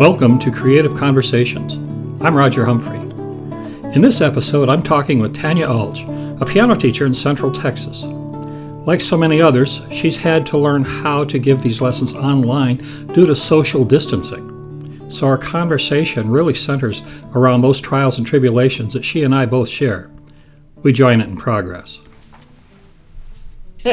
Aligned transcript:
Welcome 0.00 0.38
to 0.40 0.50
Creative 0.50 0.94
Conversations. 0.94 1.76
I'm 2.22 2.34
Roger 2.34 2.66
Humphrey. 2.66 2.98
In 3.94 4.02
this 4.02 4.20
episode, 4.20 4.68
I'm 4.68 4.82
talking 4.82 5.18
with 5.18 5.34
Tanya 5.34 5.66
Ulsh, 5.66 6.42
a 6.42 6.44
piano 6.44 6.74
teacher 6.74 7.06
in 7.06 7.14
Central 7.14 7.50
Texas. 7.50 8.02
Like 8.02 9.00
so 9.00 9.16
many 9.16 9.40
others, 9.40 9.80
she's 9.90 10.18
had 10.18 10.44
to 10.46 10.58
learn 10.58 10.84
how 10.84 11.24
to 11.24 11.38
give 11.38 11.62
these 11.62 11.80
lessons 11.80 12.14
online 12.14 12.76
due 13.14 13.24
to 13.24 13.34
social 13.34 13.86
distancing. 13.86 14.49
So 15.10 15.26
our 15.26 15.38
conversation 15.38 16.30
really 16.30 16.54
centers 16.54 17.02
around 17.34 17.62
those 17.62 17.80
trials 17.80 18.16
and 18.16 18.26
tribulations 18.26 18.92
that 18.94 19.04
she 19.04 19.22
and 19.22 19.34
I 19.34 19.44
both 19.44 19.68
share. 19.68 20.10
We 20.76 20.92
join 20.92 21.20
it 21.20 21.28
in 21.28 21.36
progress. 21.36 21.98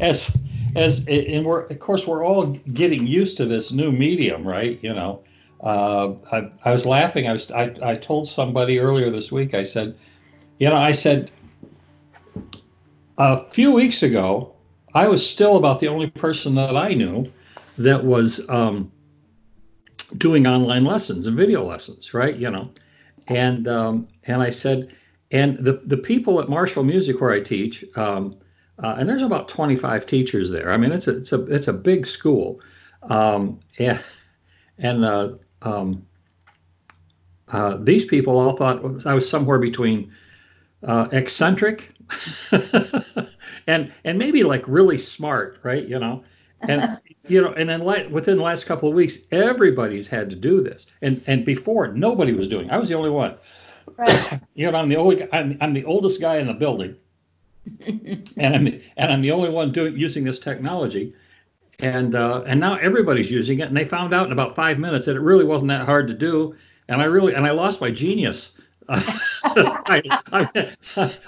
as 0.00 0.36
as 0.76 1.06
and 1.06 1.44
we're 1.44 1.62
of 1.62 1.78
course 1.78 2.06
we're 2.06 2.24
all 2.24 2.46
getting 2.46 3.06
used 3.06 3.36
to 3.38 3.46
this 3.46 3.72
new 3.72 3.90
medium, 3.90 4.46
right? 4.46 4.78
You 4.82 4.92
know, 4.94 5.22
uh, 5.62 6.12
I, 6.30 6.50
I 6.64 6.72
was 6.72 6.84
laughing. 6.84 7.26
I 7.28 7.32
was 7.32 7.50
I, 7.50 7.74
I 7.82 7.96
told 7.96 8.28
somebody 8.28 8.78
earlier 8.78 9.10
this 9.10 9.32
week. 9.32 9.54
I 9.54 9.62
said, 9.62 9.96
you 10.58 10.68
know, 10.68 10.76
I 10.76 10.92
said 10.92 11.30
a 13.16 13.48
few 13.50 13.72
weeks 13.72 14.02
ago, 14.02 14.54
I 14.94 15.08
was 15.08 15.28
still 15.28 15.56
about 15.56 15.80
the 15.80 15.88
only 15.88 16.10
person 16.10 16.54
that 16.56 16.76
I 16.76 16.94
knew 16.94 17.30
that 17.78 18.04
was 18.04 18.48
um, 18.48 18.90
doing 20.16 20.46
online 20.46 20.84
lessons 20.84 21.26
and 21.26 21.36
video 21.36 21.64
lessons, 21.64 22.14
right? 22.14 22.36
You 22.36 22.50
know, 22.50 22.70
and 23.28 23.68
um, 23.68 24.08
and 24.24 24.42
I 24.42 24.50
said, 24.50 24.94
and 25.30 25.58
the 25.58 25.80
the 25.84 25.96
people 25.96 26.40
at 26.40 26.48
Marshall 26.48 26.84
Music 26.84 27.20
where 27.20 27.32
I 27.32 27.40
teach. 27.40 27.84
Um, 27.96 28.36
uh, 28.80 28.94
and 28.96 29.08
there's 29.08 29.22
about 29.22 29.48
25 29.48 30.06
teachers 30.06 30.50
there. 30.50 30.70
I 30.70 30.76
mean, 30.76 30.92
it's 30.92 31.08
a 31.08 31.16
it's 31.18 31.32
a 31.32 31.44
it's 31.46 31.66
a 31.66 31.72
big 31.72 32.06
school, 32.06 32.60
um, 33.02 33.58
and 33.78 34.00
and 34.78 35.04
uh, 35.04 35.30
um, 35.62 36.06
uh, 37.48 37.76
these 37.80 38.04
people 38.04 38.38
all 38.38 38.56
thought 38.56 39.06
I 39.06 39.14
was 39.14 39.28
somewhere 39.28 39.58
between 39.58 40.12
uh, 40.84 41.08
eccentric 41.10 41.92
and 43.66 43.92
and 44.04 44.18
maybe 44.18 44.44
like 44.44 44.64
really 44.68 44.98
smart, 44.98 45.58
right? 45.62 45.86
You 45.86 45.98
know, 45.98 46.24
and 46.62 46.98
you 47.28 47.42
know, 47.42 47.52
and 47.52 47.68
then 47.68 47.84
within 48.10 48.36
the 48.36 48.42
last 48.42 48.66
couple 48.66 48.88
of 48.88 48.94
weeks, 48.94 49.18
everybody's 49.30 50.08
had 50.08 50.30
to 50.30 50.36
do 50.36 50.62
this, 50.62 50.86
and 51.02 51.22
and 51.26 51.44
before 51.44 51.88
nobody 51.88 52.32
was 52.32 52.48
doing. 52.48 52.70
I 52.70 52.78
was 52.78 52.88
the 52.88 52.96
only 52.96 53.10
one. 53.10 53.36
Right. 53.96 54.40
you 54.54 54.70
know, 54.70 54.78
I'm 54.78 54.88
the 54.88 54.96
only 54.96 55.32
I'm, 55.32 55.58
I'm 55.60 55.72
the 55.72 55.84
oldest 55.84 56.20
guy 56.20 56.38
in 56.38 56.46
the 56.46 56.54
building 56.54 56.96
and 58.36 58.54
I'm 58.54 58.66
and 58.96 59.12
I'm 59.12 59.22
the 59.22 59.30
only 59.30 59.50
one 59.50 59.72
doing 59.72 59.96
using 59.96 60.24
this 60.24 60.38
technology, 60.38 61.14
and 61.78 62.14
uh, 62.14 62.42
and 62.46 62.60
now 62.60 62.76
everybody's 62.76 63.30
using 63.30 63.60
it, 63.60 63.68
and 63.68 63.76
they 63.76 63.84
found 63.84 64.14
out 64.14 64.26
in 64.26 64.32
about 64.32 64.54
five 64.54 64.78
minutes 64.78 65.06
that 65.06 65.16
it 65.16 65.20
really 65.20 65.44
wasn't 65.44 65.68
that 65.68 65.84
hard 65.84 66.08
to 66.08 66.14
do, 66.14 66.54
and 66.88 67.00
I 67.00 67.04
really 67.04 67.34
and 67.34 67.46
I 67.46 67.50
lost 67.50 67.80
my 67.80 67.90
genius. 67.90 68.60
I, 69.44 70.02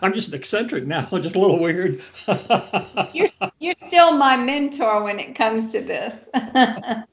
am 0.03 0.15
just 0.15 0.33
eccentric 0.33 0.87
now, 0.87 1.07
just 1.21 1.37
a 1.37 1.39
little 1.39 1.59
weird. 1.59 2.01
you're 3.13 3.29
you're 3.59 3.75
still 3.77 4.17
my 4.17 4.37
mentor 4.37 5.03
when 5.03 5.19
it 5.19 5.35
comes 5.35 5.73
to 5.73 5.81
this. 5.81 6.29
I 6.35 7.05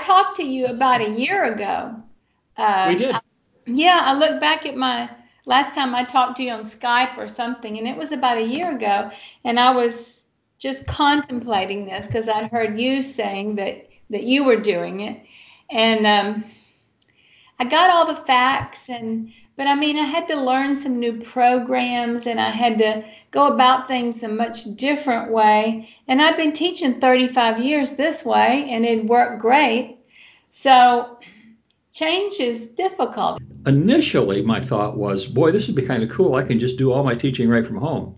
talked 0.00 0.36
to 0.36 0.42
you 0.42 0.66
about 0.66 1.02
a 1.02 1.10
year 1.10 1.52
ago. 1.52 1.96
Uh, 2.56 2.86
we 2.88 2.96
did. 2.96 3.10
I, 3.10 3.20
yeah, 3.66 4.00
I 4.04 4.14
look 4.14 4.40
back 4.40 4.64
at 4.64 4.74
my 4.74 5.10
last 5.44 5.74
time 5.74 5.94
I 5.94 6.04
talked 6.04 6.38
to 6.38 6.42
you 6.42 6.52
on 6.52 6.64
Skype 6.64 7.18
or 7.18 7.28
something, 7.28 7.76
and 7.76 7.86
it 7.86 7.98
was 7.98 8.12
about 8.12 8.38
a 8.38 8.42
year 8.42 8.74
ago, 8.74 9.10
and 9.44 9.60
I 9.60 9.70
was 9.70 10.22
just 10.58 10.86
contemplating 10.86 11.84
this 11.84 12.06
because 12.06 12.26
I'd 12.26 12.50
heard 12.50 12.78
you 12.78 13.02
saying 13.02 13.56
that 13.56 13.86
that 14.08 14.22
you 14.22 14.44
were 14.44 14.60
doing 14.60 15.00
it, 15.00 15.20
and 15.70 16.06
um, 16.06 16.44
I 17.58 17.64
got 17.64 17.90
all 17.90 18.06
the 18.06 18.20
facts 18.20 18.88
and. 18.88 19.32
But 19.56 19.68
I 19.68 19.76
mean, 19.76 19.96
I 19.96 20.02
had 20.02 20.26
to 20.26 20.34
learn 20.34 20.74
some 20.74 20.98
new 20.98 21.20
programs 21.20 22.26
and 22.26 22.40
I 22.40 22.50
had 22.50 22.76
to 22.78 23.04
go 23.30 23.46
about 23.46 23.86
things 23.86 24.20
a 24.24 24.28
much 24.28 24.64
different 24.74 25.30
way. 25.30 25.88
And 26.08 26.20
I've 26.20 26.36
been 26.36 26.50
teaching 26.50 27.00
35 27.00 27.60
years 27.60 27.92
this 27.92 28.24
way 28.24 28.68
and 28.68 28.84
it 28.84 29.06
worked 29.06 29.40
great. 29.40 29.98
So 30.50 31.18
change 31.92 32.40
is 32.40 32.66
difficult. 32.66 33.40
Initially, 33.66 34.42
my 34.42 34.60
thought 34.60 34.96
was, 34.96 35.24
boy, 35.24 35.52
this 35.52 35.68
would 35.68 35.76
be 35.76 35.86
kind 35.86 36.02
of 36.02 36.10
cool. 36.10 36.34
I 36.34 36.42
can 36.42 36.58
just 36.58 36.76
do 36.76 36.92
all 36.92 37.04
my 37.04 37.14
teaching 37.14 37.48
right 37.48 37.66
from 37.66 37.76
home 37.76 38.16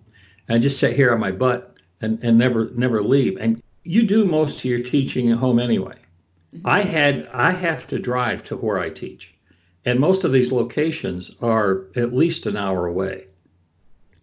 and 0.49 0.63
just 0.63 0.79
sit 0.79 0.97
here 0.97 1.13
on 1.13 1.21
my 1.21 1.31
butt 1.31 1.77
and, 2.01 2.19
and 2.23 2.39
never 2.39 2.71
never 2.75 3.03
leave. 3.03 3.39
And 3.39 3.63
you 3.85 4.03
do 4.03 4.25
most 4.25 4.59
of 4.59 4.65
your 4.65 4.81
teaching 4.81 5.31
at 5.31 5.39
home 5.39 5.59
anyway. 5.59 5.97
Mm-hmm. 6.57 6.67
I 6.67 6.83
had 6.83 7.29
I 7.33 7.51
have 7.53 7.87
to 7.89 7.99
drive 7.99 8.45
to 8.45 8.57
where 8.57 8.79
I 8.79 8.91
teach. 8.91 9.35
And 9.85 10.01
most 10.01 10.25
of 10.25 10.33
these 10.33 10.51
locations 10.51 11.31
are 11.41 11.85
at 11.95 12.13
least 12.13 12.47
an 12.47 12.57
hour 12.57 12.87
away. 12.87 13.27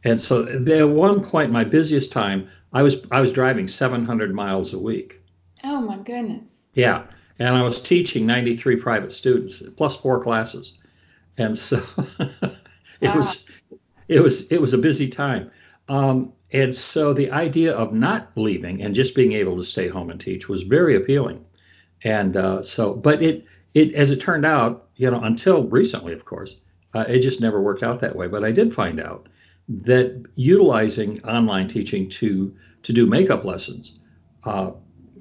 And 0.03 0.19
so 0.19 0.45
at 0.45 0.89
one 0.89 1.23
point, 1.23 1.51
my 1.51 1.63
busiest 1.63 2.11
time, 2.11 2.49
I 2.73 2.83
was 2.83 3.05
I 3.11 3.22
was 3.22 3.31
driving 3.31 3.67
700 3.67 4.33
miles 4.33 4.73
a 4.73 4.79
week. 4.79 5.22
Oh 5.63 5.81
my 5.81 5.97
goodness. 5.99 6.66
Yeah, 6.73 7.05
and 7.39 7.49
I 7.49 7.61
was 7.61 7.81
teaching 7.81 8.25
93 8.25 8.75
private 8.77 9.11
students 9.11 9.63
plus 9.77 9.95
four 9.95 10.22
classes, 10.22 10.73
and 11.38 11.57
so 11.57 11.81
it 12.19 13.07
wow. 13.07 13.16
was 13.16 13.45
it 14.07 14.22
was 14.22 14.47
it 14.51 14.59
was 14.59 14.73
a 14.73 14.77
busy 14.77 15.07
time. 15.07 15.51
Um, 15.88 16.33
and 16.51 16.75
so 16.75 17.13
the 17.13 17.31
idea 17.31 17.73
of 17.73 17.93
not 17.93 18.31
leaving 18.35 18.81
and 18.81 18.93
just 18.93 19.16
being 19.16 19.33
able 19.33 19.57
to 19.57 19.63
stay 19.63 19.88
home 19.88 20.09
and 20.09 20.19
teach 20.19 20.49
was 20.49 20.63
very 20.63 20.95
appealing. 20.95 21.43
And 22.03 22.36
uh, 22.38 22.64
so, 22.64 22.94
but 22.94 23.22
it 23.22 23.46
it 23.74 23.94
as 23.94 24.12
it 24.12 24.19
turned 24.22 24.46
out, 24.46 24.88
you 24.96 25.09
know, 25.09 25.22
until 25.22 25.64
recently, 25.64 26.14
of 26.14 26.25
course, 26.25 26.59
uh, 26.94 27.06
it 27.08 27.19
just 27.19 27.41
never 27.41 27.62
worked 27.62 27.84
out 27.84 28.00
that 28.02 28.16
way. 28.16 28.28
But 28.28 28.44
I 28.44 28.52
did 28.52 28.74
find 28.74 29.00
out 29.00 29.28
that 29.69 30.24
utilizing 30.36 31.24
online 31.24 31.68
teaching 31.68 32.09
to 32.09 32.53
to 32.84 32.94
do 32.94 33.06
makeup 33.06 33.46
lessons 33.46 34.00
uh, 34.44 34.72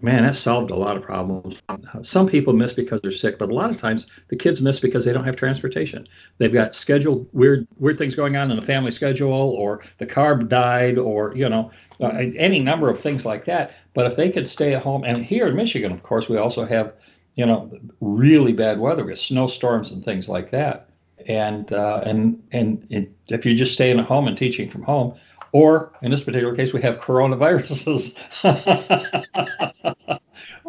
man, 0.03 0.25
that 0.25 0.35
solved 0.35 0.71
a 0.71 0.75
lot 0.75 0.97
of 0.97 1.03
problems. 1.03 1.63
Some 2.03 2.27
people 2.27 2.53
miss 2.53 2.73
because 2.73 3.01
they're 3.01 3.13
sick, 3.13 3.39
but 3.39 3.51
a 3.51 3.55
lot 3.55 3.71
of 3.71 3.77
times 3.77 4.11
the 4.29 4.37
kids 4.37 4.61
miss 4.61 4.81
because 4.81 5.05
they 5.05 5.13
don't 5.13 5.25
have 5.25 5.37
transportation. 5.37 6.07
They've 6.39 6.53
got 6.53 6.75
scheduled 6.75 7.29
weird 7.33 7.67
weird 7.79 7.99
things 7.99 8.15
going 8.15 8.37
on 8.37 8.51
in 8.51 8.57
the 8.57 8.67
family 8.67 8.91
schedule, 8.91 9.33
or 9.33 9.81
the 9.99 10.07
car 10.07 10.37
died, 10.37 10.99
or 10.99 11.35
you 11.37 11.49
know, 11.49 11.71
uh, 12.01 12.09
any 12.09 12.61
number 12.61 12.91
of 12.91 13.01
things 13.01 13.25
like 13.25 13.45
that. 13.45 13.73
But 13.95 14.07
if 14.07 14.17
they 14.17 14.31
could 14.31 14.49
stay 14.49 14.75
at 14.75 14.83
home, 14.83 15.05
and 15.05 15.25
here 15.25 15.47
in 15.47 15.57
Michigan, 15.57 15.93
of 15.93 16.03
course, 16.03 16.29
we 16.29 16.37
also 16.37 16.65
have 16.65 16.95
you 17.37 17.47
know 17.47 17.71
really 18.01 18.53
bad 18.53 18.81
weather, 18.81 19.05
with 19.05 19.19
snowstorms 19.19 19.93
and 19.93 20.05
things 20.05 20.29
like 20.29 20.51
that. 20.51 20.89
And 21.27 21.73
uh, 21.73 22.03
and 22.05 22.43
and 22.51 22.87
if 23.29 23.47
you're 23.47 23.55
just 23.55 23.75
staying 23.75 24.01
at 24.01 24.07
home 24.07 24.27
and 24.27 24.37
teaching 24.37 24.69
from 24.69 24.83
home, 24.83 25.15
or 25.53 25.93
in 26.03 26.11
this 26.11 26.25
particular 26.25 26.57
case, 26.57 26.73
we 26.73 26.81
have 26.83 26.99
coronaviruses. 26.99 28.19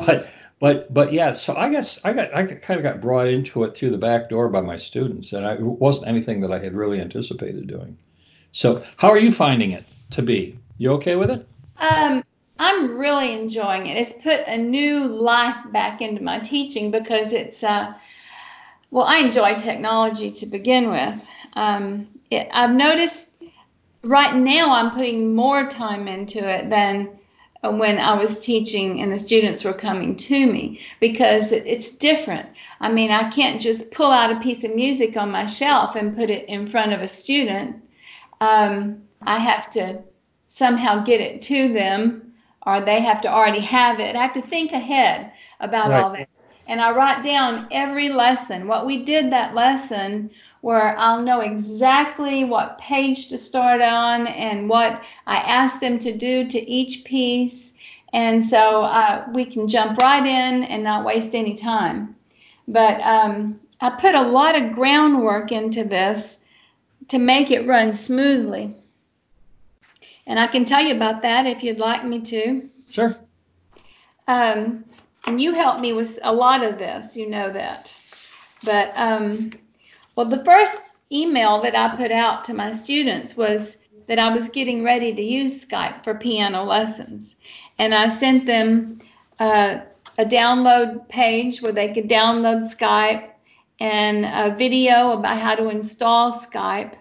but 0.06 0.30
but 0.60 0.94
but 0.94 1.12
yeah, 1.12 1.34
so 1.34 1.56
I 1.56 1.70
guess 1.70 2.00
I 2.06 2.14
got 2.14 2.34
I 2.34 2.46
kind 2.46 2.80
of 2.80 2.84
got 2.84 3.02
brought 3.02 3.28
into 3.28 3.64
it 3.64 3.76
through 3.76 3.92
the 3.92 3.98
back 3.98 4.30
door 4.30 4.50
by 4.50 4.62
my 4.62 4.78
students, 4.78 5.34
and 5.34 5.46
I, 5.46 5.56
it 5.56 5.62
wasn't 5.62 6.08
anything 6.08 6.42
that 6.42 6.52
I 6.52 6.60
had 6.60 6.74
really 6.74 7.02
anticipated 7.02 7.68
doing. 7.68 7.98
So 8.52 8.84
how 8.98 9.10
are 9.10 9.18
you 9.18 9.32
finding 9.32 9.72
it 9.72 9.84
to 10.12 10.22
be? 10.22 10.58
You 10.78 10.94
okay 10.94 11.16
with 11.16 11.32
it? 11.32 11.48
Um, 11.78 12.24
I'm 12.60 12.98
really 12.98 13.34
enjoying 13.34 13.88
it. 13.88 13.98
It's 13.98 14.24
put 14.24 14.42
a 14.48 14.58
new 14.58 15.06
life 15.08 15.58
back 15.72 16.02
into 16.02 16.24
my 16.24 16.40
teaching 16.40 16.92
because 16.92 17.34
it's 17.34 17.64
uh, 17.64 17.94
well, 18.92 19.06
I 19.06 19.18
enjoy 19.18 19.56
technology 19.56 20.32
to 20.32 20.46
begin 20.46 20.92
with. 20.92 21.26
Um, 21.56 22.08
it, 22.30 22.48
I've 22.54 22.74
noticed 22.74 23.30
right 24.04 24.36
now 24.36 24.72
I'm 24.72 24.92
putting 24.92 25.36
more 25.36 25.68
time 25.68 26.08
into 26.08 26.48
it 26.48 26.70
than 26.70 27.20
when 27.72 27.98
I 27.98 28.14
was 28.16 28.40
teaching 28.40 29.02
and 29.02 29.12
the 29.12 29.20
students 29.20 29.64
were 29.64 29.74
coming 29.74 30.18
to 30.18 30.46
me 30.46 30.82
because 31.00 31.52
it's 31.52 31.92
different. 31.98 32.50
I 32.82 32.92
mean, 32.92 33.10
I 33.10 33.30
can't 33.30 33.62
just 33.62 33.90
pull 33.92 34.12
out 34.12 34.32
a 34.32 34.40
piece 34.42 34.64
of 34.66 34.76
music 34.76 35.16
on 35.16 35.32
my 35.32 35.46
shelf 35.46 35.96
and 35.96 36.16
put 36.16 36.30
it 36.30 36.50
in 36.50 36.68
front 36.68 36.92
of 36.92 37.02
a 37.02 37.08
student. 37.08 37.82
Um, 38.42 39.04
I 39.22 39.38
have 39.38 39.72
to 39.72 40.02
somehow 40.50 41.04
get 41.04 41.22
it 41.22 41.42
to 41.44 41.72
them, 41.72 42.34
or 42.66 42.82
they 42.82 43.00
have 43.00 43.22
to 43.22 43.32
already 43.32 43.62
have 43.62 44.00
it. 44.00 44.16
I 44.16 44.22
have 44.22 44.34
to 44.34 44.42
think 44.42 44.74
ahead 44.74 45.32
about 45.60 45.90
right. 45.90 46.04
all 46.04 46.12
that. 46.12 46.28
And 46.68 46.82
I 46.82 46.92
write 46.92 47.24
down 47.24 47.68
every 47.72 48.10
lesson, 48.10 48.68
what 48.68 48.86
we 48.86 49.04
did 49.04 49.32
that 49.32 49.54
lesson, 49.54 50.32
where 50.64 50.98
I'll 50.98 51.22
know 51.22 51.42
exactly 51.42 52.46
what 52.46 52.78
page 52.78 53.28
to 53.28 53.38
start 53.38 53.82
on 53.82 54.28
and 54.28 54.70
what 54.70 55.04
I 55.28 55.36
ask 55.36 55.82
them 55.82 56.00
to 56.00 56.16
do 56.16 56.48
to 56.48 56.70
each 56.72 57.04
piece. 57.04 57.74
And 58.14 58.42
so 58.42 58.84
uh, 58.84 59.26
we 59.34 59.44
can 59.44 59.68
jump 59.68 59.98
right 59.98 60.26
in 60.26 60.64
and 60.64 60.82
not 60.82 61.04
waste 61.04 61.36
any 61.36 61.58
time. 61.58 62.16
But 62.66 63.02
um, 63.02 63.60
I 63.82 63.90
put 63.90 64.16
a 64.16 64.22
lot 64.22 64.56
of 64.56 64.72
groundwork 64.72 65.52
into 65.52 65.84
this 65.84 66.40
to 67.10 67.20
make 67.20 67.52
it 67.52 67.68
run 67.68 67.94
smoothly. 67.94 68.74
And 70.26 70.40
I 70.40 70.48
can 70.48 70.64
tell 70.64 70.82
you 70.82 70.96
about 70.96 71.24
that 71.24 71.46
if 71.46 71.62
you'd 71.62 71.80
like 71.80 72.06
me 72.06 72.22
to. 72.22 72.70
Sure. 72.90 73.18
Um, 74.30 74.86
and 75.28 75.42
you 75.42 75.54
helped 75.54 75.82
me 75.82 75.92
with 75.92 76.20
a 76.24 76.34
lot 76.34 76.64
of 76.64 76.78
this, 76.78 77.18
you 77.18 77.30
know 77.30 77.52
that. 77.52 77.94
But, 78.64 78.94
um, 78.96 79.52
well, 80.16 80.28
the 80.28 80.44
first 80.44 80.96
email 81.12 81.62
that 81.62 81.76
I 81.76 81.96
put 81.96 82.12
out 82.12 82.46
to 82.46 82.54
my 82.54 82.72
students 82.72 83.38
was 83.38 83.78
that 84.08 84.20
I 84.20 84.36
was 84.36 84.50
getting 84.50 84.84
ready 84.84 85.14
to 85.14 85.22
use 85.22 85.66
Skype 85.66 86.04
for 86.04 86.16
piano 86.16 86.64
lessons. 86.64 87.36
And 87.80 87.94
I 87.94 88.08
sent 88.08 88.46
them 88.46 89.00
uh, 89.40 89.80
a 90.18 90.26
download 90.26 91.08
page 91.10 91.62
where 91.62 91.72
they 91.72 91.94
could 91.94 92.10
download 92.10 92.76
Skype 92.76 93.30
and 93.80 94.26
a 94.26 94.56
video 94.56 95.14
about 95.14 95.40
how 95.40 95.56
to 95.56 95.70
install 95.70 96.32
Skype 96.32 96.96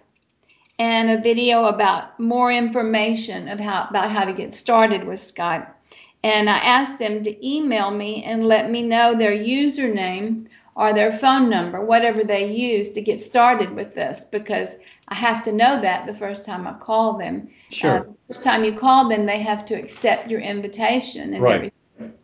and 0.79 1.11
a 1.11 1.20
video 1.20 1.67
about 1.67 2.19
more 2.19 2.50
information 2.50 3.49
of 3.49 3.61
how, 3.61 3.87
about 3.91 4.11
how 4.11 4.25
to 4.25 4.32
get 4.32 4.55
started 4.55 5.05
with 5.05 5.20
Skype. 5.20 5.69
And 6.25 6.49
I 6.49 6.58
asked 6.58 6.99
them 6.99 7.23
to 7.25 7.47
email 7.47 7.91
me 7.91 8.25
and 8.25 8.47
let 8.47 8.70
me 8.70 8.82
know 8.82 9.17
their 9.17 9.32
username 9.32 10.47
or 10.74 10.92
their 10.92 11.12
phone 11.12 11.50
number, 11.50 11.84
whatever 11.84 12.24
they 12.24 12.50
use 12.50 12.92
to 12.92 13.02
get 13.02 13.20
started 13.20 13.72
with 13.72 13.94
this, 13.94 14.24
because 14.30 14.76
I 15.08 15.14
have 15.14 15.42
to 15.44 15.52
know 15.52 15.80
that 15.80 16.06
the 16.06 16.14
first 16.14 16.46
time 16.46 16.66
I 16.66 16.72
call 16.74 17.19
them. 17.19 17.48
Sure. 17.70 17.90
Uh, 17.90 18.02
the 18.04 18.14
first 18.28 18.44
time 18.44 18.64
you 18.64 18.72
call 18.72 19.08
them, 19.08 19.26
they 19.26 19.38
have 19.40 19.66
to 19.66 19.74
accept 19.74 20.30
your 20.30 20.40
invitation 20.40 21.34
and 21.34 21.42
Right. 21.42 21.54
everything. 21.54 22.19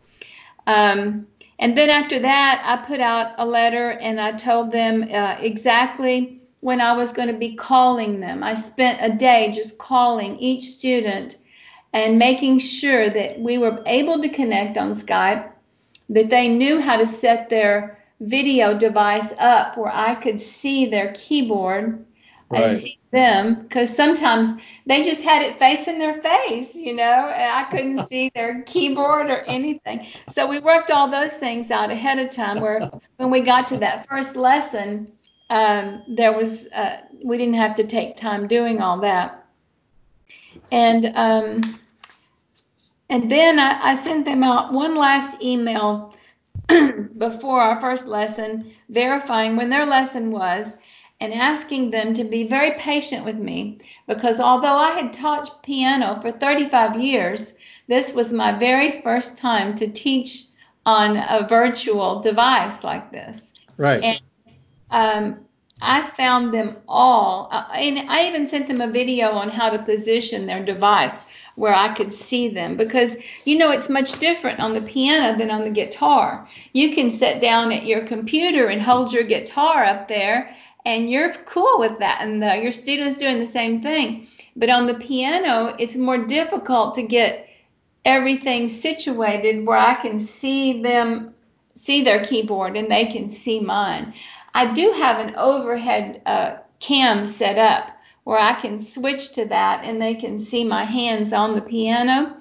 Um, 0.65 1.27
and 1.59 1.77
then 1.77 1.89
after 1.89 2.19
that, 2.19 2.63
I 2.65 2.85
put 2.85 2.99
out 2.99 3.33
a 3.37 3.45
letter 3.45 3.91
and 3.91 4.19
I 4.19 4.31
told 4.31 4.71
them 4.71 5.03
uh, 5.03 5.35
exactly 5.39 6.41
when 6.61 6.81
I 6.81 6.93
was 6.93 7.13
going 7.13 7.27
to 7.27 7.33
be 7.33 7.55
calling 7.55 8.19
them. 8.19 8.43
I 8.43 8.53
spent 8.53 8.99
a 9.01 9.15
day 9.15 9.51
just 9.51 9.77
calling 9.77 10.37
each 10.39 10.63
student 10.63 11.37
and 11.93 12.19
making 12.19 12.59
sure 12.59 13.09
that 13.09 13.39
we 13.39 13.57
were 13.57 13.81
able 13.85 14.21
to 14.21 14.29
connect 14.29 14.77
on 14.77 14.91
Skype, 14.91 15.49
that 16.09 16.29
they 16.29 16.47
knew 16.47 16.79
how 16.79 16.97
to 16.97 17.07
set 17.07 17.49
their 17.49 17.98
video 18.19 18.77
device 18.77 19.31
up 19.37 19.77
where 19.77 19.93
I 19.93 20.15
could 20.15 20.39
see 20.39 20.85
their 20.87 21.13
keyboard 21.13 22.05
Right. 22.51 22.63
and 22.63 22.77
see 22.79 22.97
them 23.11 23.61
because 23.61 23.95
sometimes 23.95 24.59
they 24.87 25.03
just 25.03 25.21
had 25.21 25.43
it 25.43 25.55
facing 25.55 25.99
their 25.99 26.15
face, 26.15 26.73
you 26.73 26.93
know, 26.93 27.03
and 27.03 27.51
I 27.53 27.69
couldn't 27.69 28.07
see 28.09 28.31
their 28.33 28.63
keyboard 28.63 29.29
or 29.29 29.41
anything. 29.41 30.07
So 30.29 30.47
we 30.47 30.59
worked 30.59 30.89
all 30.89 31.09
those 31.09 31.33
things 31.33 31.69
out 31.69 31.91
ahead 31.91 32.17
of 32.17 32.31
time. 32.31 32.59
Where 32.59 32.89
when 33.17 33.29
we 33.29 33.41
got 33.41 33.67
to 33.67 33.77
that 33.77 34.07
first 34.07 34.35
lesson, 34.35 35.11
um, 35.51 36.03
there 36.07 36.33
was 36.33 36.67
uh, 36.69 37.01
we 37.23 37.37
didn't 37.37 37.55
have 37.55 37.75
to 37.75 37.83
take 37.83 38.15
time 38.15 38.47
doing 38.47 38.81
all 38.81 38.99
that. 39.01 39.45
And 40.71 41.11
um, 41.15 41.79
and 43.09 43.29
then 43.31 43.59
I, 43.59 43.91
I 43.91 43.95
sent 43.95 44.25
them 44.25 44.43
out 44.43 44.73
one 44.73 44.95
last 44.95 45.41
email 45.43 46.15
before 47.17 47.61
our 47.61 47.79
first 47.81 48.07
lesson, 48.07 48.71
verifying 48.89 49.55
when 49.55 49.69
their 49.69 49.85
lesson 49.85 50.31
was 50.31 50.75
and 51.21 51.33
asking 51.33 51.91
them 51.91 52.13
to 52.13 52.23
be 52.23 52.47
very 52.47 52.71
patient 52.79 53.25
with 53.25 53.37
me 53.37 53.79
because 54.07 54.39
although 54.39 54.77
I 54.77 54.91
had 54.91 55.13
taught 55.13 55.63
piano 55.63 56.19
for 56.21 56.31
35 56.31 56.99
years, 56.99 57.53
this 57.87 58.13
was 58.13 58.31
my 58.31 58.51
very 58.51 59.01
first 59.01 59.37
time 59.37 59.75
to 59.75 59.87
teach 59.89 60.45
on 60.85 61.17
a 61.17 61.45
virtual 61.47 62.21
device 62.21 62.83
like 62.83 63.11
this. 63.11 63.53
Right. 63.77 64.03
And 64.03 64.21
um, 64.91 65.45
I 65.81 66.01
found 66.01 66.53
them 66.53 66.77
all, 66.87 67.49
uh, 67.51 67.65
and 67.73 68.09
I 68.09 68.27
even 68.27 68.47
sent 68.47 68.67
them 68.67 68.81
a 68.81 68.87
video 68.87 69.31
on 69.31 69.49
how 69.49 69.69
to 69.69 69.79
position 69.79 70.45
their 70.45 70.63
device 70.63 71.25
where 71.59 71.75
I 71.75 71.93
could 71.93 72.13
see 72.13 72.47
them 72.47 72.77
because 72.77 73.17
you 73.43 73.57
know 73.57 73.71
it's 73.71 73.89
much 73.89 74.17
different 74.17 74.61
on 74.61 74.73
the 74.73 74.81
piano 74.81 75.37
than 75.37 75.51
on 75.51 75.65
the 75.65 75.69
guitar. 75.69 76.47
You 76.71 76.95
can 76.95 77.09
sit 77.09 77.41
down 77.41 77.73
at 77.73 77.85
your 77.85 78.05
computer 78.05 78.67
and 78.67 78.81
hold 78.81 79.11
your 79.11 79.23
guitar 79.23 79.83
up 79.83 80.07
there, 80.07 80.55
and 80.85 81.11
you're 81.11 81.33
cool 81.45 81.77
with 81.77 81.99
that, 81.99 82.21
and 82.21 82.41
the, 82.41 82.55
your 82.55 82.71
students 82.71 83.19
doing 83.19 83.39
the 83.39 83.47
same 83.47 83.81
thing. 83.81 84.27
But 84.55 84.69
on 84.69 84.87
the 84.87 84.93
piano, 84.93 85.75
it's 85.77 85.97
more 85.97 86.17
difficult 86.17 86.95
to 86.95 87.03
get 87.03 87.49
everything 88.05 88.69
situated 88.69 89.65
where 89.65 89.77
I 89.77 89.95
can 89.95 90.17
see 90.17 90.81
them 90.81 91.35
see 91.75 92.03
their 92.03 92.23
keyboard 92.23 92.77
and 92.77 92.89
they 92.89 93.05
can 93.05 93.29
see 93.29 93.59
mine. 93.59 94.13
I 94.53 94.71
do 94.73 94.93
have 94.93 95.19
an 95.19 95.35
overhead 95.35 96.21
uh, 96.25 96.57
cam 96.79 97.27
set 97.27 97.57
up 97.57 97.91
where 98.23 98.39
I 98.39 98.53
can 98.53 98.79
switch 98.79 99.33
to 99.33 99.45
that 99.45 99.83
and 99.83 100.01
they 100.01 100.15
can 100.15 100.39
see 100.39 100.63
my 100.63 100.83
hands 100.83 101.33
on 101.33 101.55
the 101.55 101.61
piano. 101.61 102.37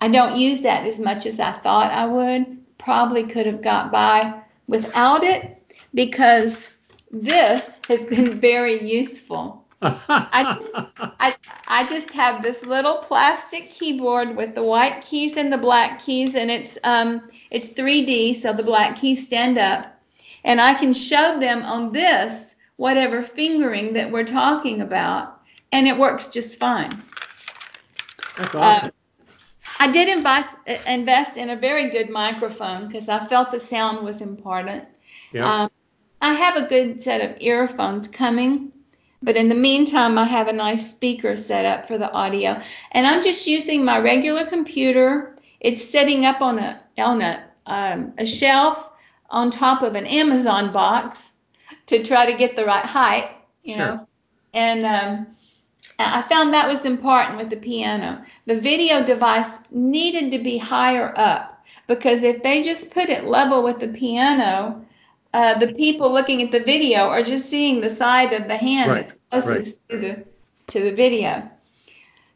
I 0.00 0.08
don't 0.08 0.36
use 0.36 0.62
that 0.62 0.86
as 0.86 0.98
much 0.98 1.26
as 1.26 1.40
I 1.40 1.52
thought 1.52 1.90
I 1.90 2.06
would. 2.06 2.58
Probably 2.78 3.24
could 3.24 3.46
have 3.46 3.62
got 3.62 3.92
by 3.92 4.42
without 4.66 5.24
it 5.24 5.56
because 5.94 6.70
this 7.10 7.80
has 7.88 8.00
been 8.02 8.40
very 8.40 8.88
useful. 8.88 9.60
I 9.82 10.56
just, 10.56 10.70
I, 10.74 11.34
I 11.66 11.86
just 11.86 12.10
have 12.10 12.42
this 12.42 12.64
little 12.66 12.98
plastic 12.98 13.70
keyboard 13.70 14.36
with 14.36 14.54
the 14.54 14.62
white 14.62 15.02
keys 15.02 15.38
and 15.38 15.50
the 15.50 15.56
black 15.56 16.02
keys, 16.02 16.34
and 16.34 16.50
it's 16.50 16.76
um 16.84 17.28
it's 17.50 17.72
3D, 17.72 18.36
so 18.36 18.52
the 18.52 18.62
black 18.62 19.00
keys 19.00 19.24
stand 19.26 19.56
up, 19.56 19.98
and 20.44 20.60
I 20.60 20.74
can 20.74 20.92
show 20.92 21.40
them 21.40 21.62
on 21.62 21.92
this 21.92 22.49
whatever 22.80 23.22
fingering 23.22 23.92
that 23.92 24.10
we're 24.10 24.24
talking 24.24 24.80
about, 24.80 25.38
and 25.70 25.86
it 25.86 25.98
works 25.98 26.30
just 26.30 26.58
fine. 26.58 26.90
That's 28.38 28.54
awesome. 28.54 28.92
I 29.78 29.92
did 29.92 30.08
invest 30.08 30.48
invest 30.86 31.36
in 31.36 31.50
a 31.50 31.56
very 31.56 31.90
good 31.90 32.08
microphone 32.08 32.86
because 32.86 33.10
I 33.10 33.26
felt 33.26 33.52
the 33.52 33.60
sound 33.60 34.02
was 34.02 34.22
important. 34.22 34.84
yeah. 35.30 35.64
Um, 35.64 35.70
I 36.22 36.32
have 36.32 36.56
a 36.56 36.68
good 36.68 37.02
set 37.02 37.20
of 37.20 37.36
earphones 37.42 38.08
coming, 38.08 38.72
but 39.22 39.36
in 39.36 39.50
the 39.50 39.54
meantime, 39.54 40.16
I 40.16 40.24
have 40.24 40.48
a 40.48 40.52
nice 40.54 40.88
speaker 40.88 41.36
set 41.36 41.66
up 41.66 41.86
for 41.86 41.98
the 41.98 42.10
audio, 42.10 42.62
and 42.92 43.06
I'm 43.06 43.22
just 43.22 43.46
using 43.46 43.84
my 43.84 43.98
regular 43.98 44.46
computer. 44.46 45.36
It's 45.60 45.84
setting 45.84 46.24
up 46.24 46.40
on 46.40 46.58
a 46.58 46.80
on 46.96 47.20
a 47.20 47.44
um, 47.66 48.14
a 48.16 48.24
shelf 48.24 48.88
on 49.28 49.50
top 49.50 49.82
of 49.82 49.96
an 49.96 50.06
Amazon 50.06 50.72
box 50.72 51.29
to 51.90 52.02
try 52.04 52.26
to 52.26 52.38
get 52.38 52.56
the 52.56 52.64
right 52.66 52.84
height, 52.86 53.30
you 53.64 53.76
Sure. 53.76 53.86
know. 53.86 54.08
And 54.54 54.86
um, 54.86 55.26
I 55.98 56.22
found 56.22 56.54
that 56.54 56.68
was 56.68 56.84
important 56.86 57.38
with 57.38 57.50
the 57.50 57.56
piano. 57.56 58.24
The 58.46 58.60
video 58.60 59.04
device 59.04 59.60
needed 59.70 60.30
to 60.32 60.38
be 60.38 60.58
higher 60.58 61.12
up 61.16 61.62
because 61.88 62.22
if 62.24 62.42
they 62.42 62.62
just 62.62 62.90
put 62.90 63.08
it 63.10 63.24
level 63.26 63.62
with 63.62 63.80
the 63.80 63.88
piano, 63.88 64.84
uh, 65.34 65.58
the 65.58 65.72
people 65.74 66.12
looking 66.12 66.42
at 66.42 66.52
the 66.52 66.60
video 66.60 67.08
are 67.08 67.22
just 67.22 67.48
seeing 67.50 67.80
the 67.80 67.90
side 67.90 68.32
of 68.32 68.48
the 68.48 68.56
hand 68.56 68.90
Right, 68.90 69.12
that's 69.30 69.46
closest 69.46 69.78
to 69.90 69.98
the 69.98 70.24
to 70.68 70.80
the 70.80 70.92
video. 70.92 71.48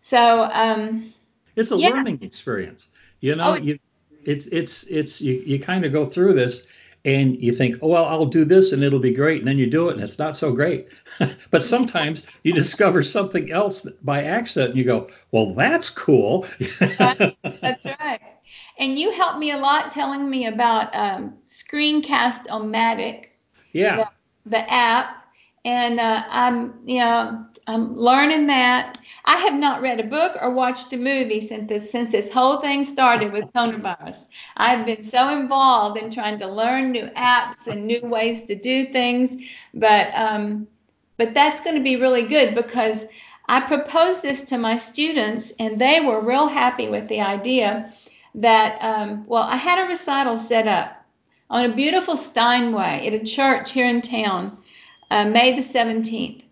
So 0.02 0.48
um, 0.52 1.12
it's 1.56 1.72
a 1.72 1.76
yeah. 1.76 1.90
learning 1.90 2.20
experience. 2.22 2.88
You 3.20 3.36
know, 3.36 3.52
Oh, 3.52 3.54
you 3.54 3.78
it's 4.24 4.46
it's 4.48 4.84
it's 4.84 5.20
you, 5.20 5.42
you 5.46 5.58
kind 5.58 5.84
of 5.84 5.92
go 5.92 6.06
through 6.06 6.34
this 6.34 6.66
and 7.04 7.40
you 7.40 7.52
think, 7.52 7.76
oh 7.82 7.88
well, 7.88 8.06
I'll 8.06 8.26
do 8.26 8.44
this 8.44 8.72
and 8.72 8.82
it'll 8.82 8.98
be 8.98 9.12
great, 9.12 9.40
and 9.40 9.48
then 9.48 9.58
you 9.58 9.68
do 9.68 9.88
it 9.88 9.94
and 9.94 10.02
it's 10.02 10.18
not 10.18 10.36
so 10.36 10.52
great. 10.52 10.88
but 11.50 11.62
sometimes 11.62 12.26
you 12.42 12.52
discover 12.52 13.02
something 13.02 13.50
else 13.52 13.82
by 14.02 14.24
accident 14.24 14.70
and 14.70 14.78
you 14.78 14.84
go, 14.84 15.08
well, 15.30 15.54
that's 15.54 15.90
cool. 15.90 16.46
That's 16.80 17.86
right. 17.86 18.20
And 18.78 18.98
you 18.98 19.12
helped 19.12 19.38
me 19.38 19.52
a 19.52 19.56
lot 19.56 19.92
telling 19.92 20.28
me 20.28 20.46
about 20.46 20.94
um, 20.94 21.34
Screencast-O-Matic, 21.46 23.26
yeah. 23.72 24.08
the 24.46 24.72
app, 24.72 25.24
and 25.64 26.00
uh, 26.00 26.24
I'm, 26.28 26.74
you 26.84 26.98
know, 26.98 27.46
I'm 27.66 27.96
learning 27.96 28.48
that. 28.48 28.98
I 29.26 29.36
have 29.36 29.54
not 29.54 29.80
read 29.80 30.00
a 30.00 30.04
book 30.04 30.36
or 30.40 30.50
watched 30.50 30.92
a 30.92 30.98
movie 30.98 31.40
since 31.40 31.68
this 31.68 31.90
since 31.90 32.12
this 32.12 32.32
whole 32.32 32.58
thing 32.58 32.84
started 32.84 33.32
with 33.32 33.52
coronavirus. 33.54 34.26
I've 34.56 34.84
been 34.84 35.02
so 35.02 35.30
involved 35.30 35.98
in 35.98 36.10
trying 36.10 36.38
to 36.40 36.46
learn 36.46 36.92
new 36.92 37.06
apps 37.16 37.66
and 37.66 37.86
new 37.86 38.02
ways 38.02 38.42
to 38.44 38.54
do 38.54 38.92
things, 38.92 39.34
but 39.72 40.10
um, 40.14 40.66
but 41.16 41.32
that's 41.32 41.62
going 41.62 41.76
to 41.76 41.82
be 41.82 41.96
really 41.96 42.24
good 42.24 42.54
because 42.54 43.06
I 43.48 43.60
proposed 43.60 44.20
this 44.22 44.42
to 44.44 44.58
my 44.58 44.76
students 44.76 45.52
and 45.58 45.78
they 45.78 46.00
were 46.00 46.20
real 46.20 46.46
happy 46.46 46.88
with 46.88 47.08
the 47.08 47.22
idea 47.22 47.92
that 48.34 48.78
um, 48.82 49.24
well 49.26 49.44
I 49.44 49.56
had 49.56 49.84
a 49.84 49.88
recital 49.88 50.36
set 50.36 50.68
up 50.68 51.02
on 51.48 51.70
a 51.70 51.74
beautiful 51.74 52.16
Steinway 52.18 53.06
at 53.06 53.14
a 53.14 53.24
church 53.24 53.72
here 53.72 53.86
in 53.86 54.02
town, 54.02 54.58
uh, 55.10 55.24
May 55.24 55.54
the 55.54 55.62
17th. 55.62 56.43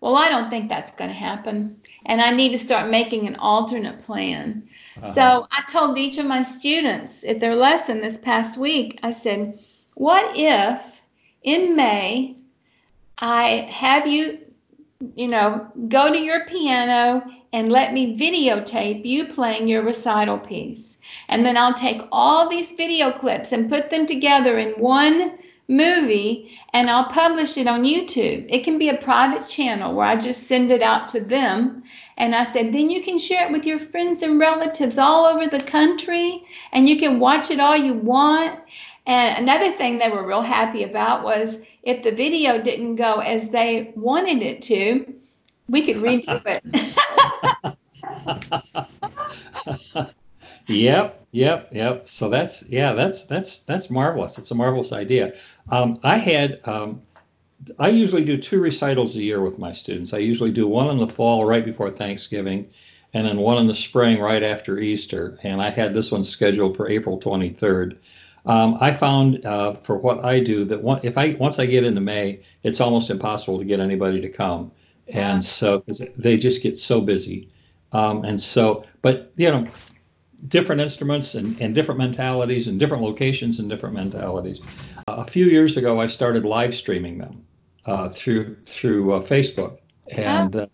Well, 0.00 0.16
I 0.16 0.28
don't 0.28 0.48
think 0.48 0.68
that's 0.68 0.92
going 0.92 1.10
to 1.10 1.16
happen, 1.16 1.80
and 2.06 2.20
I 2.20 2.30
need 2.30 2.52
to 2.52 2.58
start 2.58 2.90
making 2.90 3.26
an 3.26 3.36
alternate 3.36 4.02
plan. 4.02 4.68
Uh-huh. 4.96 5.12
So 5.12 5.48
I 5.50 5.62
told 5.70 5.98
each 5.98 6.18
of 6.18 6.26
my 6.26 6.42
students 6.42 7.24
at 7.24 7.40
their 7.40 7.56
lesson 7.56 8.00
this 8.00 8.18
past 8.18 8.58
week, 8.58 9.00
I 9.02 9.10
said, 9.10 9.58
What 9.94 10.36
if 10.36 11.00
in 11.42 11.74
May 11.74 12.36
I 13.18 13.66
have 13.70 14.06
you 14.06 14.38
you 15.14 15.28
know, 15.28 15.66
go 15.88 16.12
to 16.12 16.18
your 16.18 16.44
piano 16.46 17.24
and 17.52 17.70
let 17.70 17.92
me 17.92 18.18
videotape 18.18 19.04
you 19.04 19.26
playing 19.26 19.68
your 19.68 19.82
recital 19.82 20.38
piece. 20.38 20.98
And 21.28 21.44
then 21.44 21.56
I'll 21.56 21.74
take 21.74 22.02
all 22.12 22.48
these 22.48 22.72
video 22.72 23.10
clips 23.12 23.52
and 23.52 23.70
put 23.70 23.90
them 23.90 24.06
together 24.06 24.58
in 24.58 24.72
one 24.72 25.38
movie 25.68 26.58
and 26.72 26.90
I'll 26.90 27.04
publish 27.04 27.56
it 27.56 27.66
on 27.66 27.84
YouTube. 27.84 28.46
It 28.48 28.64
can 28.64 28.78
be 28.78 28.88
a 28.88 28.96
private 28.96 29.46
channel 29.46 29.94
where 29.94 30.06
I 30.06 30.16
just 30.16 30.48
send 30.48 30.70
it 30.70 30.82
out 30.82 31.08
to 31.08 31.20
them. 31.20 31.84
And 32.16 32.34
I 32.34 32.44
said, 32.44 32.72
then 32.72 32.90
you 32.90 33.02
can 33.02 33.18
share 33.18 33.46
it 33.46 33.52
with 33.52 33.66
your 33.66 33.78
friends 33.78 34.22
and 34.22 34.38
relatives 34.40 34.98
all 34.98 35.26
over 35.26 35.46
the 35.46 35.60
country 35.60 36.44
and 36.72 36.88
you 36.88 36.98
can 36.98 37.20
watch 37.20 37.50
it 37.50 37.60
all 37.60 37.76
you 37.76 37.92
want. 37.92 38.58
And 39.06 39.38
another 39.38 39.70
thing 39.70 39.98
they 39.98 40.10
were 40.10 40.26
real 40.26 40.42
happy 40.42 40.82
about 40.82 41.22
was 41.22 41.62
if 41.82 42.02
the 42.02 42.12
video 42.12 42.60
didn't 42.60 42.96
go 42.96 43.20
as 43.20 43.50
they 43.50 43.92
wanted 43.94 44.42
it 44.42 44.62
to, 44.62 45.14
we 45.68 45.82
could 45.82 45.96
redo 45.96 46.42
it. 46.46 46.64
yep, 50.68 51.26
yep, 51.32 51.68
yep. 51.72 52.06
So 52.06 52.28
that's 52.28 52.68
yeah, 52.68 52.92
that's 52.92 53.24
that's 53.24 53.60
that's 53.60 53.90
marvelous. 53.90 54.38
It's 54.38 54.50
a 54.50 54.54
marvelous 54.54 54.92
idea. 54.92 55.34
Um, 55.70 55.98
I 56.04 56.18
had 56.18 56.60
um, 56.64 57.02
I 57.78 57.88
usually 57.88 58.24
do 58.24 58.36
two 58.36 58.60
recitals 58.60 59.16
a 59.16 59.22
year 59.22 59.40
with 59.40 59.58
my 59.58 59.72
students. 59.72 60.12
I 60.12 60.18
usually 60.18 60.52
do 60.52 60.68
one 60.68 60.90
in 60.90 60.98
the 60.98 61.12
fall 61.12 61.44
right 61.44 61.64
before 61.64 61.90
Thanksgiving, 61.90 62.70
and 63.14 63.26
then 63.26 63.38
one 63.38 63.58
in 63.58 63.66
the 63.66 63.74
spring 63.74 64.20
right 64.20 64.42
after 64.42 64.78
Easter. 64.78 65.38
And 65.42 65.60
I 65.60 65.70
had 65.70 65.94
this 65.94 66.12
one 66.12 66.22
scheduled 66.22 66.76
for 66.76 66.88
April 66.88 67.18
23rd. 67.18 67.98
Um, 68.46 68.78
I 68.80 68.92
found 68.92 69.44
uh, 69.44 69.74
for 69.74 69.98
what 69.98 70.24
I 70.24 70.40
do 70.40 70.64
that 70.66 70.82
one, 70.82 71.00
if 71.02 71.18
I 71.18 71.36
once 71.38 71.58
I 71.58 71.66
get 71.66 71.84
into 71.84 72.00
May, 72.00 72.40
it's 72.62 72.80
almost 72.80 73.10
impossible 73.10 73.58
to 73.58 73.64
get 73.64 73.80
anybody 73.80 74.20
to 74.20 74.28
come, 74.28 74.70
and 75.08 75.44
so 75.44 75.84
they 76.16 76.36
just 76.36 76.62
get 76.62 76.78
so 76.78 77.00
busy. 77.00 77.48
Um, 77.92 78.24
and 78.24 78.40
so, 78.40 78.84
but 79.02 79.32
you 79.36 79.50
know, 79.50 79.66
different 80.46 80.80
instruments 80.80 81.34
and, 81.34 81.60
and 81.60 81.74
different 81.74 81.98
mentalities 81.98 82.68
and 82.68 82.78
different 82.78 83.02
locations 83.02 83.58
and 83.58 83.68
different 83.68 83.94
mentalities. 83.94 84.60
Uh, 85.08 85.16
a 85.18 85.24
few 85.24 85.46
years 85.46 85.76
ago, 85.76 86.00
I 86.00 86.06
started 86.06 86.44
live 86.44 86.74
streaming 86.74 87.18
them 87.18 87.44
uh, 87.86 88.08
through 88.08 88.56
through 88.64 89.12
uh, 89.14 89.20
Facebook, 89.20 89.78
and 90.12 90.54
uh, 90.54 90.66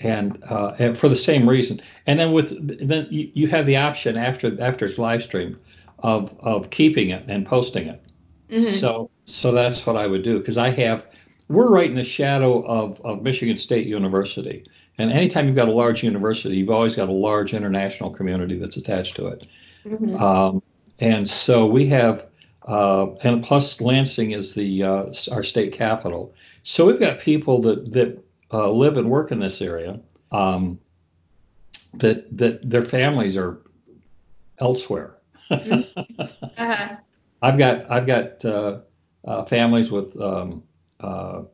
and, 0.00 0.42
uh, 0.44 0.74
and 0.78 0.96
for 0.96 1.08
the 1.08 1.16
same 1.16 1.48
reason. 1.48 1.80
And 2.06 2.18
then 2.18 2.32
with 2.32 2.88
then 2.88 3.06
you, 3.10 3.30
you 3.34 3.48
have 3.48 3.66
the 3.66 3.76
option 3.76 4.16
after 4.16 4.60
after 4.60 4.84
it's 4.84 4.98
live 4.98 5.22
streamed 5.22 5.56
of 5.98 6.36
of 6.40 6.70
keeping 6.70 7.10
it 7.10 7.24
and 7.28 7.46
posting 7.46 7.88
it. 7.88 8.02
Mm-hmm. 8.48 8.74
So 8.76 9.10
so 9.24 9.52
that's 9.52 9.86
what 9.86 9.96
I 9.96 10.06
would 10.06 10.22
do 10.22 10.38
because 10.38 10.58
I 10.58 10.70
have 10.70 11.06
we're 11.48 11.68
right 11.68 11.90
in 11.90 11.96
the 11.96 12.04
shadow 12.04 12.62
of, 12.62 13.00
of 13.00 13.22
Michigan 13.22 13.56
State 13.56 13.86
University. 13.86 14.64
And 14.98 15.10
anytime 15.10 15.46
you've 15.46 15.56
got 15.56 15.68
a 15.68 15.72
large 15.72 16.02
university, 16.02 16.56
you've 16.56 16.70
always 16.70 16.94
got 16.94 17.08
a 17.08 17.12
large 17.12 17.54
international 17.54 18.10
community 18.10 18.58
that's 18.58 18.76
attached 18.76 19.16
to 19.16 19.28
it. 19.28 19.46
Mm-hmm. 19.84 20.16
Um, 20.16 20.62
and 20.98 21.26
so 21.28 21.66
we 21.66 21.86
have, 21.86 22.26
uh, 22.66 23.14
and 23.22 23.42
plus 23.42 23.80
Lansing 23.80 24.32
is 24.32 24.54
the 24.54 24.82
uh, 24.82 25.12
our 25.32 25.42
state 25.42 25.72
capital. 25.72 26.34
So 26.62 26.86
we've 26.86 27.00
got 27.00 27.18
people 27.18 27.62
that 27.62 27.92
that 27.92 28.22
uh, 28.52 28.70
live 28.70 28.96
and 28.96 29.08
work 29.08 29.32
in 29.32 29.40
this 29.40 29.62
area. 29.62 30.00
Um, 30.32 30.78
that 31.94 32.36
that 32.36 32.68
their 32.68 32.84
families 32.84 33.36
are 33.36 33.60
elsewhere. 34.58 35.16
uh-huh. 35.50 36.96
I've 37.42 37.58
got 37.58 37.90
I've 37.90 38.06
got 38.06 38.44
uh, 38.44 38.80
uh, 39.24 39.44
families 39.44 39.90
with 39.90 40.18
um, 40.20 40.62
uh, 41.00 41.44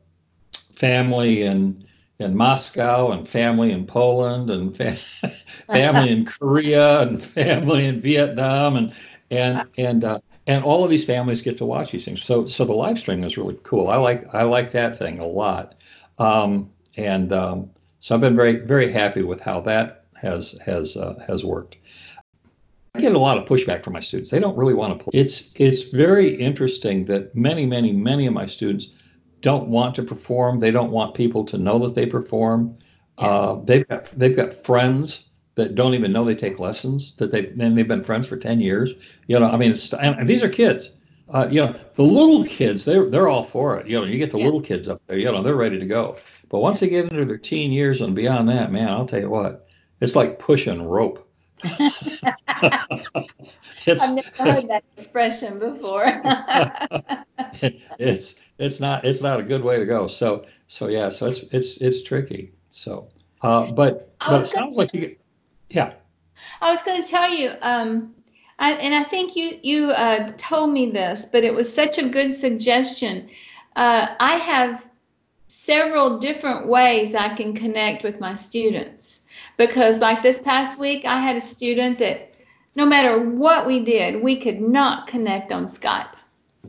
family 0.51 1.43
in 1.43 1.86
in 2.19 2.35
Moscow 2.35 3.11
and 3.11 3.29
family 3.29 3.71
in 3.71 3.85
Poland 3.85 4.49
and 4.49 4.75
fa- 4.75 4.97
family 5.67 6.11
in 6.11 6.25
Korea 6.25 7.01
and 7.01 7.23
family 7.23 7.85
in 7.85 8.01
Vietnam 8.01 8.75
and 8.75 8.93
and 9.29 9.67
and 9.77 10.03
uh, 10.03 10.19
and 10.47 10.63
all 10.63 10.83
of 10.83 10.89
these 10.89 11.05
families 11.05 11.41
get 11.41 11.57
to 11.57 11.65
watch 11.65 11.91
these 11.91 12.05
things. 12.05 12.23
So 12.23 12.45
so 12.45 12.65
the 12.65 12.73
live 12.73 12.97
stream 12.97 13.23
is 13.23 13.37
really 13.37 13.57
cool. 13.63 13.89
I 13.89 13.97
like 13.97 14.33
I 14.33 14.43
like 14.43 14.71
that 14.71 14.97
thing 14.97 15.19
a 15.19 15.25
lot, 15.25 15.75
um, 16.17 16.71
and 16.95 17.31
um, 17.33 17.69
so 17.99 18.15
I've 18.15 18.21
been 18.21 18.35
very 18.35 18.57
very 18.57 18.91
happy 18.91 19.21
with 19.21 19.41
how 19.41 19.61
that 19.61 20.05
has 20.15 20.59
has 20.65 20.97
uh, 20.97 21.23
has 21.27 21.43
worked. 21.45 21.77
I 22.95 22.99
get 22.99 23.13
a 23.13 23.19
lot 23.19 23.37
of 23.37 23.45
pushback 23.45 23.83
from 23.83 23.93
my 23.93 23.99
students. 23.99 24.31
They 24.31 24.39
don't 24.39 24.57
really 24.57 24.73
want 24.73 24.97
to 24.97 25.03
play. 25.03 25.19
It's 25.19 25.53
it's 25.59 25.83
very 25.83 26.35
interesting 26.35 27.05
that 27.05 27.35
many 27.35 27.65
many 27.65 27.91
many 27.91 28.25
of 28.25 28.33
my 28.33 28.47
students 28.47 28.91
don't 29.41 29.67
want 29.67 29.95
to 29.95 30.03
perform. 30.03 30.59
They 30.59 30.71
don't 30.71 30.91
want 30.91 31.15
people 31.15 31.45
to 31.45 31.57
know 31.57 31.79
that 31.79 31.95
they 31.95 32.05
perform. 32.05 32.77
Uh, 33.17 33.59
they've 33.63 33.87
got 33.87 34.05
they've 34.17 34.35
got 34.35 34.53
friends 34.53 35.29
that 35.55 35.75
don't 35.75 35.93
even 35.93 36.11
know 36.11 36.23
they 36.23 36.35
take 36.35 36.59
lessons. 36.59 37.15
That 37.15 37.31
they 37.31 37.47
then 37.47 37.75
they've 37.75 37.87
been 37.87 38.03
friends 38.03 38.27
for 38.27 38.37
ten 38.37 38.59
years. 38.59 38.93
You 39.27 39.39
know, 39.39 39.47
I 39.47 39.57
mean, 39.57 39.71
it's, 39.71 39.93
and 39.93 40.27
these 40.27 40.43
are 40.43 40.49
kids. 40.49 40.91
Uh, 41.29 41.47
you 41.51 41.59
know, 41.59 41.77
the 41.95 42.03
little 42.03 42.45
kids 42.45 42.85
they're 42.85 43.09
they're 43.09 43.27
all 43.27 43.43
for 43.43 43.77
it. 43.77 43.87
You 43.87 43.99
know, 43.99 44.05
you 44.05 44.17
get 44.17 44.31
the 44.31 44.37
yeah. 44.37 44.45
little 44.45 44.61
kids 44.61 44.87
up 44.87 45.01
there. 45.07 45.17
You 45.17 45.31
know, 45.31 45.43
they're 45.43 45.55
ready 45.55 45.79
to 45.79 45.85
go. 45.85 46.17
But 46.49 46.59
once 46.59 46.79
they 46.79 46.87
get 46.87 47.11
into 47.11 47.25
their 47.25 47.37
teen 47.37 47.71
years 47.71 48.01
and 48.01 48.15
beyond 48.15 48.47
that, 48.49 48.71
man, 48.71 48.89
I'll 48.89 49.05
tell 49.05 49.19
you 49.19 49.29
what, 49.29 49.67
it's 49.99 50.15
like 50.15 50.39
pushing 50.39 50.81
rope. 50.81 51.29
I've 53.87 54.15
never 54.15 54.29
heard 54.37 54.67
that 54.69 54.83
expression 54.95 55.59
before. 55.59 56.05
it's 57.99 58.35
it's 58.57 58.79
not 58.79 59.05
it's 59.05 59.21
not 59.21 59.39
a 59.39 59.43
good 59.43 59.63
way 59.63 59.77
to 59.77 59.85
go. 59.85 60.07
So 60.07 60.45
so 60.67 60.87
yeah, 60.87 61.09
so 61.09 61.27
it's 61.27 61.39
it's 61.51 61.77
it's 61.77 62.03
tricky. 62.03 62.51
So 62.69 63.09
uh, 63.41 63.71
but 63.71 64.13
but 64.19 64.41
it 64.41 64.47
sounds 64.47 64.75
like 64.75 64.93
you 64.93 65.15
yeah. 65.69 65.93
I 66.61 66.71
was 66.71 66.81
going 66.83 67.01
to 67.01 67.07
tell 67.07 67.29
you, 67.33 67.51
um, 67.61 68.13
I, 68.59 68.73
and 68.73 68.93
I 68.93 69.03
think 69.03 69.35
you 69.35 69.59
you 69.63 69.91
uh, 69.91 70.31
told 70.37 70.71
me 70.71 70.91
this, 70.91 71.25
but 71.25 71.43
it 71.43 71.53
was 71.53 71.73
such 71.73 71.97
a 71.97 72.07
good 72.07 72.33
suggestion. 72.33 73.29
Uh, 73.75 74.07
I 74.19 74.33
have 74.33 74.87
several 75.47 76.17
different 76.17 76.67
ways 76.67 77.13
I 77.13 77.29
can 77.35 77.53
connect 77.53 78.03
with 78.03 78.19
my 78.19 78.35
students 78.35 79.21
because, 79.57 79.99
like 79.99 80.23
this 80.23 80.39
past 80.39 80.79
week, 80.79 81.05
I 81.05 81.19
had 81.19 81.35
a 81.35 81.41
student 81.41 81.99
that 81.99 82.33
no 82.75 82.85
matter 82.85 83.19
what 83.19 83.67
we 83.67 83.83
did, 83.83 84.21
we 84.21 84.37
could 84.37 84.61
not 84.61 85.07
connect 85.07 85.51
on 85.51 85.65
Skype. 85.67 86.13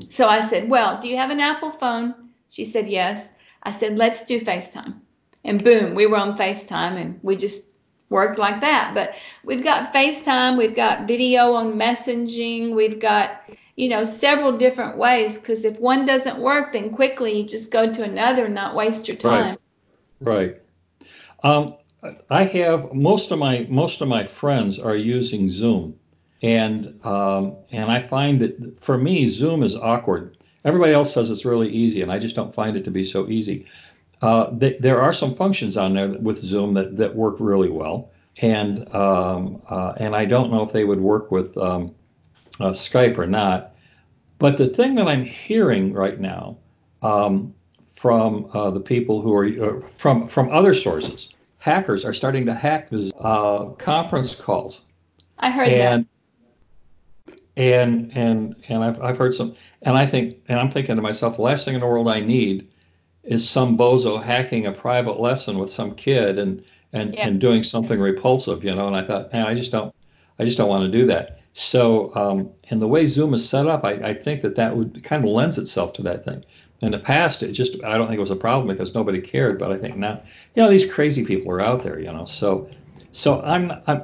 So 0.08 0.28
I 0.28 0.40
said, 0.40 0.68
Well, 0.68 1.00
do 1.00 1.08
you 1.08 1.16
have 1.16 1.30
an 1.30 1.40
Apple 1.40 1.70
phone? 1.70 2.14
She 2.48 2.64
said, 2.64 2.88
Yes. 2.88 3.28
I 3.62 3.72
said, 3.72 3.96
Let's 3.96 4.24
do 4.24 4.40
FaceTime. 4.40 4.96
And 5.44 5.62
boom, 5.62 5.94
we 5.94 6.06
were 6.06 6.16
on 6.16 6.36
FaceTime 6.36 7.00
and 7.00 7.20
we 7.22 7.36
just 7.36 7.64
worked 8.10 8.38
like 8.38 8.60
that. 8.60 8.92
But 8.94 9.14
we've 9.44 9.62
got 9.62 9.92
FaceTime, 9.92 10.58
we've 10.58 10.74
got 10.74 11.06
video 11.06 11.52
on 11.52 11.74
messaging, 11.74 12.74
we've 12.74 13.00
got, 13.00 13.42
you 13.76 13.88
know, 13.88 14.04
several 14.04 14.56
different 14.56 14.96
ways 14.96 15.38
because 15.38 15.64
if 15.64 15.78
one 15.78 16.06
doesn't 16.06 16.38
work, 16.38 16.72
then 16.72 16.90
quickly 16.90 17.38
you 17.38 17.44
just 17.44 17.70
go 17.70 17.92
to 17.92 18.02
another 18.02 18.46
and 18.46 18.54
not 18.54 18.74
waste 18.74 19.08
your 19.08 19.16
time. 19.16 19.58
Right. 20.20 20.38
Right. 20.38 20.62
Um, 21.44 21.76
I 22.30 22.44
have 22.44 22.92
most 22.92 23.30
of 23.30 23.38
my 23.38 23.66
most 23.68 24.00
of 24.00 24.08
my 24.08 24.24
friends 24.24 24.78
are 24.78 24.96
using 24.96 25.48
Zoom, 25.48 25.98
and 26.42 26.98
um, 27.04 27.56
and 27.70 27.90
I 27.90 28.02
find 28.02 28.40
that 28.40 28.82
for 28.82 28.98
me 28.98 29.26
Zoom 29.26 29.62
is 29.62 29.76
awkward. 29.76 30.36
Everybody 30.64 30.92
else 30.92 31.12
says 31.12 31.30
it's 31.30 31.44
really 31.44 31.68
easy, 31.68 32.02
and 32.02 32.12
I 32.12 32.18
just 32.18 32.36
don't 32.36 32.54
find 32.54 32.76
it 32.76 32.84
to 32.84 32.90
be 32.90 33.04
so 33.04 33.28
easy. 33.28 33.66
Uh, 34.20 34.50
th- 34.58 34.80
there 34.80 35.00
are 35.00 35.12
some 35.12 35.34
functions 35.34 35.76
on 35.76 35.94
there 35.94 36.08
with 36.08 36.38
Zoom 36.38 36.74
that 36.74 36.96
that 36.96 37.14
work 37.14 37.36
really 37.38 37.70
well, 37.70 38.10
and 38.38 38.92
um, 38.94 39.62
uh, 39.68 39.94
and 39.98 40.14
I 40.14 40.24
don't 40.24 40.50
know 40.50 40.62
if 40.62 40.72
they 40.72 40.84
would 40.84 41.00
work 41.00 41.30
with 41.30 41.56
um, 41.58 41.94
uh, 42.60 42.70
Skype 42.70 43.18
or 43.18 43.26
not. 43.26 43.74
But 44.38 44.56
the 44.56 44.68
thing 44.68 44.94
that 44.96 45.08
I'm 45.08 45.24
hearing 45.24 45.92
right 45.92 46.20
now 46.20 46.58
um, 47.02 47.54
from 47.94 48.48
uh, 48.52 48.70
the 48.70 48.80
people 48.80 49.20
who 49.20 49.34
are 49.34 49.46
uh, 49.46 49.88
from 49.88 50.28
from 50.28 50.50
other 50.50 50.74
sources 50.74 51.28
hackers 51.58 52.04
are 52.04 52.14
starting 52.14 52.46
to 52.46 52.54
hack 52.54 52.88
the 52.88 53.12
uh, 53.18 53.66
conference 53.74 54.34
calls. 54.34 54.82
I 55.38 55.50
heard 55.50 55.68
and, 55.68 56.04
that. 56.04 56.08
And 57.58 58.10
and 58.14 58.56
and 58.68 58.82
I've 58.82 59.02
I've 59.02 59.18
heard 59.18 59.34
some, 59.34 59.54
and 59.82 59.98
I 59.98 60.06
think, 60.06 60.36
and 60.48 60.58
I'm 60.58 60.70
thinking 60.70 60.96
to 60.96 61.02
myself, 61.02 61.36
the 61.36 61.42
last 61.42 61.64
thing 61.64 61.74
in 61.74 61.80
the 61.80 61.86
world 61.86 62.08
I 62.08 62.20
need 62.20 62.68
is 63.24 63.48
some 63.48 63.76
bozo 63.76 64.22
hacking 64.22 64.64
a 64.64 64.72
private 64.72 65.20
lesson 65.20 65.58
with 65.58 65.70
some 65.70 65.94
kid 65.94 66.38
and 66.38 66.64
and 66.92 67.14
yeah. 67.14 67.26
and 67.26 67.40
doing 67.40 67.62
something 67.62 68.00
repulsive, 68.00 68.64
you 68.64 68.74
know. 68.74 68.86
And 68.86 68.96
I 68.96 69.04
thought, 69.04 69.32
man, 69.32 69.46
I 69.46 69.54
just 69.54 69.72
don't, 69.72 69.94
I 70.38 70.44
just 70.44 70.56
don't 70.56 70.68
want 70.70 70.84
to 70.84 70.90
do 70.90 71.06
that. 71.08 71.40
So, 71.52 72.14
um, 72.14 72.48
and 72.70 72.80
the 72.80 72.86
way 72.86 73.04
Zoom 73.04 73.34
is 73.34 73.46
set 73.46 73.66
up, 73.66 73.84
I, 73.84 73.92
I 73.94 74.14
think 74.14 74.42
that 74.42 74.54
that 74.54 74.76
would 74.76 75.02
kind 75.02 75.24
of 75.24 75.30
lends 75.30 75.58
itself 75.58 75.92
to 75.94 76.02
that 76.02 76.24
thing 76.24 76.44
in 76.80 76.92
the 76.92 76.98
past 76.98 77.42
it 77.42 77.52
just 77.52 77.82
i 77.84 77.98
don't 77.98 78.06
think 78.06 78.18
it 78.18 78.20
was 78.20 78.30
a 78.30 78.36
problem 78.36 78.68
because 78.68 78.94
nobody 78.94 79.20
cared 79.20 79.58
but 79.58 79.72
i 79.72 79.76
think 79.76 79.96
now 79.96 80.20
you 80.54 80.62
know 80.62 80.70
these 80.70 80.90
crazy 80.90 81.24
people 81.24 81.50
are 81.50 81.60
out 81.60 81.82
there 81.82 81.98
you 81.98 82.12
know 82.12 82.24
so 82.24 82.68
so 83.12 83.40
i'm 83.42 83.72
i'm 83.86 84.02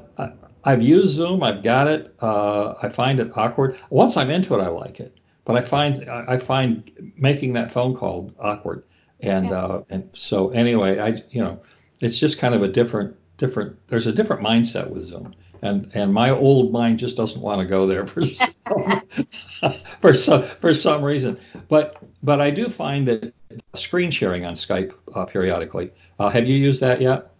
i've 0.64 0.82
used 0.82 1.14
zoom 1.14 1.42
i've 1.42 1.62
got 1.62 1.86
it 1.86 2.14
uh, 2.20 2.74
i 2.82 2.88
find 2.88 3.20
it 3.20 3.30
awkward 3.36 3.76
once 3.90 4.16
i'm 4.16 4.30
into 4.30 4.54
it 4.54 4.60
i 4.62 4.68
like 4.68 5.00
it 5.00 5.16
but 5.44 5.56
i 5.56 5.60
find 5.60 6.08
i 6.08 6.36
find 6.38 6.90
making 7.16 7.52
that 7.52 7.70
phone 7.72 7.94
call 7.96 8.32
awkward 8.38 8.82
and 9.20 9.46
Yeah. 9.46 9.52
uh, 9.64 9.82
and 9.90 10.10
so 10.12 10.50
anyway, 10.50 10.98
I 10.98 11.22
you 11.30 11.42
know, 11.42 11.60
it's 12.00 12.18
just 12.18 12.38
kind 12.38 12.54
of 12.54 12.62
a 12.62 12.68
different 12.68 13.16
different. 13.38 13.76
There's 13.88 14.06
a 14.06 14.12
different 14.12 14.42
mindset 14.42 14.90
with 14.90 15.04
Zoom, 15.04 15.34
and 15.62 15.90
and 15.94 16.12
my 16.12 16.28
old 16.30 16.72
mind 16.72 16.98
just 16.98 17.16
doesn't 17.16 17.40
want 17.40 17.60
to 17.60 17.64
go 17.66 17.86
there 17.86 18.06
for 18.06 18.22
some, 18.24 18.48
for 20.02 20.12
some 20.14 20.42
for 20.42 20.74
some 20.74 21.02
reason. 21.02 21.38
But 21.68 21.96
but 22.22 22.40
I 22.40 22.50
do 22.50 22.68
find 22.68 23.08
that 23.08 23.32
screen 23.74 24.10
sharing 24.10 24.44
on 24.44 24.54
Skype 24.54 24.92
uh, 25.14 25.24
periodically. 25.24 25.92
Uh, 26.18 26.28
have 26.28 26.46
you 26.46 26.56
used 26.56 26.80
that 26.82 27.00
yet? 27.00 27.30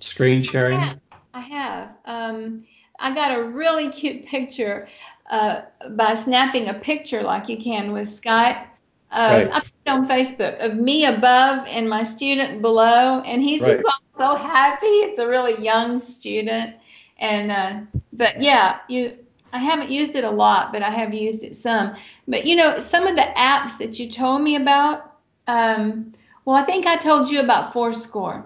Screen 0.00 0.42
sharing. 0.42 0.78
Yeah, 0.78 0.94
I 1.34 1.40
have. 1.40 1.90
Um, 2.06 2.64
I 3.00 3.14
got 3.14 3.36
a 3.38 3.42
really 3.44 3.90
cute 3.90 4.26
picture 4.26 4.88
uh, 5.30 5.62
by 5.90 6.14
snapping 6.14 6.68
a 6.68 6.74
picture 6.74 7.22
like 7.22 7.48
you 7.48 7.58
can 7.58 7.92
with 7.92 8.08
Skype. 8.08 8.66
Uh, 9.10 9.46
Right. 9.46 9.50
I 9.52 9.60
put 9.60 9.92
on 9.92 10.08
Facebook 10.08 10.58
of 10.64 10.76
me 10.76 11.06
above 11.06 11.66
and 11.68 11.88
my 11.90 12.04
student 12.04 12.62
below, 12.62 13.20
and 13.22 13.42
he's 13.42 13.64
just 13.64 13.82
Right. 13.84 13.94
so 14.18 14.36
happy. 14.36 14.86
It's 14.86 15.18
a 15.20 15.28
really 15.28 15.62
young 15.62 16.00
student, 16.00 16.76
and 17.18 17.52
uh, 17.52 17.80
but 18.12 18.40
yeah, 18.40 18.80
you. 18.88 19.18
I 19.52 19.58
haven't 19.58 19.90
used 19.90 20.16
it 20.16 20.24
a 20.24 20.30
lot, 20.30 20.72
but 20.72 20.82
I 20.82 20.90
have 20.90 21.14
used 21.14 21.44
it 21.44 21.56
some. 21.56 21.94
But 22.28 22.44
you 22.46 22.56
know, 22.56 22.78
some 22.80 23.06
of 23.06 23.16
the 23.16 23.22
apps 23.36 23.78
that 23.78 23.98
you 23.98 24.10
told 24.10 24.42
me 24.42 24.56
about. 24.56 25.12
Um, 25.46 26.12
well, 26.44 26.56
I 26.56 26.62
think 26.64 26.86
I 26.86 26.96
told 26.96 27.30
you 27.30 27.40
about 27.40 27.72
forScore 27.72 28.44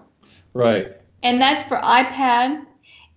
Right. 0.54 0.97
and 1.23 1.40
that's 1.40 1.64
for 1.64 1.78
iPad, 1.78 2.64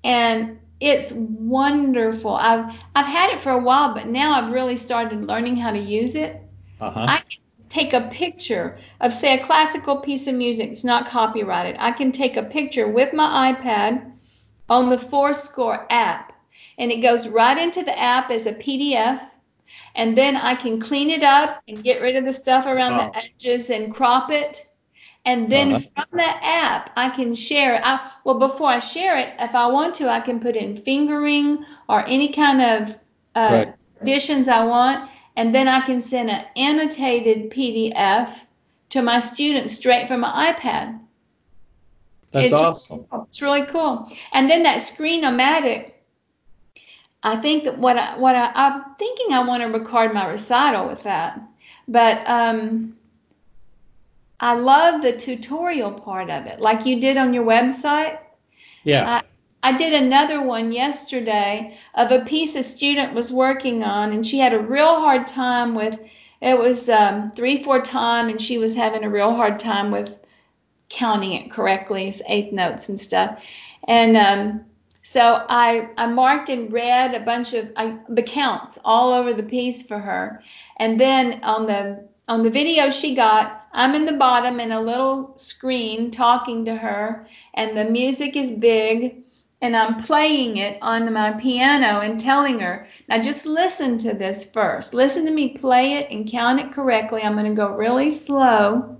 and 0.03 0.59
it's 0.79 1.11
wonderful. 1.13 2.33
I've 2.35 2.65
I've 2.95 3.05
had 3.05 3.31
it 3.31 3.41
for 3.41 3.51
a 3.51 3.59
while, 3.59 3.93
but 3.93 4.07
now 4.07 4.33
I've 4.33 4.51
really 4.51 4.77
started 4.77 5.25
learning 5.27 5.57
how 5.57 5.71
to 5.71 5.79
use 5.79 6.15
it. 6.15 6.41
Uh 6.79 6.89
huh. 6.91 7.05
I 7.07 7.17
can 7.19 7.39
take 7.69 7.93
a 7.93 8.01
picture 8.11 8.79
of, 8.99 9.13
say, 9.13 9.39
a 9.39 9.45
classical 9.45 9.97
piece 9.97 10.27
of 10.27 10.35
music. 10.35 10.71
It's 10.71 10.83
not 10.83 11.07
copyrighted. 11.09 11.77
I 11.79 11.91
can 11.91 12.11
take 12.11 12.37
a 12.37 12.43
picture 12.43 12.87
with 12.87 13.13
my 13.13 13.53
iPad 13.53 14.11
on 14.69 14.89
the 14.89 14.97
forScore 14.97 15.85
app, 15.89 16.33
and 16.77 16.91
it 16.91 17.01
goes 17.01 17.27
right 17.29 17.57
into 17.57 17.83
the 17.83 17.97
app 17.99 18.31
as 18.31 18.45
a 18.47 18.53
PDF. 18.53 19.21
And 19.95 20.17
then 20.17 20.35
I 20.37 20.55
can 20.55 20.79
clean 20.79 21.09
it 21.09 21.23
up 21.23 21.61
and 21.67 21.83
get 21.83 22.01
rid 22.01 22.15
of 22.15 22.25
the 22.25 22.33
stuff 22.33 22.65
around 22.65 22.97
Wow. 22.97 23.11
the 23.11 23.17
edges 23.17 23.69
and 23.69 23.93
crop 23.93 24.31
it. 24.31 24.65
And 25.25 25.51
then 25.51 25.73
Uh-huh. 25.73 26.05
from 26.09 26.17
that 26.17 26.39
app, 26.43 26.89
I 26.95 27.09
can 27.09 27.35
share 27.35 27.75
it. 27.75 27.81
I, 27.83 28.11
well, 28.23 28.39
before 28.39 28.69
I 28.69 28.79
share 28.79 29.17
it, 29.17 29.33
if 29.39 29.53
I 29.53 29.67
want 29.67 29.93
to, 29.95 30.09
I 30.09 30.19
can 30.19 30.39
put 30.39 30.55
in 30.55 30.75
fingering 30.75 31.63
or 31.87 32.03
any 32.07 32.29
kind 32.29 32.61
of 32.61 32.95
uh, 33.35 33.49
Right. 33.51 33.73
additions 34.01 34.47
I 34.47 34.63
want 34.65 35.09
and 35.37 35.53
then 35.55 35.67
I 35.67 35.81
can 35.81 36.01
send 36.01 36.29
an 36.29 36.45
annotated 36.57 37.51
PDF 37.51 38.33
to 38.89 39.01
my 39.01 39.19
students 39.19 39.73
straight 39.73 40.07
from 40.07 40.21
my 40.21 40.51
iPad. 40.51 40.99
That's 42.31 42.47
It's- 42.47 42.59
awesome. 42.59 43.05
It's 43.27 43.41
really 43.41 43.65
cool. 43.65 44.11
And 44.33 44.49
then 44.49 44.63
that 44.63 44.81
Screen-O-Matic, 44.81 45.91
I 47.23 47.35
think 47.37 47.63
that 47.65 47.77
what 47.77 47.97
I, 47.97 48.17
what 48.17 48.35
I, 48.35 48.51
I'm 48.55 48.95
thinking 48.97 49.31
I 49.33 49.43
want 49.45 49.61
to 49.61 49.67
record 49.69 50.13
my 50.13 50.27
recital 50.27 50.87
with 50.87 51.03
that, 51.03 51.39
but 51.87 52.27
um, 52.27 52.97
I 54.41 54.55
love 54.55 55.01
the 55.01 55.13
tutorial 55.13 55.93
part 55.93 56.29
of 56.29 56.47
it, 56.47 56.59
like 56.59 56.85
you 56.85 56.99
did 56.99 57.15
on 57.15 57.33
your 57.33 57.45
website. 57.45 58.17
Yeah. 58.83 59.21
I 59.63 59.77
did 59.77 59.93
another 59.93 60.41
one 60.41 60.71
yesterday 60.71 61.77
of 61.93 62.11
a 62.11 62.25
piece 62.25 62.55
a 62.55 62.63
student 62.63 63.13
was 63.13 63.31
working 63.31 63.83
on, 63.83 64.11
and 64.11 64.25
she 64.25 64.39
had 64.39 64.53
a 64.53 64.59
real 64.59 64.99
hard 64.99 65.27
time 65.27 65.75
with 65.75 65.99
it 66.41 66.57
was 66.57 66.89
um, 66.89 67.31
three 67.35 67.63
four 67.63 67.81
time, 67.83 68.29
and 68.29 68.41
she 68.41 68.57
was 68.57 68.73
having 68.73 69.03
a 69.03 69.09
real 69.09 69.35
hard 69.35 69.59
time 69.59 69.91
with 69.91 70.19
counting 70.89 71.33
it 71.33 71.51
correctly, 71.51 72.07
it's 72.07 72.21
eighth 72.27 72.51
notes 72.51 72.89
and 72.89 72.99
stuff. 72.99 73.43
And 73.87 74.17
um, 74.17 74.65
so 75.03 75.45
I 75.47 75.89
I 75.97 76.07
marked 76.07 76.49
in 76.49 76.69
red 76.69 77.13
a 77.13 77.19
bunch 77.19 77.53
of 77.53 77.71
I, 77.75 77.99
the 78.09 78.23
counts 78.23 78.79
all 78.83 79.13
over 79.13 79.33
the 79.33 79.43
piece 79.43 79.83
for 79.83 79.99
her, 79.99 80.43
and 80.77 80.99
then 80.99 81.43
on 81.43 81.67
the 81.67 82.07
on 82.27 82.41
the 82.41 82.49
video 82.49 82.89
she 82.89 83.13
got, 83.13 83.60
I'm 83.73 83.95
in 83.95 84.05
the 84.05 84.13
bottom 84.13 84.59
in 84.59 84.71
a 84.71 84.81
little 84.81 85.33
screen 85.37 86.11
talking 86.11 86.65
to 86.65 86.75
her, 86.75 87.27
and 87.53 87.77
the 87.77 87.85
music 87.85 88.35
is 88.35 88.51
big 88.51 89.23
and 89.61 89.75
I'm 89.75 90.01
playing 90.01 90.57
it 90.57 90.79
on 90.81 91.13
my 91.13 91.31
piano 91.33 91.99
and 91.99 92.19
telling 92.19 92.59
her, 92.59 92.87
now 93.07 93.21
just 93.21 93.45
listen 93.45 93.97
to 93.99 94.13
this 94.13 94.43
first. 94.45 94.93
Listen 94.93 95.23
to 95.25 95.31
me 95.31 95.49
play 95.49 95.93
it 95.93 96.09
and 96.09 96.27
count 96.27 96.59
it 96.59 96.73
correctly. 96.73 97.21
I'm 97.21 97.33
going 97.33 97.45
to 97.45 97.53
go 97.53 97.75
really 97.75 98.09
slow. 98.09 98.97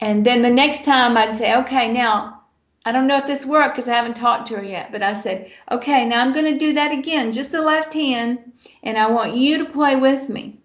And 0.00 0.26
then 0.26 0.42
the 0.42 0.50
next 0.50 0.84
time 0.84 1.16
I'd 1.16 1.36
say, 1.36 1.54
okay, 1.58 1.92
now 1.92 2.42
I 2.84 2.90
don't 2.90 3.06
know 3.06 3.18
if 3.18 3.26
this 3.26 3.46
worked 3.46 3.76
because 3.76 3.88
I 3.88 3.94
haven't 3.94 4.16
talked 4.16 4.48
to 4.48 4.56
her 4.56 4.64
yet, 4.64 4.90
but 4.90 5.02
I 5.02 5.12
said, 5.12 5.52
okay, 5.70 6.04
now 6.04 6.20
I'm 6.20 6.32
going 6.32 6.52
to 6.52 6.58
do 6.58 6.74
that 6.74 6.90
again, 6.90 7.30
just 7.30 7.52
the 7.52 7.62
left 7.62 7.94
hand, 7.94 8.52
and 8.82 8.98
I 8.98 9.08
want 9.08 9.36
you 9.36 9.58
to 9.58 9.70
play 9.70 9.94
with 9.94 10.28
me. 10.28 10.58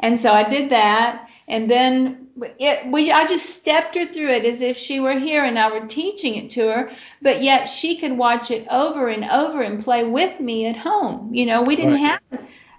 And 0.00 0.18
so 0.18 0.32
I 0.32 0.48
did 0.48 0.70
that. 0.70 1.28
And 1.48 1.68
then 1.68 2.25
it, 2.58 2.90
we, 2.92 3.10
I 3.12 3.26
just 3.26 3.50
stepped 3.50 3.94
her 3.96 4.06
through 4.06 4.30
it 4.30 4.44
as 4.44 4.60
if 4.62 4.76
she 4.76 5.00
were 5.00 5.18
here 5.18 5.44
and 5.44 5.58
I 5.58 5.70
were 5.72 5.86
teaching 5.86 6.34
it 6.36 6.50
to 6.50 6.68
her, 6.68 6.90
but 7.22 7.42
yet 7.42 7.66
she 7.66 7.96
could 7.98 8.16
watch 8.18 8.50
it 8.50 8.66
over 8.70 9.08
and 9.08 9.24
over 9.24 9.62
and 9.62 9.82
play 9.82 10.04
with 10.04 10.40
me 10.40 10.66
at 10.66 10.76
home. 10.76 11.34
You 11.34 11.46
know, 11.46 11.62
we 11.62 11.76
didn't 11.76 11.96
Right. 11.96 11.98
have 11.98 12.20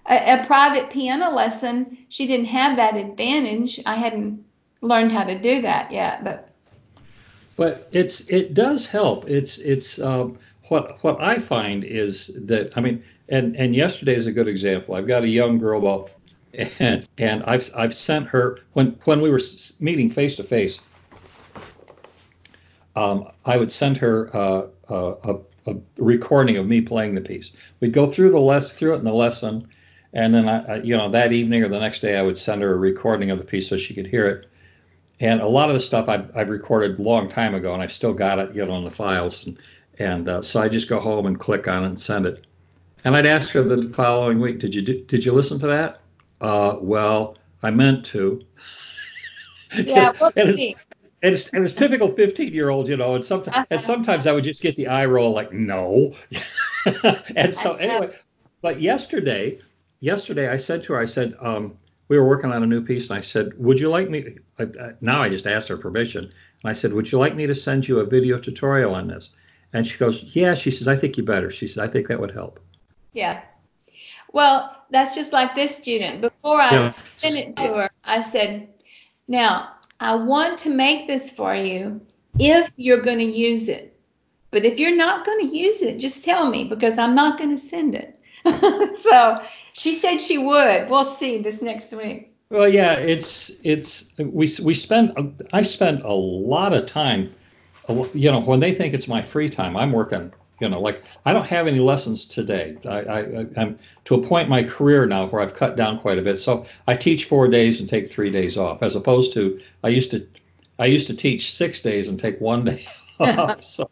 a, 0.06 0.41
a 0.41 0.46
private 0.46 0.89
piano 0.91 1.32
lesson. 1.32 1.98
She 2.10 2.28
didn't 2.28 2.48
have 2.48 2.78
that 2.78 2.96
advantage. 2.96 3.80
I 3.86 3.96
hadn't 3.96 4.46
learned 4.82 5.12
how 5.12 5.24
to 5.26 5.38
do 5.39 5.62
that 5.62 5.91
yet, 5.91 6.24
but 6.24 6.50
But 7.58 7.89
it's 7.91 8.22
it 8.30 8.54
does 8.54 8.86
help. 8.88 9.30
It's 9.30 9.58
it's 9.58 10.00
um, 10.00 10.39
what 10.70 11.04
what 11.04 11.22
I 11.22 11.39
find 11.39 11.84
is 11.84 12.28
that 12.48 12.72
I 12.78 12.82
mean, 12.82 13.04
and 13.30 13.56
and 13.56 13.76
yesterday 13.76 14.15
is 14.15 14.28
a 14.28 14.32
good 14.32 14.48
example. 14.48 14.96
I've 14.96 15.08
got 15.08 15.24
a 15.24 15.28
young 15.28 15.58
girl 15.58 15.80
about, 15.80 16.12
and 16.80 17.08
and 17.17 17.43
I've 17.43 17.70
I've 17.76 17.93
sent 17.93 18.28
her 18.28 18.60
when 18.74 18.98
when 19.06 19.22
we 19.22 19.30
were 19.30 19.41
meeting 19.80 20.10
face 20.10 20.36
to 20.36 20.43
face. 20.43 20.80
Um, 22.96 23.30
I 23.46 23.58
would 23.58 23.72
send 23.72 23.98
her 23.98 24.36
uh, 24.36 24.67
a, 24.89 25.38
a, 25.67 25.76
recording 26.00 26.58
of 26.58 26.65
me 26.65 26.82
playing 26.82 27.13
the 27.13 27.22
piece. 27.22 27.52
We'd 27.80 27.93
go 27.93 28.12
through 28.12 28.32
the 28.32 28.39
less 28.39 28.76
through 28.76 28.96
it 28.96 28.98
in 28.98 29.04
the 29.04 29.13
lesson, 29.13 29.67
and 30.13 30.34
then 30.34 30.50
I, 30.50 30.63
I 30.65 30.76
you 30.82 30.98
know 30.98 31.10
that 31.12 31.32
evening 31.32 31.63
or 31.63 31.70
the 31.70 31.80
next 31.80 32.00
day 32.00 32.17
I 32.17 32.24
would 32.24 32.38
send 32.38 32.62
her 32.63 32.74
a 32.74 32.78
recording 32.78 33.30
of 33.30 33.38
the 33.38 33.46
piece 33.46 33.70
so 33.70 33.78
she 33.78 33.93
could 33.93 34.08
hear 34.08 34.26
it 34.26 34.48
and 35.20 35.41
a 35.41 35.48
lot 35.48 35.70
of 35.70 35.74
the 35.74 35.80
stuff 35.80 36.08
I've, 36.08 36.36
I've 36.36 36.50
recorded 36.50 37.00
a 37.00 37.02
long 37.02 37.30
time 37.30 37.56
ago, 37.56 37.74
and 37.74 37.82
I've 37.82 37.91
still 37.91 38.13
got 38.13 38.39
it, 38.39 38.54
you 38.54 38.65
know, 38.65 38.78
in 38.78 38.84
the 38.84 38.91
files, 38.91 39.46
and 39.46 39.58
and 40.00 40.30
uh, 40.30 40.41
so 40.43 40.62
I 40.62 40.70
just 40.70 40.88
go 40.88 41.00
home 41.00 41.26
and 41.26 41.39
click 41.39 41.67
on 41.67 41.84
it 41.84 41.88
and 41.88 42.00
send 42.00 42.28
it. 42.28 42.46
And 43.04 43.15
I'd 43.15 43.26
ask 43.26 43.52
her 43.54 43.63
the 43.63 43.89
following 43.93 44.39
week, 44.39 44.60
did 44.60 44.76
you 44.76 44.84
do, 44.84 45.04
did 45.06 45.26
you 45.26 45.32
listen 45.32 45.58
to 45.60 45.67
that? 45.67 46.02
Uh, 46.41 46.78
well, 46.80 47.38
I 47.63 47.71
meant 47.71 48.06
to. 48.08 48.41
yeah, 49.76 50.12
we'll 50.21 50.32
and 50.36 50.50
it's, 50.50 50.62
and 50.62 51.34
it's 51.34 51.54
and 51.54 51.63
it's 51.63 51.73
typical 51.73 52.13
15 52.13 52.54
year 52.54 52.69
old, 52.69 52.88
you 52.88 52.97
know, 52.97 53.15
and 53.15 53.23
sometimes 53.23 53.67
and 53.69 53.82
sometimes 53.82 54.28
I 54.28 54.32
would 54.32 54.43
just 54.43 54.62
get 54.62 54.76
the 54.76 54.88
eye 54.88 55.06
roll 55.06 55.34
like 55.34 55.52
no, 55.52 56.13
and 57.36 57.54
so 57.54 57.76
anyway, 57.76 58.15
but 58.62 58.80
yesterday, 58.82 59.60
yesterday 60.00 60.50
I 60.50 60.58
said 60.58 60.84
to 60.84 60.93
her, 60.93 61.00
I 61.00 61.06
said, 61.06 61.36
um, 61.39 61.78
we 62.08 62.17
were 62.17 62.28
working 62.28 62.52
on 62.52 62.63
a 62.63 62.67
new 62.67 62.82
piece, 62.82 63.10
and 63.10 63.17
I 63.17 63.21
said, 63.21 63.52
would 63.58 63.80
you 63.80 63.89
like 63.89 64.10
me? 64.10 64.38
I, 64.60 64.63
I, 64.63 64.91
now 65.02 65.21
I 65.21 65.30
just 65.30 65.47
asked 65.47 65.67
her 65.67 65.78
permission, 65.78 66.23
and 66.23 66.69
I 66.69 66.73
said, 66.73 66.93
would 66.93 67.12
you 67.12 67.17
like 67.17 67.36
me 67.36 67.47
to 67.47 67.56
send 67.56 67.88
you 67.88 68.00
a 68.00 68.06
video 68.06 68.38
tutorial 68.38 68.95
on 68.95 69.08
this? 69.08 69.32
And 69.73 69.86
she 69.86 69.97
goes, 69.97 70.36
yeah. 70.36 70.54
She 70.54 70.71
says, 70.71 70.88
I 70.88 70.95
think 70.95 71.17
you 71.17 71.23
better. 71.23 71.52
She 71.52 71.67
said, 71.67 71.84
I 71.84 71.91
think 71.91 72.08
that 72.08 72.19
would 72.19 72.32
help. 72.32 72.60
Yeah. 73.13 73.41
Well, 74.32 74.77
that's 74.89 75.15
just 75.15 75.34
like 75.34 75.56
this 75.56 75.76
student. 75.76 76.21
Before 76.21 76.62
I 76.62 76.73
Yeah. 76.73 76.88
sent 77.15 77.36
it 77.36 77.56
to 77.58 77.63
her, 77.63 77.89
I 78.04 78.21
said, 78.21 78.69
Now, 79.28 79.69
I 80.00 80.15
want 80.15 80.60
to 80.60 80.69
make 80.69 81.08
this 81.08 81.32
for 81.32 81.54
you 81.54 82.02
if 82.39 82.71
you're 82.78 83.02
going 83.02 83.17
to 83.19 83.26
use 83.26 83.67
it. 83.67 84.00
But 84.52 84.63
if 84.63 84.80
you're 84.80 84.95
not 84.95 85.26
going 85.26 85.50
to 85.50 85.58
use 85.58 85.82
it, 85.82 86.00
just 86.00 86.23
tell 86.23 86.50
me 86.50 86.63
because 86.63 86.97
I'm 86.97 87.15
not 87.15 87.38
going 87.38 87.56
to 87.56 87.62
send 87.62 87.95
it. 87.95 88.19
so 89.04 89.41
she 89.73 89.95
said 89.95 90.19
she 90.19 90.38
would. 90.38 90.89
We'll 90.89 91.06
see 91.06 91.39
this 91.39 91.62
next 91.62 91.93
week. 91.93 92.34
Well, 92.50 92.69
yeah, 92.69 92.93
it's 92.93 93.52
it's 93.63 94.13
we 94.17 94.50
we 94.63 94.73
spend 94.73 95.43
I 95.52 95.63
spend 95.63 96.02
a 96.04 96.13
lot 96.13 96.73
of 96.73 96.86
time, 96.86 97.34
you 98.13 98.32
know, 98.32 98.39
when 98.39 98.62
they 98.62 98.73
think 98.73 98.93
it's 98.93 99.08
my 99.08 99.21
free 99.21 99.50
time, 99.50 99.76
I'm 99.76 99.91
working. 99.91 100.32
You 100.60 100.70
know, 100.70 100.82
like 100.82 101.04
I 101.26 101.34
don't 101.34 101.46
have 101.46 101.67
any 101.67 101.80
lessons 101.80 102.26
today. 102.26 102.78
I, 102.86 103.00
I 103.00 103.46
I'm 103.58 103.78
to 104.06 104.15
a 104.15 104.22
point 104.22 104.46
in 104.46 104.50
my 104.50 104.63
career 104.63 105.06
now 105.06 105.28
where 105.28 105.41
I've 105.41 105.54
cut 105.54 105.76
down 105.76 106.00
quite 106.00 106.17
a 106.17 106.22
bit. 106.22 106.38
So 106.38 106.65
I 106.88 106.96
teach 106.96 107.26
four 107.26 107.48
days 107.48 107.80
and 107.80 107.88
take 107.88 108.10
three 108.10 108.32
days 108.32 108.58
off, 108.58 108.82
as 108.82 108.96
opposed 108.96 109.34
to 109.34 109.60
I 109.84 109.89
used 109.89 110.12
to 110.12 110.28
I 110.80 110.86
used 110.88 111.08
to 111.08 111.15
teach 111.15 111.54
six 111.54 111.82
days 111.82 112.10
and 112.10 112.20
take 112.20 112.41
one 112.41 112.65
day 112.65 112.88
off. 113.20 113.63
So 113.63 113.89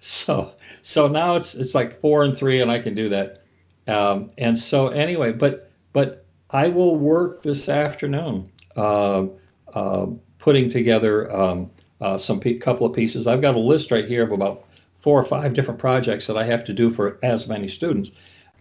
so 0.00 0.52
so 0.82 1.08
now 1.08 1.36
it's 1.36 1.54
it's 1.54 1.74
like 1.74 2.00
four 2.00 2.22
and 2.24 2.36
three, 2.36 2.60
and 2.60 2.70
I 2.70 2.78
can 2.78 2.94
do 2.94 3.08
that. 3.08 3.42
Um, 3.88 4.30
and 4.38 4.56
so 4.56 4.88
anyway, 4.88 5.32
but 5.32 5.70
but 5.92 6.26
I 6.50 6.68
will 6.68 6.96
work 6.96 7.42
this 7.42 7.68
afternoon. 7.68 8.50
Uh, 8.76 9.26
uh, 9.74 10.06
putting 10.38 10.68
together 10.68 11.34
um, 11.34 11.70
uh, 12.00 12.18
some 12.18 12.40
pe- 12.40 12.58
couple 12.58 12.86
of 12.86 12.94
pieces. 12.94 13.26
I've 13.26 13.40
got 13.40 13.54
a 13.54 13.60
list 13.60 13.90
right 13.90 14.06
here 14.06 14.24
of 14.24 14.32
about 14.32 14.64
four 15.02 15.20
or 15.20 15.24
five 15.24 15.52
different 15.52 15.78
projects 15.78 16.26
that 16.28 16.36
I 16.36 16.44
have 16.44 16.64
to 16.64 16.72
do 16.72 16.88
for 16.88 17.18
as 17.22 17.48
many 17.48 17.68
students, 17.68 18.10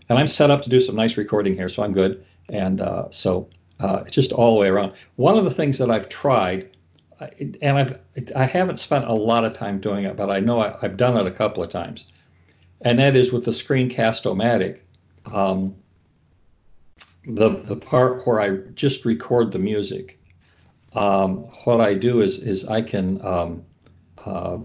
and 0.10 0.19
I'm 0.19 0.27
set 0.27 0.51
up 0.51 0.62
to 0.63 0.69
do 0.69 0.80
some 0.80 0.95
nice 0.95 1.15
recording 1.15 1.56
here, 1.56 1.69
so 1.69 1.84
I'm 1.84 1.93
good. 1.93 2.25
And 2.49 2.82
uh, 2.82 3.10
so 3.12 3.47
uh, 3.80 4.04
it's 4.06 4.15
just 4.15 4.34
all 4.34 4.56
the 4.56 4.60
way 4.60 4.67
around. 4.67 4.93
One 5.15 5.38
of 5.38 5.45
the 5.45 5.51
things 5.51 5.77
that 5.77 5.89
I've 5.89 6.10
tried, 6.10 6.69
and 7.62 7.77
I've 7.77 7.99
I 8.36 8.45
haven't 8.45 8.80
spent 8.80 9.06
a 9.06 9.13
lot 9.13 9.45
of 9.45 9.54
time 9.54 9.80
doing 9.80 10.06
it, 10.06 10.17
but 10.17 10.30
I 10.30 10.39
know 10.39 10.60
I, 10.60 10.77
have 10.82 10.97
done 10.97 11.15
it 11.15 11.27
a 11.27 11.32
couple 11.32 11.63
of 11.63 11.69
times, 11.69 12.08
and 12.82 12.99
that 12.99 13.15
is 13.15 13.32
with 13.32 13.45
the 13.45 13.51
Screencast-O-Matic. 13.51 14.82
Um, 15.32 15.75
the 17.25 17.62
the 17.63 17.75
part 17.75 18.25
where 18.25 18.41
I 18.41 18.58
just 18.73 19.06
record 19.06 19.51
the 19.51 19.60
music. 19.60 20.19
Um, 20.93 21.43
what 21.63 21.80
I 21.80 21.93
do 21.93 22.21
is 22.21 22.39
is 22.39 22.67
I 22.67 22.82
can 22.82 23.23
um, 23.23 23.63
uh, 24.25 24.58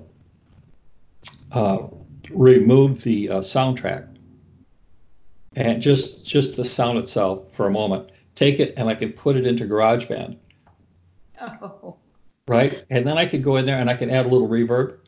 uh, 1.53 1.87
remove 2.31 3.03
the 3.03 3.29
uh, 3.31 3.39
soundtrack 3.39 4.09
and 5.55 5.81
just 5.81 6.27
just 6.27 6.57
the 6.57 6.65
sound 6.65 6.99
itself 6.99 7.53
for 7.53 7.67
a 7.67 7.71
moment. 7.71 8.11
Take 8.35 8.61
it 8.61 8.75
and 8.77 8.89
I 8.89 8.95
can 8.95 9.13
put 9.13 9.37
it 9.37 9.47
into 9.47 9.65
GarageBand. 9.65 10.37
Oh. 11.41 11.97
Right, 12.49 12.85
and 12.91 13.05
then 13.05 13.19
I 13.19 13.27
could 13.27 13.43
go 13.43 13.57
in 13.57 13.67
there 13.67 13.79
and 13.79 13.91
I 13.91 13.95
can 13.95 14.09
add 14.09 14.27
a 14.27 14.29
little 14.29 14.49
reverb, 14.49 14.99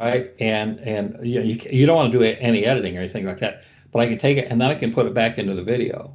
right? 0.00 0.30
And 0.40 0.80
and 0.80 1.18
you 1.26 1.38
know, 1.38 1.44
you, 1.44 1.60
you 1.70 1.84
don't 1.84 1.96
want 1.96 2.12
to 2.12 2.18
do 2.18 2.24
any 2.24 2.64
editing 2.64 2.96
or 2.96 3.00
anything 3.00 3.26
like 3.26 3.40
that, 3.40 3.64
but 3.90 3.98
I 3.98 4.06
can 4.06 4.16
take 4.16 4.38
it 4.38 4.50
and 4.50 4.58
then 4.58 4.70
I 4.70 4.74
can 4.74 4.92
put 4.92 5.04
it 5.04 5.12
back 5.12 5.36
into 5.36 5.54
the 5.54 5.62
video. 5.62 6.14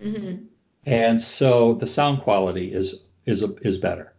Mm-hmm. 0.00 0.44
And 0.86 1.20
so 1.20 1.74
the 1.74 1.86
sound 1.86 2.22
quality 2.22 2.72
is 2.72 3.04
is 3.26 3.42
is 3.60 3.78
better. 3.78 4.14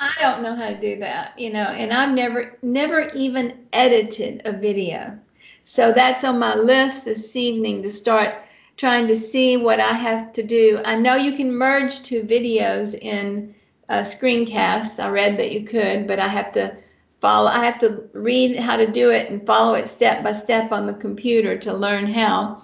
I 0.00 0.14
don't 0.18 0.42
know 0.42 0.56
how 0.56 0.70
to 0.70 0.80
do 0.80 0.98
that, 1.00 1.38
you 1.38 1.52
know, 1.52 1.64
and 1.64 1.92
I've 1.92 2.14
never 2.14 2.56
never 2.62 3.08
even 3.14 3.66
edited 3.72 4.42
a 4.46 4.52
video. 4.52 5.18
So 5.64 5.92
that's 5.92 6.24
on 6.24 6.38
my 6.38 6.54
list 6.54 7.04
this 7.04 7.36
evening 7.36 7.82
to 7.82 7.90
start 7.90 8.34
trying 8.78 9.06
to 9.08 9.16
see 9.16 9.58
what 9.58 9.78
I 9.78 9.92
have 9.92 10.32
to 10.32 10.42
do. 10.42 10.80
I 10.86 10.96
know 10.96 11.16
you 11.16 11.36
can 11.36 11.52
merge 11.52 12.02
two 12.02 12.22
videos 12.22 12.98
in 12.98 13.54
a 13.90 13.98
screencast. 13.98 14.98
I 14.98 15.10
read 15.10 15.38
that 15.38 15.52
you 15.52 15.66
could, 15.66 16.06
but 16.06 16.18
I 16.18 16.28
have 16.28 16.50
to 16.52 16.78
follow 17.20 17.50
I 17.50 17.62
have 17.62 17.78
to 17.80 18.08
read 18.14 18.58
how 18.58 18.78
to 18.78 18.90
do 18.90 19.10
it 19.10 19.30
and 19.30 19.46
follow 19.46 19.74
it 19.74 19.86
step 19.86 20.24
by 20.24 20.32
step 20.32 20.72
on 20.72 20.86
the 20.86 20.94
computer 20.94 21.58
to 21.58 21.74
learn 21.74 22.06
how. 22.06 22.62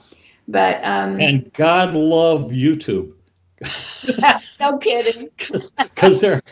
But 0.49 0.77
um 0.85 1.21
And 1.21 1.53
God 1.53 1.93
love 1.93 2.51
YouTube. 2.51 3.13
yeah, 4.05 4.41
no 4.59 4.79
kidding. 4.79 5.29
Because 5.77 6.21
there, 6.21 6.43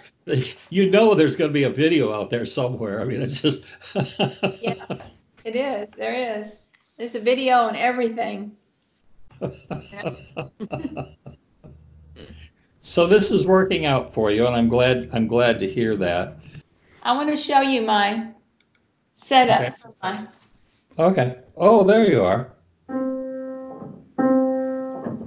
you 0.70 0.90
know, 0.90 1.14
there's 1.14 1.36
going 1.36 1.50
to 1.50 1.52
be 1.54 1.64
a 1.64 1.70
video 1.70 2.12
out 2.12 2.30
there 2.30 2.44
somewhere. 2.46 3.00
I 3.00 3.04
mean, 3.04 3.20
it's 3.22 3.40
just. 3.40 3.64
yeah, 3.94 4.74
it 5.44 5.56
is. 5.56 5.90
There 5.90 6.38
is. 6.40 6.60
There's 6.96 7.14
a 7.14 7.20
video 7.20 7.56
on 7.56 7.76
everything. 7.76 8.52
so 12.80 13.06
this 13.06 13.30
is 13.30 13.46
working 13.46 13.86
out 13.86 14.12
for 14.14 14.30
you, 14.30 14.46
and 14.46 14.54
I'm 14.54 14.68
glad. 14.68 15.10
I'm 15.12 15.26
glad 15.26 15.58
to 15.60 15.68
hear 15.70 15.96
that. 15.96 16.38
I 17.02 17.12
want 17.14 17.28
to 17.30 17.36
show 17.36 17.60
you 17.60 17.82
my 17.82 18.28
setup 19.14 19.60
Okay. 19.60 19.74
for 19.80 19.94
my. 20.02 20.26
Okay. 20.98 21.38
Oh, 21.56 21.84
there 21.84 22.08
you 22.10 22.22
are. 22.22 22.52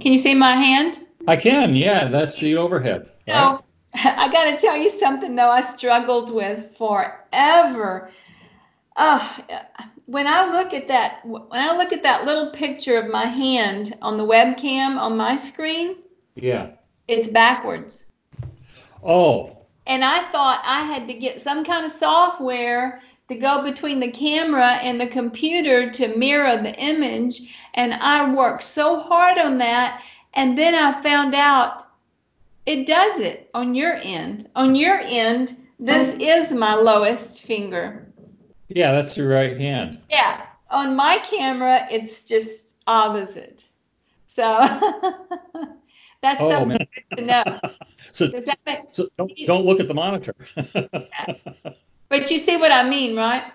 Can 0.00 0.12
you 0.12 0.18
see 0.18 0.34
my 0.34 0.52
hand? 0.52 0.98
I 1.26 1.36
can. 1.36 1.74
Yeah, 1.74 2.08
that's 2.08 2.38
the 2.38 2.56
overhead. 2.56 3.10
right? 3.26 3.36
Oh, 3.36 3.60
I 4.04 4.28
got 4.30 4.44
to 4.44 4.56
tell 4.56 4.76
you 4.76 4.90
something 4.90 5.34
though. 5.34 5.50
I 5.50 5.60
struggled 5.60 6.32
with 6.32 6.76
forever. 6.76 8.10
Oh, 8.96 9.38
when 10.06 10.26
I 10.26 10.50
look 10.50 10.72
at 10.72 10.88
that, 10.88 11.24
when 11.24 11.42
I 11.52 11.76
look 11.76 11.92
at 11.92 12.02
that 12.02 12.24
little 12.24 12.50
picture 12.50 12.96
of 12.98 13.10
my 13.10 13.26
hand 13.26 13.96
on 14.02 14.16
the 14.16 14.24
webcam 14.24 14.98
on 14.98 15.16
my 15.16 15.36
screen, 15.36 15.96
Yeah. 16.34 16.70
it's 17.08 17.28
backwards. 17.28 18.06
Oh. 19.04 19.56
And 19.86 20.04
I 20.04 20.20
thought 20.30 20.62
I 20.64 20.82
had 20.82 21.06
to 21.08 21.14
get 21.14 21.40
some 21.40 21.64
kind 21.64 21.84
of 21.84 21.90
software 21.90 23.02
to 23.28 23.34
go 23.34 23.62
between 23.62 24.00
the 24.00 24.10
camera 24.10 24.72
and 24.82 25.00
the 25.00 25.06
computer 25.06 25.90
to 25.92 26.16
mirror 26.16 26.56
the 26.56 26.74
image. 26.76 27.54
And 27.74 27.94
I 27.94 28.32
worked 28.32 28.62
so 28.62 29.00
hard 29.00 29.38
on 29.38 29.58
that. 29.58 30.02
And 30.34 30.56
then 30.56 30.74
I 30.74 31.00
found 31.02 31.34
out 31.34 31.87
it 32.68 32.86
does 32.86 33.20
it 33.20 33.48
on 33.54 33.74
your 33.74 33.94
end. 33.94 34.46
On 34.54 34.74
your 34.74 34.98
end, 34.98 35.56
this 35.80 36.14
oh. 36.14 36.18
is 36.20 36.52
my 36.52 36.74
lowest 36.74 37.42
finger. 37.42 38.06
Yeah, 38.68 38.92
that's 38.92 39.16
your 39.16 39.30
right 39.30 39.56
hand. 39.56 40.02
Yeah. 40.10 40.44
On 40.70 40.94
my 40.94 41.16
camera, 41.24 41.88
it's 41.90 42.24
just 42.24 42.74
opposite. 42.86 43.64
So 44.26 44.42
that's 46.20 46.42
Oh, 46.42 46.50
something 46.50 46.68
man. 46.68 46.86
good 46.94 47.16
to 47.16 47.24
know. 47.24 47.60
So, 48.10 48.30
Does 48.30 48.44
that 48.44 48.58
make, 48.64 48.78
so 48.92 49.08
don't, 49.18 49.30
don't 49.46 49.66
look 49.66 49.80
at 49.80 49.88
the 49.88 49.92
monitor. 49.94 50.34
but 52.08 52.30
you 52.30 52.38
see 52.38 52.56
what 52.56 52.72
I 52.72 52.88
mean, 52.88 53.16
right? 53.16 53.52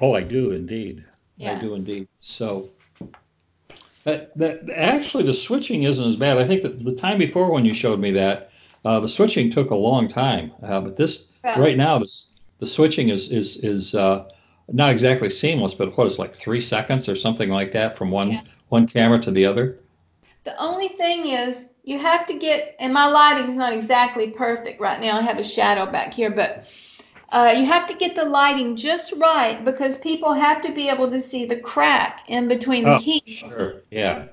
Oh, 0.00 0.12
I 0.12 0.22
do 0.22 0.50
indeed. 0.50 1.04
Yeah. 1.36 1.56
I 1.56 1.60
do 1.60 1.74
indeed. 1.74 2.08
So 2.18 2.68
that, 4.08 4.36
that 4.38 4.70
actually 4.74 5.24
the 5.24 5.34
switching 5.34 5.82
isn't 5.82 6.06
as 6.06 6.16
bad. 6.16 6.38
I 6.38 6.46
think 6.46 6.62
that 6.62 6.84
the 6.84 6.92
time 6.92 7.18
before 7.18 7.50
when 7.50 7.64
you 7.64 7.74
showed 7.74 8.00
me 8.00 8.10
that, 8.12 8.50
uh, 8.84 9.00
the 9.00 9.08
switching 9.08 9.50
took 9.50 9.70
a 9.70 9.74
long 9.74 10.08
time. 10.08 10.52
Uh, 10.62 10.80
but 10.80 10.96
this 10.96 11.30
Yeah. 11.44 11.60
right 11.60 11.76
now, 11.76 11.98
this, 11.98 12.30
the 12.58 12.66
switching 12.66 13.10
is 13.10 13.30
is 13.30 13.62
is 13.62 13.94
uh, 13.94 14.24
not 14.72 14.90
exactly 14.90 15.30
seamless, 15.30 15.74
but 15.74 15.96
what 15.96 16.06
is 16.06 16.18
like 16.18 16.34
three 16.34 16.60
seconds 16.60 17.08
or 17.08 17.16
something 17.16 17.50
like 17.50 17.72
that 17.72 17.96
from 17.96 18.10
one 18.10 18.30
Yeah. 18.32 18.40
one 18.68 18.86
camera 18.86 19.18
to 19.20 19.30
the 19.30 19.44
other. 19.46 19.78
The 20.44 20.56
only 20.60 20.88
thing 20.88 21.26
is 21.26 21.66
you 21.84 21.98
have 21.98 22.26
to 22.26 22.38
get, 22.38 22.76
and 22.80 22.92
my 22.92 23.06
lighting 23.06 23.50
is 23.50 23.56
not 23.56 23.72
exactly 23.72 24.30
perfect 24.30 24.80
right 24.80 25.00
now. 25.00 25.18
I 25.18 25.22
have 25.22 25.38
a 25.38 25.44
shadow 25.44 25.90
back 25.90 26.14
here, 26.14 26.30
but 26.30 26.66
uh, 27.30 27.54
you 27.56 27.66
have 27.66 27.86
to 27.88 27.94
get 27.94 28.14
the 28.14 28.24
lighting 28.24 28.76
just 28.76 29.12
right 29.18 29.64
because 29.64 29.98
people 29.98 30.32
have 30.32 30.62
to 30.62 30.72
be 30.72 30.88
able 30.88 31.10
to 31.10 31.20
see 31.20 31.44
the 31.44 31.56
crack 31.56 32.24
in 32.28 32.48
between 32.48 32.84
the 32.84 32.94
Oh, 32.94 32.98
keys. 32.98 33.22
Sure. 33.26 33.82
Yeah. 33.90 34.26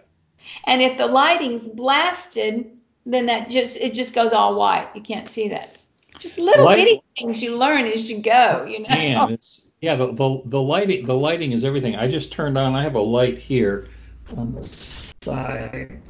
And 0.66 0.82
if 0.82 0.98
the 0.98 1.08
lighting's 1.08 1.68
blasted, 1.68 2.72
then 3.06 3.26
that 3.26 3.50
just 3.50 3.78
it 3.78 3.94
just 3.94 4.14
goes 4.14 4.32
all 4.34 4.56
white. 4.56 4.90
You 4.96 5.02
can't 5.02 5.28
see 5.28 5.50
that. 5.50 5.78
Just 6.18 6.38
little 6.38 6.66
Light- 6.66 6.78
bitty 6.78 7.02
things 7.18 7.44
you 7.44 7.58
learn 7.58 7.86
as 7.86 8.10
you 8.10 8.22
go. 8.22 8.66
You 8.66 8.80
know. 8.80 8.90
Man, 8.90 9.32
it's 9.32 9.74
yeah. 9.82 9.96
The, 9.96 10.14
the 10.14 10.42
the 10.46 10.62
lighting 10.62 11.06
the 11.06 11.16
lighting 11.16 11.52
is 11.52 11.66
everything. 11.66 11.96
I 11.98 12.08
just 12.08 12.32
turned 12.32 12.58
on. 12.58 12.74
I 12.74 12.84
have 12.84 12.96
a 12.96 13.02
light 13.02 13.38
here 13.38 13.90
on 14.38 14.54
the 14.54 14.64
side 14.64 16.02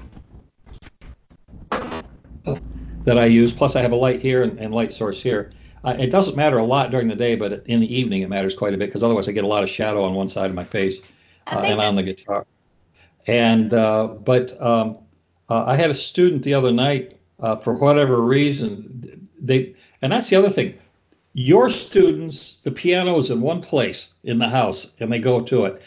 that 3.06 3.18
I 3.18 3.26
use. 3.26 3.54
Plus, 3.54 3.76
I 3.76 3.82
have 3.82 3.92
a 3.94 3.96
light 3.96 4.22
here 4.22 4.44
and, 4.44 4.60
and 4.60 4.74
light 4.74 4.92
source 4.92 5.22
here. 5.22 5.52
Uh, 5.86 5.96
it 6.00 6.08
doesn't 6.08 6.36
matter 6.36 6.58
a 6.58 6.64
lot 6.64 6.90
during 6.90 7.08
the 7.08 7.16
day, 7.16 7.36
but 7.36 7.64
in 7.68 7.80
the 7.80 7.96
evening 7.96 8.24
it 8.24 8.30
matters 8.30 8.56
quite 8.56 8.74
a 8.74 8.78
bit 8.78 8.88
because 8.88 9.04
otherwise 9.04 9.30
I 9.30 9.34
get 9.34 9.44
a 9.44 9.48
lot 9.48 9.64
of 9.64 9.70
shadow 9.70 10.04
on 10.04 10.16
one 10.16 10.28
side 10.28 10.50
of 10.50 10.56
my 10.56 10.64
face 10.64 11.00
uh, 11.46 11.60
and 11.60 11.80
on 11.80 11.96
the 11.96 12.02
guitar. 12.02 12.46
And 13.28 13.72
uh, 13.72 14.08
but 14.08 14.60
um, 14.60 14.98
uh, 15.48 15.66
I 15.66 15.76
had 15.76 15.92
a 15.92 15.96
student 15.96 16.42
the 16.42 16.56
other 16.56 16.72
night 16.72 17.20
uh, 17.40 17.58
for 17.58 17.76
whatever 17.76 18.20
reason 18.20 19.30
they 19.40 19.76
and 20.02 20.12
that's 20.12 20.30
the 20.30 20.36
other 20.36 20.50
thing. 20.50 20.76
Your 21.34 21.70
students, 21.70 22.60
the 22.64 22.72
piano 22.72 23.18
is 23.18 23.30
in 23.30 23.42
one 23.42 23.62
place 23.62 24.14
in 24.24 24.40
the 24.40 24.48
house, 24.48 24.96
and 25.00 25.12
they 25.12 25.20
go 25.20 25.42
to 25.42 25.66
it. 25.66 25.82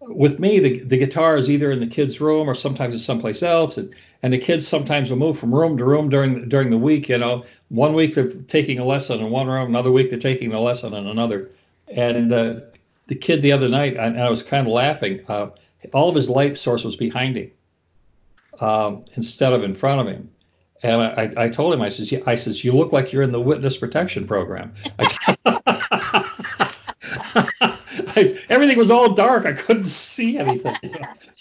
With 0.00 0.40
me, 0.40 0.58
the, 0.58 0.80
the 0.80 0.96
guitar 0.96 1.36
is 1.36 1.50
either 1.50 1.70
in 1.70 1.80
the 1.80 1.86
kids' 1.86 2.20
room 2.20 2.48
or 2.48 2.54
sometimes 2.54 2.94
it's 2.94 3.04
someplace 3.04 3.42
else, 3.42 3.78
and, 3.78 3.94
and 4.22 4.32
the 4.32 4.38
kids 4.38 4.66
sometimes 4.66 5.10
will 5.10 5.18
move 5.18 5.38
from 5.38 5.54
room 5.54 5.78
to 5.78 5.84
room 5.84 6.08
during 6.08 6.48
during 6.48 6.70
the 6.70 6.78
week. 6.78 7.08
You 7.08 7.18
know, 7.18 7.44
one 7.70 7.94
week 7.94 8.14
they're 8.14 8.28
taking 8.28 8.78
a 8.78 8.84
lesson 8.84 9.20
in 9.20 9.30
one 9.30 9.46
room, 9.46 9.68
another 9.68 9.90
week 9.90 10.10
they're 10.10 10.18
taking 10.18 10.50
the 10.50 10.60
lesson 10.60 10.92
in 10.92 11.06
another. 11.06 11.50
And 11.88 12.32
uh, 12.32 12.60
the 13.06 13.14
kid 13.14 13.42
the 13.42 13.52
other 13.52 13.68
night, 13.68 13.96
and 13.96 14.20
I 14.20 14.28
was 14.28 14.42
kind 14.42 14.66
of 14.66 14.72
laughing. 14.72 15.24
Uh, 15.28 15.50
all 15.94 16.08
of 16.08 16.14
his 16.14 16.28
light 16.28 16.58
source 16.58 16.84
was 16.84 16.96
behind 16.96 17.36
him 17.36 17.50
um, 18.60 19.04
instead 19.14 19.52
of 19.52 19.62
in 19.64 19.74
front 19.74 20.00
of 20.00 20.06
him. 20.08 20.30
And 20.82 21.00
I, 21.02 21.32
I 21.36 21.48
told 21.48 21.74
him, 21.74 21.80
I 21.82 21.90
says, 21.90 22.12
I 22.26 22.34
says, 22.34 22.64
you 22.64 22.72
look 22.72 22.92
like 22.92 23.12
you're 23.12 23.22
in 23.22 23.32
the 23.32 23.40
witness 23.40 23.76
protection 23.76 24.26
program. 24.26 24.74
I 24.98 25.04
said, 28.14 28.40
everything 28.48 28.78
was 28.78 28.90
all 28.90 29.12
dark. 29.12 29.46
I 29.46 29.52
couldn't 29.52 29.86
see 29.86 30.38
anything. 30.38 30.76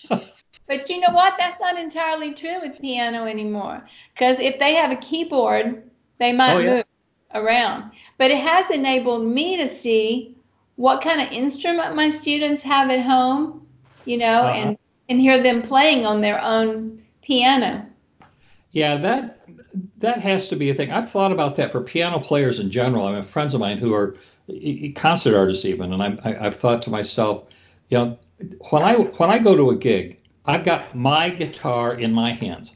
But 0.70 0.88
you 0.88 1.00
know 1.00 1.12
what? 1.12 1.34
That's 1.40 1.60
not 1.60 1.80
entirely 1.80 2.36
true 2.36 2.62
with 2.62 2.80
piano 2.80 3.26
anymore. 3.26 3.84
Because 4.14 4.40
if 4.40 4.60
they 4.60 4.76
have 4.76 4.92
a 4.92 4.98
keyboard, 4.98 5.82
they 6.20 6.34
might 6.34 6.56
Oh, 6.56 6.60
yeah. 6.60 6.78
move 6.78 6.86
around. 7.34 7.92
But 8.18 8.32
it 8.32 8.38
has 8.40 8.70
enabled 8.72 9.26
me 9.26 9.58
to 9.58 9.70
see 9.70 10.36
what 10.76 11.02
kind 11.02 11.22
of 11.22 11.32
instrument 11.32 11.96
my 11.96 12.10
students 12.10 12.64
have 12.64 12.90
at 12.92 13.02
home, 13.02 13.68
you 14.06 14.18
know, 14.18 14.44
Uh-huh. 14.44 14.54
and, 14.54 14.78
and 15.10 15.20
hear 15.20 15.42
them 15.42 15.62
playing 15.62 16.06
on 16.06 16.22
their 16.22 16.42
own 16.42 17.02
piano. 17.22 17.86
Yeah, 18.72 18.98
that 18.98 19.40
that 19.98 20.20
has 20.20 20.48
to 20.50 20.56
be 20.56 20.70
a 20.70 20.76
thing. 20.76 20.92
I've 20.92 21.10
thought 21.12 21.32
about 21.32 21.56
that 21.58 21.72
for 21.72 21.82
piano 21.82 22.20
players 22.20 22.60
in 22.60 22.72
general. 22.72 23.06
I 23.08 23.14
mean, 23.14 23.24
friends 23.24 23.54
of 23.54 23.60
mine 23.60 23.78
who 23.78 23.94
are 23.94 24.16
concert 24.96 25.36
artists 25.38 25.66
even, 25.66 25.94
and 25.94 26.02
I'm, 26.02 26.20
I, 26.24 26.48
I've 26.48 26.56
thought 26.56 26.82
to 26.84 26.90
myself, 26.90 27.46
you 27.90 27.98
know, 27.98 28.20
when 28.72 28.84
I 28.84 28.96
when 28.96 29.30
I 29.30 29.40
go 29.40 29.56
to 29.56 29.70
a 29.72 29.76
gig, 29.76 30.22
I've 30.46 30.64
got 30.64 30.96
my 30.96 31.30
guitar 31.30 31.94
in 31.96 32.12
my 32.14 32.32
hands, 32.32 32.74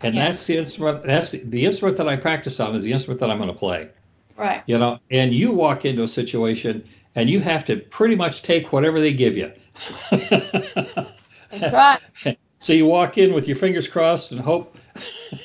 and 0.00 0.14
yeah. 0.14 0.26
that's 0.26 0.46
the 0.46 0.56
instrument. 0.56 1.04
That's 1.04 1.30
the, 1.32 1.38
the 1.38 1.64
instrument 1.64 1.96
that 1.98 2.08
I 2.08 2.16
practice 2.16 2.60
on 2.60 2.74
is 2.74 2.84
the 2.84 2.92
instrument 2.92 3.20
that 3.20 3.30
I'm 3.30 3.38
going 3.38 3.52
to 3.52 3.58
play. 3.58 3.88
Right. 4.36 4.62
You 4.66 4.78
know, 4.78 4.98
and 5.10 5.32
you 5.32 5.52
walk 5.52 5.84
into 5.84 6.02
a 6.02 6.08
situation 6.08 6.86
and 7.14 7.30
you 7.30 7.40
have 7.40 7.64
to 7.66 7.76
pretty 7.76 8.14
much 8.14 8.42
take 8.42 8.72
whatever 8.72 9.00
they 9.00 9.12
give 9.12 9.36
you. 9.36 9.52
that's 10.10 11.72
right. 11.72 12.00
So 12.58 12.72
you 12.72 12.86
walk 12.86 13.18
in 13.18 13.34
with 13.34 13.46
your 13.46 13.56
fingers 13.56 13.86
crossed 13.86 14.32
and 14.32 14.40
hope. 14.40 14.76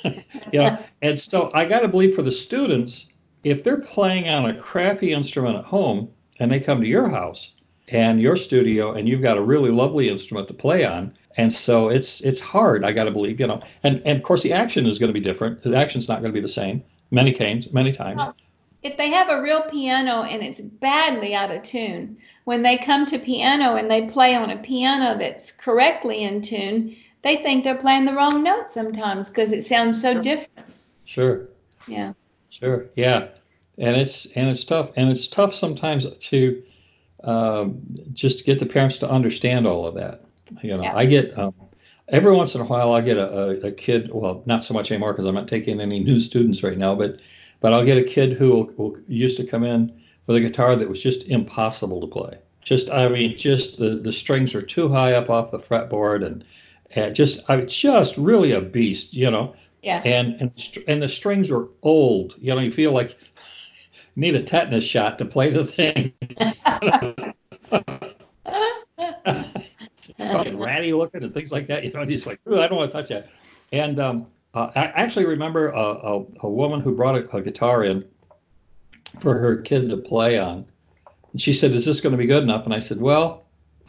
yeah. 0.53 0.81
And 1.01 1.19
so 1.19 1.51
I 1.53 1.65
got 1.65 1.81
to 1.81 1.87
believe 1.89 2.15
for 2.15 2.21
the 2.21 2.31
students, 2.31 3.05
if 3.43 3.63
they're 3.63 3.81
playing 3.81 4.29
on 4.29 4.45
a 4.45 4.59
crappy 4.59 5.11
instrument 5.11 5.57
at 5.57 5.65
home 5.65 6.09
and 6.39 6.49
they 6.49 6.59
come 6.59 6.81
to 6.81 6.87
your 6.87 7.09
house 7.09 7.51
and 7.89 8.21
your 8.21 8.37
studio 8.37 8.93
and 8.93 9.07
you've 9.09 9.21
got 9.21 9.37
a 9.37 9.41
really 9.41 9.69
lovely 9.69 10.09
instrument 10.09 10.47
to 10.47 10.53
play 10.53 10.85
on, 10.85 11.13
and 11.37 11.51
so 11.51 11.89
it's 11.89 12.21
it's 12.21 12.39
hard. 12.39 12.83
I 12.83 12.91
got 12.91 13.05
to 13.05 13.11
believe, 13.11 13.39
you 13.39 13.47
know, 13.47 13.61
and 13.83 14.01
and 14.05 14.17
of 14.17 14.23
course 14.23 14.43
the 14.43 14.53
action 14.53 14.85
is 14.85 14.99
going 14.99 15.09
to 15.09 15.13
be 15.13 15.19
different. 15.19 15.63
The 15.63 15.75
action's 15.75 16.07
not 16.07 16.21
going 16.21 16.31
to 16.31 16.37
be 16.37 16.41
the 16.41 16.47
same 16.47 16.83
many 17.11 17.31
times. 17.31 17.71
Many 17.71 17.91
times. 17.91 18.17
Well, 18.17 18.35
if 18.83 18.97
they 18.97 19.09
have 19.09 19.29
a 19.29 19.41
real 19.41 19.61
piano 19.63 20.23
and 20.23 20.41
it's 20.41 20.59
badly 20.59 21.35
out 21.35 21.51
of 21.51 21.63
tune, 21.63 22.17
when 22.45 22.63
they 22.63 22.77
come 22.77 23.05
to 23.07 23.19
piano 23.19 23.75
and 23.75 23.89
they 23.89 24.07
play 24.07 24.35
on 24.35 24.49
a 24.49 24.57
piano 24.57 25.17
that's 25.17 25.51
correctly 25.51 26.23
in 26.23 26.41
tune, 26.41 26.95
they 27.21 27.37
think 27.37 27.63
they're 27.63 27.75
playing 27.75 28.05
the 28.05 28.13
wrong 28.13 28.43
note 28.43 28.71
sometimes 28.71 29.29
because 29.29 29.51
it 29.51 29.63
sounds 29.63 30.01
so 30.01 30.21
different. 30.21 30.67
Sure. 31.05 31.47
Yeah. 31.87 32.13
Sure. 32.49 32.87
Yeah. 32.95 33.27
And 33.77 33.95
it's 33.95 34.25
and 34.33 34.49
it's 34.49 34.65
tough 34.65 34.91
and 34.95 35.09
it's 35.09 35.27
tough 35.27 35.53
sometimes 35.53 36.05
to 36.05 36.63
um, 37.23 37.81
just 38.13 38.45
get 38.45 38.59
the 38.59 38.65
parents 38.65 38.97
to 38.99 39.09
understand 39.09 39.67
all 39.67 39.85
of 39.85 39.95
that. 39.95 40.23
You 40.61 40.77
know, 40.77 40.83
yeah. 40.83 40.95
I 40.95 41.05
get 41.05 41.37
um, 41.37 41.53
every 42.09 42.31
once 42.33 42.55
in 42.55 42.61
a 42.61 42.65
while 42.65 42.93
I 42.93 43.01
get 43.01 43.17
a, 43.17 43.31
a, 43.31 43.49
a 43.67 43.71
kid. 43.71 44.11
Well, 44.13 44.43
not 44.45 44.63
so 44.63 44.73
much 44.73 44.91
anymore 44.91 45.13
because 45.13 45.25
I'm 45.25 45.35
not 45.35 45.47
taking 45.47 45.79
any 45.79 45.99
new 45.99 46.19
students 46.19 46.63
right 46.63 46.77
now. 46.77 46.95
But 46.95 47.19
but 47.59 47.73
I'll 47.73 47.85
get 47.85 47.97
a 47.97 48.03
kid 48.03 48.33
who 48.33 48.49
will, 48.51 48.71
will 48.77 48.97
used 49.07 49.37
to 49.37 49.45
come 49.45 49.63
in 49.63 49.91
with 50.27 50.35
a 50.35 50.41
guitar 50.41 50.75
that 50.75 50.89
was 50.89 51.01
just 51.01 51.27
impossible 51.27 52.01
to 52.01 52.07
play. 52.07 52.37
Just 52.61 52.91
I 52.91 53.07
mean, 53.07 53.37
just 53.37 53.77
the 53.77 53.95
the 53.95 54.11
strings 54.11 54.53
are 54.53 54.61
too 54.61 54.89
high 54.89 55.13
up 55.13 55.29
off 55.29 55.51
the 55.51 55.59
fretboard 55.59 56.25
and 56.25 56.43
and 56.91 57.15
just 57.15 57.49
I 57.49 57.61
just 57.61 58.17
really 58.17 58.51
a 58.51 58.61
beast, 58.61 59.13
you 59.13 59.31
know. 59.31 59.55
Yeah. 59.81 60.01
And 60.05 60.35
and 60.39 60.83
and 60.87 61.01
the 61.01 61.07
strings 61.07 61.49
were 61.49 61.69
old. 61.81 62.35
You 62.39 62.53
know, 62.53 62.61
you 62.61 62.71
feel 62.71 62.91
like 62.91 63.11
you 63.11 63.15
need 64.15 64.35
a 64.35 64.41
tetanus 64.41 64.83
shot 64.83 65.17
to 65.19 65.25
play 65.25 65.49
the 65.49 65.65
thing. 65.65 66.13
Ratty 70.57 70.93
looking 70.93 71.23
and 71.23 71.33
things 71.33 71.51
like 71.51 71.67
that. 71.67 71.83
You 71.91 71.91
know, 71.91 72.05
just 72.05 72.27
like, 72.27 72.39
I 72.47 72.67
don't 72.67 72.75
want 72.75 72.91
to 72.91 72.97
touch 72.97 73.09
that. 73.09 73.29
And 73.71 73.99
um, 73.99 74.27
uh, 74.53 74.71
I 74.75 74.85
actually 74.85 75.25
remember 75.25 75.69
a, 75.69 75.81
a, 75.81 76.25
a 76.41 76.49
woman 76.49 76.81
who 76.81 76.93
brought 76.93 77.15
a, 77.15 77.37
a, 77.37 77.41
guitar 77.41 77.83
in 77.83 78.05
for 79.19 79.37
her 79.37 79.57
kid 79.57 79.89
to 79.89 79.97
play 79.97 80.37
on. 80.37 80.65
And 81.31 81.41
she 81.41 81.53
said, 81.53 81.71
"Is 81.71 81.85
this 81.85 82.01
going 82.01 82.11
to 82.11 82.17
be 82.17 82.25
good 82.25 82.43
enough?" 82.43 82.65
And 82.65 82.73
I 82.73 82.79
said, 82.79 82.99
"Well, 82.99 83.43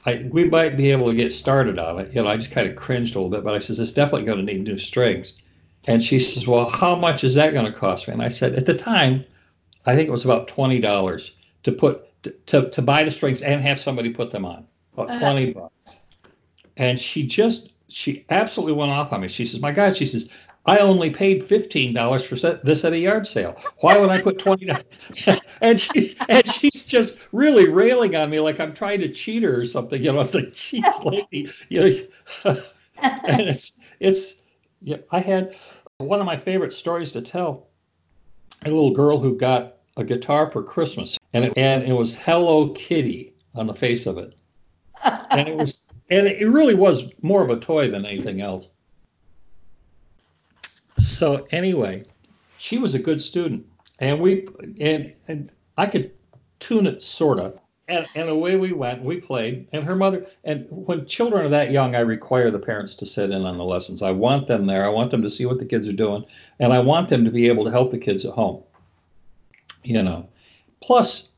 I, 0.07 0.29
we 0.31 0.45
might 0.45 0.77
be 0.77 0.93
able 0.93 1.11
to 1.11 1.17
get 1.17 1.33
started 1.33 1.79
on 1.79 1.99
it." 1.99 2.13
You 2.15 2.23
know, 2.23 2.29
I 2.29 2.37
just 2.37 2.53
kind 2.53 2.69
of 2.69 2.77
cringed 2.77 3.17
a 3.17 3.19
little 3.19 3.31
bit, 3.31 3.45
but 3.45 3.55
I 3.55 3.59
says, 3.59 3.81
"It's 3.81 3.93
definitely 3.93 4.27
going 4.27 4.39
to 4.39 4.53
need 4.53 4.63
new 4.63 4.79
strings." 4.79 5.35
And 5.85 6.03
she 6.03 6.21
says, 6.21 6.47
"Well, 6.47 6.69
how 6.69 6.95
much 6.95 7.25
is 7.25 7.35
that 7.35 7.53
going 7.53 7.67
to 7.67 7.77
cost 7.77 8.07
me?" 8.07 8.15
And 8.15 8.23
I 8.23 8.29
said, 8.29 8.55
"At 8.55 8.67
the 8.67 8.75
time, 8.75 9.25
I 9.85 9.97
think 9.97 10.07
it 10.07 10.13
was 10.13 10.25
about 10.25 10.47
twenty 10.47 10.81
dollars 10.81 11.35
to 11.65 11.73
put 11.73 12.23
to, 12.23 12.31
to, 12.47 12.71
to 12.71 12.83
buy 12.83 13.03
the 13.03 13.11
strings 13.11 13.43
and 13.43 13.61
have 13.63 13.81
somebody 13.81 14.11
put 14.11 14.31
them 14.31 14.45
on. 14.45 14.65
About 14.93 15.11
uh-huh. 15.11 15.19
twenty 15.19 15.53
bucks." 15.53 16.02
And 16.83 16.99
she 16.99 17.25
just 17.25 17.71
she 17.87 18.25
absolutely 18.29 18.73
went 18.73 18.91
off 18.91 19.13
on 19.13 19.21
me. 19.21 19.29
She 19.29 19.47
says, 19.47 19.61
"My 19.61 19.71
God," 19.71 19.97
she 19.97 20.05
says, 20.05 20.29
I 20.67 20.79
only 20.79 21.11
paid 21.11 21.45
fifteen 21.45 21.93
dollars 21.93 22.25
for 22.25 22.35
this 22.35 22.85
at 22.85 22.93
a 22.93 22.99
yard 22.99 23.27
sale. 23.27 23.57
Why 23.79 23.99
would 23.99 24.11
I 24.11 24.21
put 24.21 24.41
twenty 24.41 24.67
dollars? 24.67 24.85
and 25.61 25.79
she 25.79 26.17
and 26.29 26.45
she's 26.53 26.85
just 26.85 27.21
really 27.31 27.69
railing 27.69 28.17
on 28.17 28.31
me 28.31 28.41
like 28.41 28.59
I'm 28.59 28.75
trying 28.75 28.99
to 29.01 29.13
cheat 29.13 29.45
her 29.45 29.61
or 29.61 29.65
something. 29.65 30.03
You 30.03 30.13
know, 30.13 30.21
it's 30.21 30.35
like, 30.35 30.49
jeez, 30.49 31.05
lady, 31.33 31.53
you 31.69 32.09
know. 32.45 32.63
and 33.03 33.43
it's 33.43 33.79
it's 34.01 34.35
yeah. 34.81 34.99
I 35.11 35.21
had 35.21 35.55
one 35.99 36.19
of 36.19 36.27
my 36.27 36.37
favorite 36.37 36.73
stories 36.73 37.13
to 37.13 37.23
tell. 37.23 37.69
A 38.65 38.69
little 38.69 38.93
girl 38.93 39.19
who 39.19 39.37
got 39.37 39.79
a 39.97 40.05
guitar 40.05 40.51
for 40.51 40.63
Christmas, 40.63 41.17
and 41.33 41.45
it, 41.45 41.53
and 41.57 41.83
it 41.85 41.93
was 41.93 42.15
Hello 42.15 42.71
Kitty 42.71 43.35
on 43.55 43.67
the 43.67 43.75
face 43.75 44.07
of 44.07 44.19
it, 44.19 44.37
and 45.31 45.49
it 45.49 45.57
was 45.57 45.87
and 46.13 46.27
it 46.27 46.47
really 46.47 46.75
was 46.75 47.11
more 47.23 47.43
of 47.43 47.49
a 47.49 47.59
toy 47.59 47.91
than 47.91 48.05
anything 48.05 48.43
else. 48.43 48.69
So 50.99 51.47
anyway, 51.51 52.05
she 52.59 52.77
was 52.77 52.95
a 52.95 52.99
good 52.99 53.21
student, 53.21 53.65
and 53.99 54.21
we 54.21 54.47
and 54.79 55.13
and 55.27 55.51
I 55.79 55.87
could 55.87 56.13
tune 56.61 56.87
it 56.87 57.03
sort 57.03 57.39
of. 57.39 57.59
And, 57.89 58.07
and 58.15 58.29
away 58.29 58.57
we 58.57 58.73
went. 58.73 59.03
We 59.03 59.21
played, 59.21 59.67
and 59.73 59.85
her 59.85 59.97
mother. 59.97 60.27
And 60.45 60.67
when 60.71 61.05
children 61.07 61.47
are 61.47 61.49
that 61.49 61.73
young, 61.73 61.97
I 61.97 62.01
require 62.01 62.51
the 62.51 62.59
parents 62.59 62.95
to 62.97 63.07
sit 63.07 63.31
in 63.31 63.45
on 63.45 63.59
the 63.59 63.65
lessons. 63.65 64.03
I 64.03 64.13
want 64.13 64.47
them 64.47 64.67
there. 64.67 64.85
I 64.85 64.89
want 64.89 65.11
them 65.11 65.23
to 65.23 65.31
see 65.31 65.47
what 65.47 65.59
the 65.59 65.67
kids 65.67 65.89
are 65.89 65.95
doing, 65.95 66.25
and 66.61 66.73
I 66.73 66.79
want 66.79 67.09
them 67.09 67.25
to 67.25 67.31
be 67.31 67.49
able 67.49 67.65
to 67.65 67.71
help 67.71 67.91
the 67.91 67.99
kids 67.99 68.25
at 68.25 68.35
home. 68.35 68.63
You 69.83 70.03
know, 70.03 70.29
plus, 70.81 71.31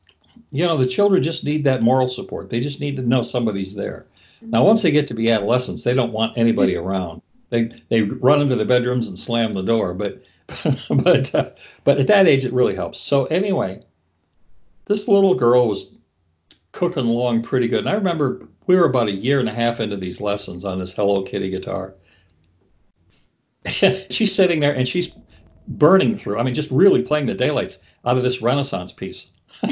you 0.50 0.66
know, 0.66 0.76
the 0.76 0.86
children 0.86 1.22
just 1.22 1.44
need 1.44 1.64
that 1.64 1.82
moral 1.82 2.08
support. 2.08 2.50
They 2.50 2.60
just 2.60 2.80
need 2.80 2.96
to 2.96 3.02
know 3.02 3.22
somebody's 3.22 3.74
there. 3.74 4.06
Now, 4.50 4.64
once 4.64 4.82
they 4.82 4.90
get 4.90 5.08
to 5.08 5.14
be 5.14 5.30
adolescents, 5.30 5.84
they 5.84 5.94
don't 5.94 6.12
want 6.12 6.36
anybody 6.38 6.76
around 6.76 7.22
they 7.54 7.70
they 7.88 8.02
run 8.02 8.40
into 8.42 8.56
the 8.56 8.64
bedrooms 8.64 9.06
and 9.08 9.18
slam 9.18 9.54
the 9.54 9.62
door. 9.62 9.94
But 9.94 10.22
but 10.90 11.34
uh, 11.34 11.50
but 11.84 11.98
at 11.98 12.08
that 12.08 12.26
age, 12.26 12.44
it 12.44 12.52
really 12.52 12.74
helps. 12.74 13.00
So 13.00 13.26
anyway, 13.26 13.82
this 14.86 15.08
little 15.08 15.34
girl 15.34 15.68
was 15.68 15.96
cooking 16.72 17.06
along 17.06 17.42
pretty 17.42 17.68
good. 17.68 17.80
And 17.80 17.88
I 17.88 17.92
remember 17.92 18.48
we 18.66 18.76
were 18.76 18.86
about 18.86 19.08
a 19.08 19.12
year 19.12 19.38
and 19.40 19.48
a 19.48 19.52
half 19.52 19.80
into 19.80 19.96
these 19.96 20.20
lessons 20.20 20.64
on 20.64 20.80
this 20.80 20.94
Hello 20.94 21.22
Kitty 21.22 21.50
guitar. 21.50 21.94
she's 24.10 24.34
sitting 24.34 24.60
there 24.60 24.74
and 24.74 24.86
she's 24.86 25.12
burning 25.68 26.16
through. 26.16 26.38
I 26.38 26.42
mean, 26.42 26.54
just 26.54 26.70
really 26.70 27.02
playing 27.02 27.26
the 27.26 27.34
daylights 27.34 27.78
out 28.04 28.16
of 28.16 28.24
this 28.24 28.42
Renaissance 28.42 28.92
piece. 28.92 29.30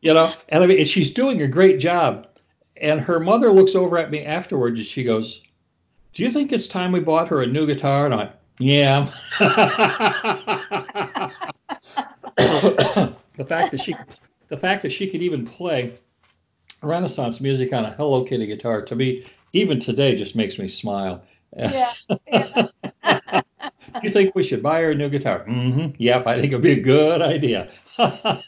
you 0.00 0.12
know, 0.12 0.32
and 0.48 0.64
I 0.64 0.66
mean, 0.66 0.84
she's 0.84 1.14
doing 1.14 1.40
a 1.42 1.48
great 1.48 1.78
job. 1.78 2.26
And 2.80 3.00
her 3.00 3.20
mother 3.20 3.50
looks 3.50 3.74
over 3.74 3.98
at 3.98 4.10
me 4.10 4.24
afterwards 4.24 4.78
and 4.78 4.86
she 4.86 5.04
goes, 5.04 5.42
do 6.12 6.22
you 6.22 6.30
think 6.30 6.52
it's 6.52 6.66
time 6.66 6.92
we 6.92 7.00
bought 7.00 7.28
her 7.28 7.42
a 7.42 7.46
new 7.46 7.66
guitar? 7.66 8.06
And 8.06 8.14
I 8.14 8.30
yeah. 8.58 9.10
the 9.38 9.48
fact 13.46 13.72
that 13.72 13.80
she, 13.82 13.94
the 14.48 14.56
fact 14.56 14.82
that 14.82 14.90
she 14.90 15.10
could 15.10 15.22
even 15.22 15.46
play 15.46 15.92
Renaissance 16.82 17.40
music 17.40 17.72
on 17.72 17.84
a 17.84 17.92
Hello 17.92 18.24
Kitty 18.24 18.46
guitar, 18.46 18.82
to 18.82 18.96
me, 18.96 19.26
even 19.52 19.78
today, 19.78 20.14
just 20.14 20.36
makes 20.36 20.58
me 20.58 20.68
smile. 20.68 21.22
Yeah. 21.56 21.92
yeah. 22.26 22.68
you 24.02 24.10
think 24.10 24.34
we 24.34 24.42
should 24.42 24.62
buy 24.62 24.82
her 24.82 24.92
a 24.92 24.94
new 24.94 25.08
guitar? 25.08 25.44
Mm-hmm. 25.46 25.94
Yep, 25.98 26.26
I 26.26 26.40
think 26.40 26.52
it'd 26.52 26.62
be 26.62 26.72
a 26.72 26.80
good 26.80 27.22
idea. 27.22 27.70
that 27.98 28.42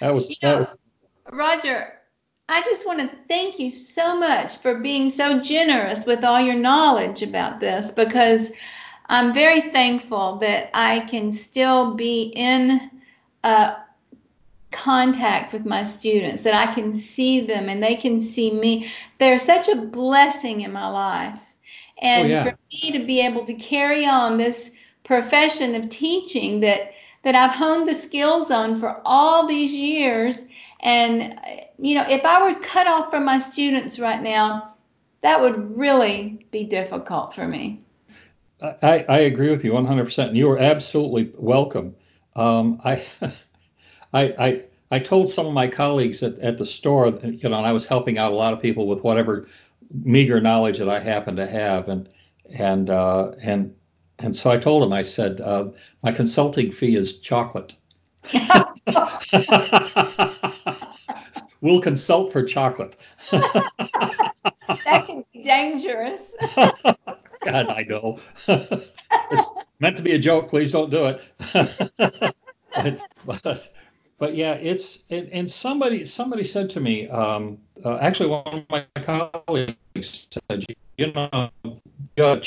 was, 0.00 0.30
you 0.30 0.36
know, 0.42 0.50
that 0.50 0.58
was 0.58 0.68
Roger. 1.30 1.95
I 2.48 2.62
just 2.62 2.86
want 2.86 3.00
to 3.00 3.10
thank 3.28 3.58
you 3.58 3.70
so 3.70 4.16
much 4.16 4.58
for 4.58 4.76
being 4.76 5.10
so 5.10 5.40
generous 5.40 6.06
with 6.06 6.24
all 6.24 6.40
your 6.40 6.54
knowledge 6.54 7.22
about 7.22 7.58
this 7.58 7.90
because 7.90 8.52
I'm 9.06 9.34
very 9.34 9.60
thankful 9.60 10.36
that 10.36 10.70
I 10.72 11.00
can 11.00 11.32
still 11.32 11.94
be 11.94 12.32
in 12.34 12.90
uh, 13.42 13.74
contact 14.70 15.52
with 15.52 15.66
my 15.66 15.82
students, 15.82 16.42
that 16.42 16.54
I 16.54 16.72
can 16.72 16.96
see 16.96 17.40
them 17.40 17.68
and 17.68 17.82
they 17.82 17.96
can 17.96 18.20
see 18.20 18.52
me. 18.52 18.90
They're 19.18 19.38
such 19.38 19.68
a 19.68 19.76
blessing 19.76 20.60
in 20.60 20.72
my 20.72 20.88
life. 20.88 21.40
And 21.98 22.26
oh, 22.26 22.30
yeah. 22.30 22.44
for 22.44 22.58
me 22.70 22.92
to 22.92 23.04
be 23.04 23.20
able 23.22 23.44
to 23.46 23.54
carry 23.54 24.06
on 24.06 24.36
this 24.36 24.70
profession 25.02 25.74
of 25.74 25.88
teaching 25.88 26.60
that 26.60 26.92
that 27.22 27.34
I've 27.34 27.54
honed 27.54 27.88
the 27.88 27.94
skills 27.94 28.52
on 28.52 28.76
for 28.76 29.00
all 29.04 29.48
these 29.48 29.72
years 29.72 30.38
and, 30.80 31.38
you 31.78 31.94
know, 31.94 32.04
if 32.08 32.24
I 32.24 32.42
were 32.42 32.58
cut 32.60 32.86
off 32.86 33.10
from 33.10 33.24
my 33.24 33.38
students 33.38 33.98
right 33.98 34.22
now, 34.22 34.74
that 35.22 35.40
would 35.40 35.76
really 35.76 36.46
be 36.50 36.64
difficult 36.64 37.34
for 37.34 37.46
me. 37.46 37.82
I, 38.60 39.04
I 39.08 39.18
agree 39.20 39.50
with 39.50 39.64
you 39.64 39.72
100%. 39.72 40.28
And 40.28 40.36
you 40.36 40.50
are 40.50 40.58
absolutely 40.58 41.32
welcome. 41.36 41.94
Um, 42.34 42.80
I, 42.84 43.04
I, 44.12 44.22
I, 44.38 44.64
I 44.90 44.98
told 44.98 45.28
some 45.28 45.46
of 45.46 45.52
my 45.52 45.68
colleagues 45.68 46.22
at, 46.22 46.38
at 46.38 46.58
the 46.58 46.66
store, 46.66 47.08
you 47.08 47.48
know, 47.48 47.58
and 47.58 47.66
I 47.66 47.72
was 47.72 47.86
helping 47.86 48.18
out 48.18 48.32
a 48.32 48.36
lot 48.36 48.52
of 48.52 48.60
people 48.60 48.86
with 48.86 49.02
whatever 49.02 49.48
meager 49.90 50.40
knowledge 50.40 50.78
that 50.78 50.88
I 50.88 51.00
happen 51.00 51.36
to 51.36 51.46
have. 51.46 51.88
And, 51.88 52.08
and, 52.50 52.90
uh, 52.90 53.32
and 53.42 53.74
and 54.18 54.34
so 54.34 54.50
I 54.50 54.56
told 54.56 54.82
them, 54.82 54.92
I 54.92 55.02
said, 55.02 55.40
uh, 55.40 55.66
my 56.02 56.10
consulting 56.12 56.72
fee 56.72 56.96
is 56.96 57.18
chocolate. 57.18 57.76
we'll 61.66 61.80
consult 61.80 62.32
for 62.32 62.44
chocolate. 62.44 62.96
that 63.32 64.32
can 65.06 65.24
be 65.32 65.42
dangerous. 65.42 66.34
God, 66.54 67.68
I 67.68 67.84
know. 67.88 68.20
it's 68.48 69.50
meant 69.80 69.96
to 69.96 70.02
be 70.02 70.12
a 70.12 70.18
joke. 70.18 70.48
Please 70.48 70.72
don't 70.72 70.90
do 70.90 71.06
it. 71.06 71.20
but, 71.96 73.42
but, 73.42 73.72
but, 74.18 74.34
yeah, 74.34 74.52
it's 74.52 75.04
and, 75.10 75.28
and, 75.30 75.50
somebody 75.50 76.04
somebody 76.04 76.44
said 76.44 76.70
to 76.70 76.80
me, 76.80 77.08
um, 77.08 77.58
uh, 77.84 77.98
actually, 77.98 78.30
one 78.30 78.46
of 78.46 78.64
my 78.70 78.86
colleagues 79.02 80.28
said, 80.30 80.64
you 80.98 81.12
know, 81.12 81.50
you 82.14 82.38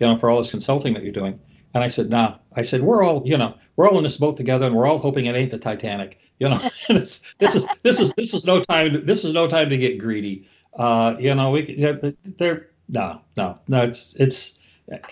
know, 0.00 0.18
for 0.18 0.30
all 0.30 0.38
this 0.38 0.50
consulting 0.50 0.94
that 0.94 1.02
you're 1.02 1.12
doing. 1.12 1.38
And 1.74 1.82
I 1.82 1.88
said, 1.88 2.08
nah. 2.08 2.36
I 2.54 2.62
said, 2.62 2.82
we're 2.82 3.02
all, 3.02 3.22
you 3.26 3.36
know, 3.36 3.56
we're 3.76 3.88
all 3.88 3.98
in 3.98 4.04
this 4.04 4.16
boat 4.16 4.36
together, 4.36 4.66
and 4.66 4.74
we're 4.74 4.86
all 4.86 4.98
hoping 4.98 5.26
it 5.26 5.34
ain't 5.34 5.50
the 5.50 5.58
Titanic. 5.58 6.18
You 6.38 6.48
know, 6.48 6.70
this 6.88 7.22
is 7.54 7.66
this 7.82 8.00
is 8.00 8.12
this 8.14 8.34
is 8.34 8.44
no 8.44 8.60
time. 8.60 9.04
This 9.06 9.24
is 9.24 9.32
no 9.32 9.46
time 9.48 9.70
to 9.70 9.76
get 9.76 9.98
greedy. 9.98 10.48
Uh, 10.76 11.14
you 11.18 11.34
know, 11.34 11.50
we 11.50 11.62
can, 11.62 12.16
they're 12.38 12.68
no, 12.88 13.20
no, 13.36 13.58
no. 13.68 13.82
It's 13.82 14.14
it's 14.16 14.58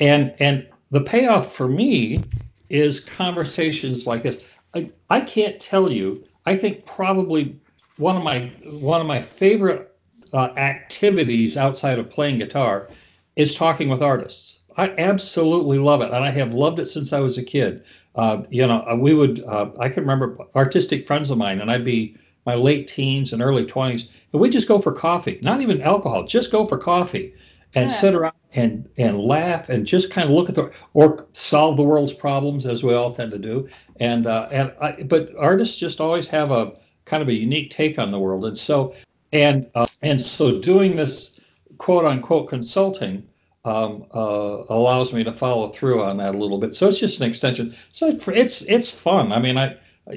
and 0.00 0.34
and 0.38 0.66
the 0.90 1.00
payoff 1.00 1.54
for 1.54 1.68
me 1.68 2.22
is 2.68 3.00
conversations 3.00 4.06
like 4.06 4.22
this. 4.22 4.42
I, 4.74 4.90
I 5.10 5.20
can't 5.20 5.60
tell 5.60 5.92
you. 5.92 6.24
I 6.46 6.56
think 6.56 6.84
probably 6.86 7.56
one 7.98 8.16
of 8.16 8.22
my 8.24 8.52
one 8.64 9.00
of 9.00 9.06
my 9.06 9.22
favorite 9.22 9.94
uh, 10.32 10.48
activities 10.56 11.56
outside 11.56 11.98
of 11.98 12.10
playing 12.10 12.38
guitar 12.38 12.88
is 13.36 13.54
talking 13.54 13.88
with 13.88 14.02
artists. 14.02 14.58
I 14.76 14.88
absolutely 14.98 15.78
love 15.78 16.00
it, 16.00 16.12
and 16.12 16.24
I 16.24 16.30
have 16.30 16.54
loved 16.54 16.78
it 16.78 16.86
since 16.86 17.12
I 17.12 17.20
was 17.20 17.36
a 17.36 17.42
kid. 17.42 17.84
Uh, 18.14 18.42
you 18.50 18.66
know, 18.66 18.84
uh, 18.88 18.96
we 18.96 19.14
would. 19.14 19.42
Uh, 19.44 19.70
I 19.78 19.88
can 19.88 20.02
remember 20.02 20.36
artistic 20.54 21.06
friends 21.06 21.30
of 21.30 21.38
mine, 21.38 21.60
and 21.60 21.70
I'd 21.70 21.84
be 21.84 22.16
my 22.44 22.54
late 22.54 22.88
teens 22.88 23.32
and 23.32 23.40
early 23.40 23.64
20s, 23.64 24.10
and 24.32 24.40
we'd 24.40 24.52
just 24.52 24.68
go 24.68 24.78
for 24.80 24.92
coffee, 24.92 25.38
not 25.42 25.60
even 25.60 25.80
alcohol, 25.80 26.24
just 26.26 26.50
go 26.50 26.66
for 26.66 26.76
coffee 26.76 27.34
and 27.74 27.88
yeah. 27.88 27.94
sit 27.94 28.14
around 28.14 28.34
and 28.54 28.88
and 28.98 29.18
laugh 29.18 29.68
and 29.68 29.86
just 29.86 30.10
kind 30.10 30.28
of 30.28 30.34
look 30.34 30.48
at 30.48 30.54
the 30.54 30.70
or 30.94 31.26
solve 31.32 31.76
the 31.76 31.82
world's 31.82 32.12
problems 32.12 32.66
as 32.66 32.82
we 32.82 32.92
all 32.92 33.12
tend 33.12 33.30
to 33.30 33.38
do. 33.38 33.68
And 34.00 34.26
uh, 34.26 34.48
and 34.52 34.72
I, 34.80 35.02
but 35.02 35.34
artists 35.38 35.78
just 35.78 36.00
always 36.00 36.26
have 36.28 36.50
a 36.50 36.72
kind 37.04 37.22
of 37.22 37.28
a 37.28 37.34
unique 37.34 37.70
take 37.70 37.98
on 37.98 38.10
the 38.10 38.18
world, 38.18 38.44
and 38.44 38.56
so 38.56 38.94
and 39.32 39.70
uh, 39.74 39.86
and 40.02 40.20
so 40.20 40.60
doing 40.60 40.96
this 40.96 41.40
quote 41.78 42.04
unquote 42.04 42.48
consulting 42.48 43.26
um, 43.64 44.06
uh, 44.12 44.64
allows 44.68 45.12
me 45.12 45.24
to 45.24 45.32
follow 45.32 45.68
through 45.68 46.02
on 46.02 46.16
that 46.16 46.34
a 46.34 46.38
little 46.38 46.58
bit. 46.58 46.74
So 46.74 46.88
it's 46.88 46.98
just 46.98 47.20
an 47.20 47.28
extension. 47.28 47.74
So 47.90 48.08
it's 48.28 48.62
it's 48.62 48.90
fun. 48.90 49.32
I 49.32 49.38
mean, 49.38 49.56
I 49.56 49.76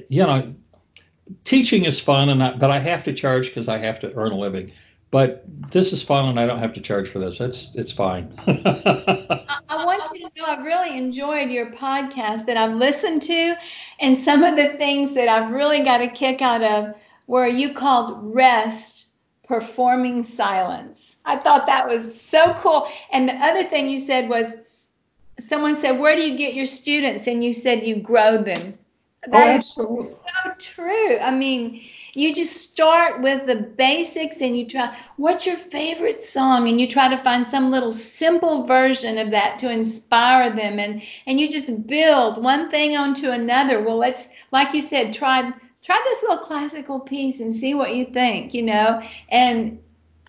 you 0.09 0.23
know, 0.23 0.55
teaching 1.43 1.85
is 1.85 1.99
fun, 1.99 2.29
and 2.29 2.43
I, 2.43 2.53
but 2.53 2.71
I 2.71 2.79
have 2.79 3.03
to 3.05 3.13
charge 3.13 3.47
because 3.47 3.67
I 3.67 3.77
have 3.77 3.99
to 4.01 4.13
earn 4.15 4.31
a 4.31 4.37
living. 4.37 4.71
But 5.11 5.43
this 5.71 5.93
is 5.93 6.01
fun, 6.01 6.27
and 6.27 6.39
I 6.39 6.47
don't 6.47 6.59
have 6.59 6.73
to 6.73 6.81
charge 6.81 7.09
for 7.09 7.19
this. 7.19 7.39
It's 7.39 7.75
it's 7.75 7.91
fine. 7.91 8.33
I 8.47 9.85
want 9.85 10.09
you 10.13 10.27
to 10.27 10.31
know 10.35 10.45
I've 10.45 10.65
really 10.65 10.97
enjoyed 10.97 11.51
your 11.51 11.67
podcast 11.67 12.47
that 12.47 12.57
I've 12.57 12.75
listened 12.75 13.21
to, 13.23 13.55
and 13.99 14.17
some 14.17 14.43
of 14.43 14.55
the 14.55 14.69
things 14.77 15.13
that 15.13 15.29
I've 15.29 15.51
really 15.51 15.83
got 15.83 16.01
a 16.01 16.09
kick 16.09 16.41
out 16.41 16.63
of 16.63 16.95
were 17.27 17.47
you 17.47 17.73
called 17.73 18.33
rest 18.33 19.05
performing 19.47 20.23
silence. 20.23 21.15
I 21.25 21.37
thought 21.37 21.67
that 21.67 21.87
was 21.87 22.19
so 22.21 22.53
cool. 22.59 22.87
And 23.11 23.27
the 23.29 23.35
other 23.35 23.63
thing 23.63 23.89
you 23.89 23.99
said 23.99 24.29
was 24.29 24.55
someone 25.39 25.75
said, 25.75 25.99
Where 25.99 26.15
do 26.15 26.21
you 26.21 26.37
get 26.37 26.53
your 26.53 26.65
students? 26.65 27.27
And 27.27 27.43
you 27.43 27.53
said 27.53 27.83
you 27.83 27.97
grow 27.97 28.37
them. 28.37 28.77
Oh, 29.27 29.31
that 29.31 29.47
oh, 29.47 29.55
is 29.55 29.67
so 29.67 30.15
true. 30.59 31.17
I 31.17 31.31
mean, 31.31 31.81
you 32.15 32.33
just 32.33 32.55
start 32.55 33.21
with 33.21 33.45
the 33.45 33.55
basics 33.55 34.41
and 34.41 34.57
you 34.57 34.65
try 34.65 34.97
what's 35.17 35.45
your 35.45 35.57
favorite 35.57 36.21
song 36.21 36.67
and 36.69 36.79
you 36.79 36.87
try 36.87 37.09
to 37.09 37.17
find 37.17 37.45
some 37.45 37.71
little 37.71 37.91
simple 37.91 38.63
version 38.63 39.17
of 39.17 39.31
that 39.31 39.59
to 39.59 39.69
inspire 39.69 40.49
them 40.55 40.79
and 40.79 41.01
and 41.27 41.39
you 41.39 41.49
just 41.49 41.85
build 41.85 42.41
one 42.41 42.69
thing 42.69 42.95
onto 42.95 43.29
another 43.29 43.81
well 43.81 43.97
let's 43.97 44.27
like 44.51 44.73
you 44.73 44.81
said 44.81 45.13
try 45.13 45.51
try 45.85 46.01
this 46.03 46.23
little 46.23 46.43
classical 46.43 46.99
piece 46.99 47.39
and 47.39 47.55
see 47.55 47.75
what 47.75 47.95
you 47.95 48.05
think, 48.05 48.53
you 48.53 48.63
know. 48.63 49.03
And 49.29 49.79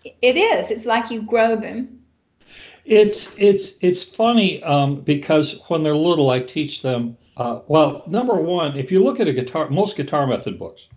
it 0.04 0.36
is. 0.36 0.70
It's 0.70 0.84
like 0.84 1.10
you 1.10 1.22
grow 1.22 1.56
them. 1.56 2.00
It's 2.84 3.36
it's 3.36 3.78
it's 3.80 4.02
funny 4.04 4.62
um, 4.62 5.00
because 5.00 5.60
when 5.68 5.82
they're 5.82 5.96
little, 5.96 6.30
I 6.30 6.40
teach 6.40 6.82
them. 6.82 7.16
Uh, 7.36 7.60
well, 7.66 8.04
number 8.06 8.34
one, 8.34 8.78
if 8.78 8.92
you 8.92 9.02
look 9.02 9.18
at 9.18 9.28
a 9.28 9.32
guitar, 9.32 9.68
most 9.68 9.96
guitar 9.96 10.26
method 10.26 10.58
books, 10.58 10.88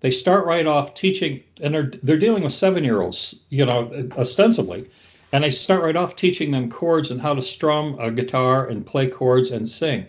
they 0.00 0.10
start 0.10 0.46
right 0.46 0.66
off 0.66 0.94
teaching, 0.94 1.44
and 1.60 1.72
they're 1.74 1.92
they're 2.02 2.18
dealing 2.18 2.42
with 2.42 2.52
seven-year-olds, 2.52 3.36
you 3.50 3.64
know, 3.64 4.10
ostensibly, 4.18 4.90
and 5.32 5.44
they 5.44 5.50
start 5.52 5.82
right 5.82 5.96
off 5.96 6.16
teaching 6.16 6.50
them 6.50 6.70
chords 6.70 7.10
and 7.10 7.20
how 7.20 7.34
to 7.34 7.42
strum 7.42 7.96
a 8.00 8.10
guitar 8.10 8.66
and 8.66 8.84
play 8.84 9.06
chords 9.06 9.52
and 9.52 9.68
sing. 9.68 10.06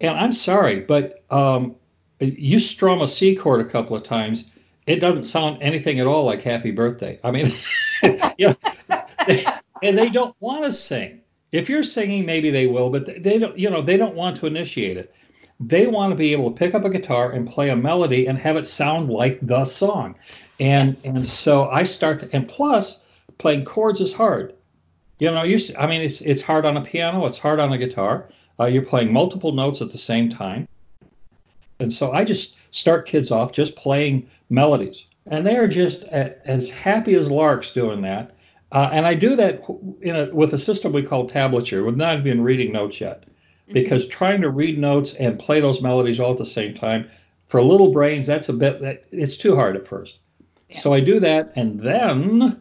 And 0.00 0.16
I'm 0.18 0.32
sorry, 0.32 0.80
but 0.80 1.24
um, 1.30 1.76
you 2.20 2.58
strum 2.58 3.00
a 3.02 3.08
C 3.08 3.34
chord 3.34 3.60
a 3.60 3.68
couple 3.68 3.96
of 3.96 4.02
times, 4.02 4.50
it 4.86 4.96
doesn't 4.96 5.24
sound 5.24 5.62
anything 5.62 6.00
at 6.00 6.06
all 6.06 6.24
like 6.24 6.42
Happy 6.42 6.70
Birthday. 6.70 7.18
I 7.24 7.30
mean, 7.30 7.54
you 8.38 8.48
know, 8.48 8.56
they, 9.26 9.46
and 9.82 9.98
they 9.98 10.08
don't 10.08 10.34
want 10.40 10.64
to 10.64 10.72
sing. 10.72 11.20
If 11.52 11.68
you're 11.68 11.82
singing, 11.82 12.26
maybe 12.26 12.50
they 12.50 12.66
will, 12.66 12.90
but 12.90 13.22
they 13.22 13.38
don't. 13.38 13.58
You 13.58 13.70
know, 13.70 13.82
they 13.82 13.96
don't 13.96 14.14
want 14.14 14.36
to 14.38 14.46
initiate 14.46 14.96
it. 14.96 15.14
They 15.60 15.86
want 15.86 16.10
to 16.10 16.16
be 16.16 16.32
able 16.32 16.50
to 16.50 16.56
pick 16.56 16.74
up 16.74 16.84
a 16.84 16.90
guitar 16.90 17.30
and 17.30 17.48
play 17.48 17.70
a 17.70 17.76
melody 17.76 18.26
and 18.26 18.36
have 18.38 18.56
it 18.56 18.66
sound 18.66 19.08
like 19.08 19.38
the 19.40 19.64
song. 19.64 20.16
And 20.58 20.96
and 21.04 21.24
so 21.26 21.68
I 21.68 21.84
start 21.84 22.20
to, 22.20 22.36
and 22.36 22.48
plus 22.48 23.02
playing 23.38 23.64
chords 23.64 24.00
is 24.00 24.12
hard. 24.12 24.54
You 25.18 25.30
know, 25.30 25.42
you 25.42 25.58
I 25.78 25.86
mean 25.86 26.02
it's 26.02 26.20
it's 26.20 26.42
hard 26.42 26.66
on 26.66 26.76
a 26.76 26.82
piano, 26.82 27.24
it's 27.26 27.38
hard 27.38 27.60
on 27.60 27.72
a 27.72 27.78
guitar. 27.78 28.28
Uh, 28.58 28.66
you're 28.66 28.82
playing 28.82 29.12
multiple 29.12 29.52
notes 29.52 29.80
at 29.80 29.90
the 29.90 29.98
same 29.98 30.28
time. 30.28 30.68
And 31.80 31.92
so 31.92 32.12
I 32.12 32.24
just 32.24 32.56
start 32.70 33.06
kids 33.06 33.30
off 33.30 33.52
just 33.52 33.76
playing 33.76 34.28
melodies. 34.50 35.06
And 35.26 35.46
they 35.46 35.56
are 35.56 35.68
just 35.68 36.04
as 36.04 36.68
happy 36.68 37.14
as 37.14 37.30
larks 37.30 37.72
doing 37.72 38.02
that. 38.02 38.36
Uh, 38.72 38.90
and 38.92 39.06
I 39.06 39.14
do 39.14 39.36
that 39.36 39.62
in 40.02 40.16
a, 40.16 40.34
with 40.34 40.52
a 40.52 40.58
system 40.58 40.92
we 40.92 41.02
call 41.02 41.28
tablature, 41.28 41.84
with 41.84 41.96
not 41.96 42.18
even 42.18 42.42
reading 42.42 42.72
notes 42.72 43.00
yet. 43.00 43.22
Mm-hmm. 43.22 43.74
Because 43.74 44.08
trying 44.08 44.40
to 44.42 44.50
read 44.50 44.78
notes 44.78 45.14
and 45.14 45.38
play 45.38 45.60
those 45.60 45.82
melodies 45.82 46.20
all 46.20 46.32
at 46.32 46.38
the 46.38 46.46
same 46.46 46.74
time, 46.74 47.08
for 47.46 47.62
little 47.62 47.92
brains, 47.92 48.26
that's 48.26 48.48
a 48.48 48.52
bit, 48.52 49.06
it's 49.12 49.36
too 49.36 49.54
hard 49.54 49.76
at 49.76 49.86
first. 49.86 50.18
Yeah. 50.68 50.78
So 50.80 50.92
I 50.92 51.00
do 51.00 51.20
that. 51.20 51.52
And 51.56 51.80
then, 51.80 52.60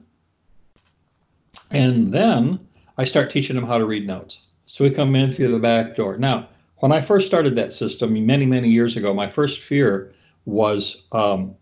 and 1.72 2.14
then 2.14 2.60
I 2.98 3.06
start 3.06 3.30
teaching 3.30 3.56
them 3.56 3.66
how 3.66 3.78
to 3.78 3.86
read 3.86 4.06
notes. 4.06 4.42
So 4.66 4.84
we 4.84 4.92
come 4.92 5.16
in 5.16 5.34
through 5.34 5.52
the 5.52 5.60
back 5.60 5.96
door. 5.96 6.18
Now, 6.18 6.48
when 6.84 6.92
I 6.92 7.00
first 7.00 7.28
started 7.28 7.56
that 7.56 7.72
system 7.72 8.26
many, 8.26 8.46
many 8.46 8.68
years 8.68 8.98
ago, 8.98 9.14
my 9.14 9.30
first 9.30 9.62
fear 9.62 10.12
was 10.44 11.04
um, 11.14 11.56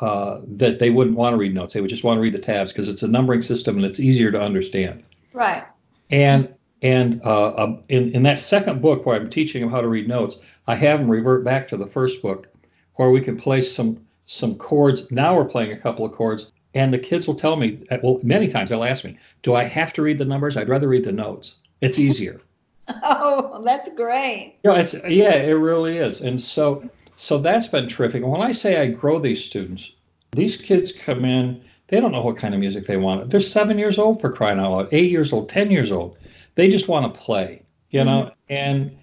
uh, 0.00 0.40
that 0.48 0.80
they 0.80 0.90
wouldn't 0.90 1.16
want 1.16 1.32
to 1.32 1.36
read 1.36 1.54
notes. 1.54 1.74
They 1.74 1.80
would 1.80 1.90
just 1.90 2.02
want 2.02 2.16
to 2.16 2.20
read 2.20 2.34
the 2.34 2.40
tabs 2.40 2.72
because 2.72 2.88
it's 2.88 3.04
a 3.04 3.06
numbering 3.06 3.42
system 3.42 3.76
and 3.76 3.86
it's 3.86 4.00
easier 4.00 4.32
to 4.32 4.40
understand. 4.40 5.04
Right. 5.32 5.62
And 6.10 6.52
and 6.82 7.22
uh, 7.24 7.54
um, 7.54 7.84
in 7.88 8.16
in 8.16 8.24
that 8.24 8.40
second 8.40 8.82
book 8.82 9.06
where 9.06 9.14
I'm 9.14 9.30
teaching 9.30 9.60
them 9.60 9.70
how 9.70 9.80
to 9.80 9.86
read 9.86 10.08
notes, 10.08 10.40
I 10.66 10.74
have 10.74 10.98
them 10.98 11.08
revert 11.08 11.44
back 11.44 11.68
to 11.68 11.76
the 11.76 11.86
first 11.86 12.20
book 12.20 12.48
where 12.94 13.10
we 13.10 13.20
can 13.20 13.36
place 13.36 13.72
some 13.72 14.04
some 14.24 14.56
chords. 14.56 15.08
Now 15.12 15.36
we're 15.36 15.44
playing 15.44 15.70
a 15.70 15.78
couple 15.78 16.04
of 16.04 16.10
chords, 16.10 16.50
and 16.74 16.92
the 16.92 16.98
kids 16.98 17.28
will 17.28 17.36
tell 17.36 17.54
me. 17.54 17.86
Well, 18.02 18.18
many 18.24 18.48
times 18.48 18.70
they'll 18.70 18.82
ask 18.82 19.04
me, 19.04 19.18
"Do 19.42 19.54
I 19.54 19.62
have 19.62 19.92
to 19.92 20.02
read 20.02 20.18
the 20.18 20.24
numbers? 20.24 20.56
I'd 20.56 20.68
rather 20.68 20.88
read 20.88 21.04
the 21.04 21.12
notes. 21.12 21.54
It's 21.80 22.00
easier." 22.00 22.40
Oh, 23.06 23.62
that's 23.64 23.88
great. 23.90 24.56
Yeah, 24.62 24.74
it's 24.74 24.94
yeah, 25.08 25.34
it 25.34 25.52
really 25.52 25.98
is. 25.98 26.20
And 26.20 26.40
so 26.40 26.88
so 27.16 27.38
that's 27.38 27.68
been 27.68 27.88
terrific. 27.88 28.22
And 28.22 28.30
when 28.30 28.40
I 28.40 28.52
say 28.52 28.80
I 28.80 28.88
grow 28.88 29.18
these 29.18 29.44
students, 29.44 29.96
these 30.32 30.56
kids 30.56 30.92
come 30.92 31.24
in, 31.24 31.62
they 31.88 32.00
don't 32.00 32.12
know 32.12 32.22
what 32.22 32.36
kind 32.36 32.54
of 32.54 32.60
music 32.60 32.86
they 32.86 32.96
want. 32.96 33.30
They're 33.30 33.40
seven 33.40 33.78
years 33.78 33.98
old 33.98 34.20
for 34.20 34.32
crying 34.32 34.58
out 34.58 34.72
loud, 34.72 34.88
eight 34.92 35.10
years 35.10 35.32
old, 35.32 35.48
ten 35.48 35.70
years 35.70 35.92
old. 35.92 36.16
They 36.56 36.68
just 36.68 36.88
want 36.88 37.12
to 37.12 37.20
play, 37.20 37.62
you 37.90 38.00
mm-hmm. 38.00 38.08
know. 38.08 38.32
And 38.48 38.96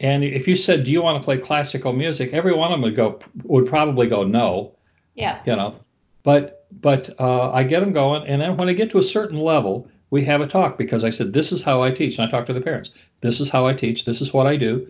and 0.00 0.24
if 0.24 0.46
you 0.46 0.56
said, 0.56 0.84
"Do 0.84 0.92
you 0.92 1.02
want 1.02 1.20
to 1.20 1.24
play 1.24 1.38
classical 1.38 1.92
music?" 1.92 2.32
Every 2.32 2.54
one 2.54 2.72
of 2.72 2.74
them 2.74 2.82
would 2.82 2.96
go 2.96 3.20
would 3.44 3.66
probably 3.66 4.06
go 4.06 4.24
no. 4.24 4.74
Yeah. 5.14 5.40
You 5.46 5.56
know, 5.56 5.76
but 6.22 6.66
but 6.80 7.10
uh, 7.18 7.50
I 7.52 7.64
get 7.64 7.80
them 7.80 7.92
going, 7.92 8.26
and 8.26 8.40
then 8.40 8.56
when 8.56 8.68
I 8.68 8.72
get 8.72 8.90
to 8.90 8.98
a 8.98 9.02
certain 9.02 9.38
level, 9.38 9.90
we 10.10 10.24
have 10.24 10.40
a 10.40 10.46
talk 10.46 10.78
because 10.78 11.04
I 11.04 11.10
said, 11.10 11.32
This 11.32 11.52
is 11.52 11.62
how 11.62 11.82
I 11.82 11.90
teach. 11.90 12.18
And 12.18 12.26
I 12.26 12.30
talk 12.30 12.46
to 12.46 12.52
the 12.52 12.60
parents. 12.60 12.90
This 13.20 13.40
is 13.40 13.50
how 13.50 13.66
I 13.66 13.74
teach. 13.74 14.04
This 14.04 14.20
is 14.20 14.32
what 14.32 14.46
I 14.46 14.56
do. 14.56 14.88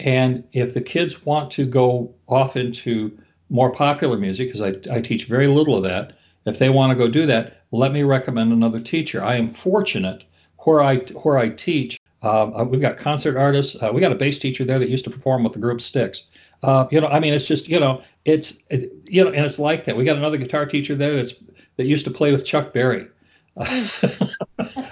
And 0.00 0.44
if 0.52 0.74
the 0.74 0.80
kids 0.80 1.24
want 1.24 1.50
to 1.52 1.66
go 1.66 2.12
off 2.28 2.56
into 2.56 3.16
more 3.50 3.70
popular 3.70 4.16
music, 4.16 4.48
because 4.48 4.62
I, 4.62 4.96
I 4.96 5.00
teach 5.00 5.26
very 5.26 5.46
little 5.46 5.76
of 5.76 5.84
that, 5.84 6.16
if 6.46 6.58
they 6.58 6.70
want 6.70 6.90
to 6.90 6.96
go 6.96 7.08
do 7.08 7.26
that, 7.26 7.62
let 7.72 7.92
me 7.92 8.02
recommend 8.02 8.52
another 8.52 8.80
teacher. 8.80 9.22
I 9.22 9.36
am 9.36 9.52
fortunate 9.52 10.24
where 10.58 10.82
I 10.82 10.98
where 11.22 11.38
I 11.38 11.50
teach. 11.50 11.98
Uh, 12.22 12.64
we've 12.68 12.80
got 12.80 12.96
concert 12.96 13.36
artists. 13.36 13.76
Uh, 13.80 13.90
we 13.92 14.00
got 14.00 14.12
a 14.12 14.16
bass 14.16 14.38
teacher 14.38 14.64
there 14.64 14.78
that 14.78 14.88
used 14.88 15.04
to 15.04 15.10
perform 15.10 15.44
with 15.44 15.52
the 15.52 15.58
group 15.58 15.80
Styx. 15.80 16.24
Uh, 16.62 16.86
you 16.90 17.00
know, 17.00 17.06
I 17.06 17.20
mean, 17.20 17.34
it's 17.34 17.46
just 17.46 17.68
you 17.68 17.78
know, 17.78 18.02
it's 18.24 18.62
it, 18.70 18.92
you 19.04 19.22
know, 19.22 19.30
and 19.30 19.44
it's 19.44 19.58
like 19.58 19.84
that. 19.84 19.96
We 19.96 20.04
got 20.04 20.16
another 20.16 20.38
guitar 20.38 20.66
teacher 20.66 20.94
there 20.94 21.16
that's 21.16 21.34
that 21.76 21.86
used 21.86 22.04
to 22.06 22.10
play 22.10 22.32
with 22.32 22.44
Chuck 22.44 22.72
Berry. 22.72 23.08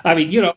I 0.05 0.15
mean, 0.15 0.31
you 0.31 0.43
know, 0.43 0.55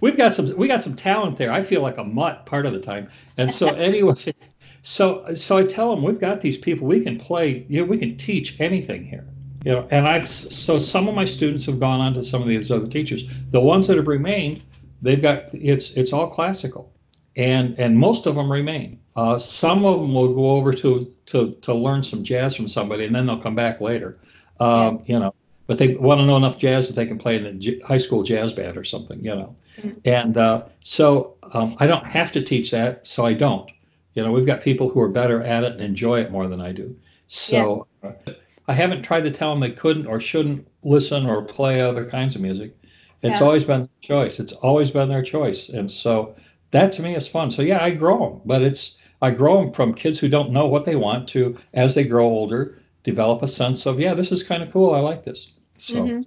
we've 0.00 0.16
got 0.16 0.34
some 0.34 0.56
we 0.56 0.68
got 0.68 0.82
some 0.82 0.94
talent 0.94 1.36
there. 1.36 1.52
I 1.52 1.62
feel 1.62 1.82
like 1.82 1.98
a 1.98 2.04
mutt 2.04 2.46
part 2.46 2.66
of 2.66 2.72
the 2.72 2.80
time, 2.80 3.08
and 3.36 3.50
so 3.50 3.66
anyway, 3.74 4.34
so 4.82 5.34
so 5.34 5.58
I 5.58 5.64
tell 5.64 5.94
them 5.94 6.04
we've 6.04 6.20
got 6.20 6.40
these 6.40 6.56
people 6.56 6.86
we 6.86 7.02
can 7.02 7.18
play. 7.18 7.66
You 7.68 7.80
know, 7.80 7.86
we 7.86 7.98
can 7.98 8.16
teach 8.16 8.60
anything 8.60 9.04
here. 9.04 9.26
You 9.64 9.72
know, 9.72 9.88
and 9.90 10.06
I've 10.06 10.28
so 10.28 10.78
some 10.78 11.08
of 11.08 11.14
my 11.14 11.24
students 11.24 11.66
have 11.66 11.80
gone 11.80 12.00
on 12.00 12.14
to 12.14 12.22
some 12.22 12.40
of 12.40 12.48
these 12.48 12.70
other 12.70 12.86
teachers. 12.86 13.28
The 13.50 13.60
ones 13.60 13.88
that 13.88 13.96
have 13.96 14.06
remained, 14.06 14.62
they've 15.02 15.20
got 15.20 15.52
it's 15.52 15.92
it's 15.92 16.12
all 16.12 16.28
classical, 16.28 16.92
and 17.34 17.76
and 17.78 17.98
most 17.98 18.26
of 18.26 18.36
them 18.36 18.50
remain. 18.50 19.00
Uh, 19.16 19.38
some 19.38 19.84
of 19.84 20.00
them 20.00 20.14
will 20.14 20.34
go 20.34 20.50
over 20.52 20.72
to 20.72 21.12
to 21.26 21.52
to 21.62 21.74
learn 21.74 22.04
some 22.04 22.22
jazz 22.22 22.54
from 22.54 22.68
somebody, 22.68 23.06
and 23.06 23.14
then 23.14 23.26
they'll 23.26 23.42
come 23.42 23.56
back 23.56 23.80
later. 23.80 24.18
Um. 24.60 25.02
You 25.06 25.18
know, 25.18 25.34
but 25.66 25.78
they 25.78 25.94
want 25.94 26.20
to 26.20 26.26
know 26.26 26.36
enough 26.36 26.58
jazz 26.58 26.86
that 26.88 26.94
they 26.94 27.06
can 27.06 27.18
play 27.18 27.36
in 27.36 27.46
a 27.46 27.52
j- 27.52 27.80
high 27.80 27.98
school 27.98 28.22
jazz 28.22 28.54
band 28.54 28.76
or 28.76 28.84
something. 28.84 29.22
You 29.24 29.34
know, 29.34 29.56
mm-hmm. 29.78 29.98
and 30.04 30.36
uh, 30.36 30.64
so 30.80 31.34
um, 31.52 31.76
I 31.78 31.86
don't 31.86 32.06
have 32.06 32.32
to 32.32 32.42
teach 32.42 32.70
that, 32.70 33.06
so 33.06 33.24
I 33.24 33.32
don't. 33.32 33.70
You 34.14 34.24
know, 34.24 34.32
we've 34.32 34.46
got 34.46 34.62
people 34.62 34.88
who 34.88 35.00
are 35.00 35.08
better 35.08 35.42
at 35.42 35.62
it 35.62 35.72
and 35.72 35.80
enjoy 35.80 36.20
it 36.20 36.30
more 36.30 36.48
than 36.48 36.60
I 36.60 36.72
do. 36.72 36.96
So 37.26 37.86
yeah. 38.02 38.10
uh, 38.26 38.32
I 38.68 38.72
haven't 38.72 39.02
tried 39.02 39.24
to 39.24 39.30
tell 39.30 39.50
them 39.50 39.60
they 39.60 39.70
couldn't 39.70 40.06
or 40.06 40.20
shouldn't 40.20 40.66
listen 40.82 41.26
or 41.26 41.42
play 41.42 41.80
other 41.80 42.08
kinds 42.08 42.34
of 42.34 42.40
music. 42.40 42.76
It's 43.22 43.40
yeah. 43.40 43.46
always 43.46 43.64
been 43.64 43.80
their 43.80 43.88
choice. 44.00 44.40
It's 44.40 44.52
always 44.52 44.90
been 44.90 45.08
their 45.08 45.22
choice. 45.22 45.68
And 45.68 45.90
so 45.90 46.34
that 46.70 46.92
to 46.92 47.02
me 47.02 47.14
is 47.14 47.28
fun. 47.28 47.50
So 47.50 47.62
yeah, 47.62 47.82
I 47.82 47.90
grow 47.90 48.30
them, 48.30 48.40
but 48.44 48.62
it's 48.62 48.98
I 49.22 49.30
grow 49.30 49.60
them 49.60 49.72
from 49.72 49.94
kids 49.94 50.18
who 50.18 50.28
don't 50.28 50.52
know 50.52 50.66
what 50.66 50.84
they 50.84 50.96
want 50.96 51.28
to 51.30 51.56
as 51.74 51.94
they 51.94 52.04
grow 52.04 52.26
older 52.26 52.78
develop 53.02 53.42
a 53.42 53.48
sense 53.48 53.86
of 53.86 54.00
yeah, 54.00 54.14
this 54.14 54.32
is 54.32 54.42
kind 54.42 54.62
of 54.62 54.72
cool. 54.72 54.94
I 54.94 55.00
like 55.00 55.24
this. 55.24 55.52
So 55.78 55.94
mm-hmm. 55.94 56.22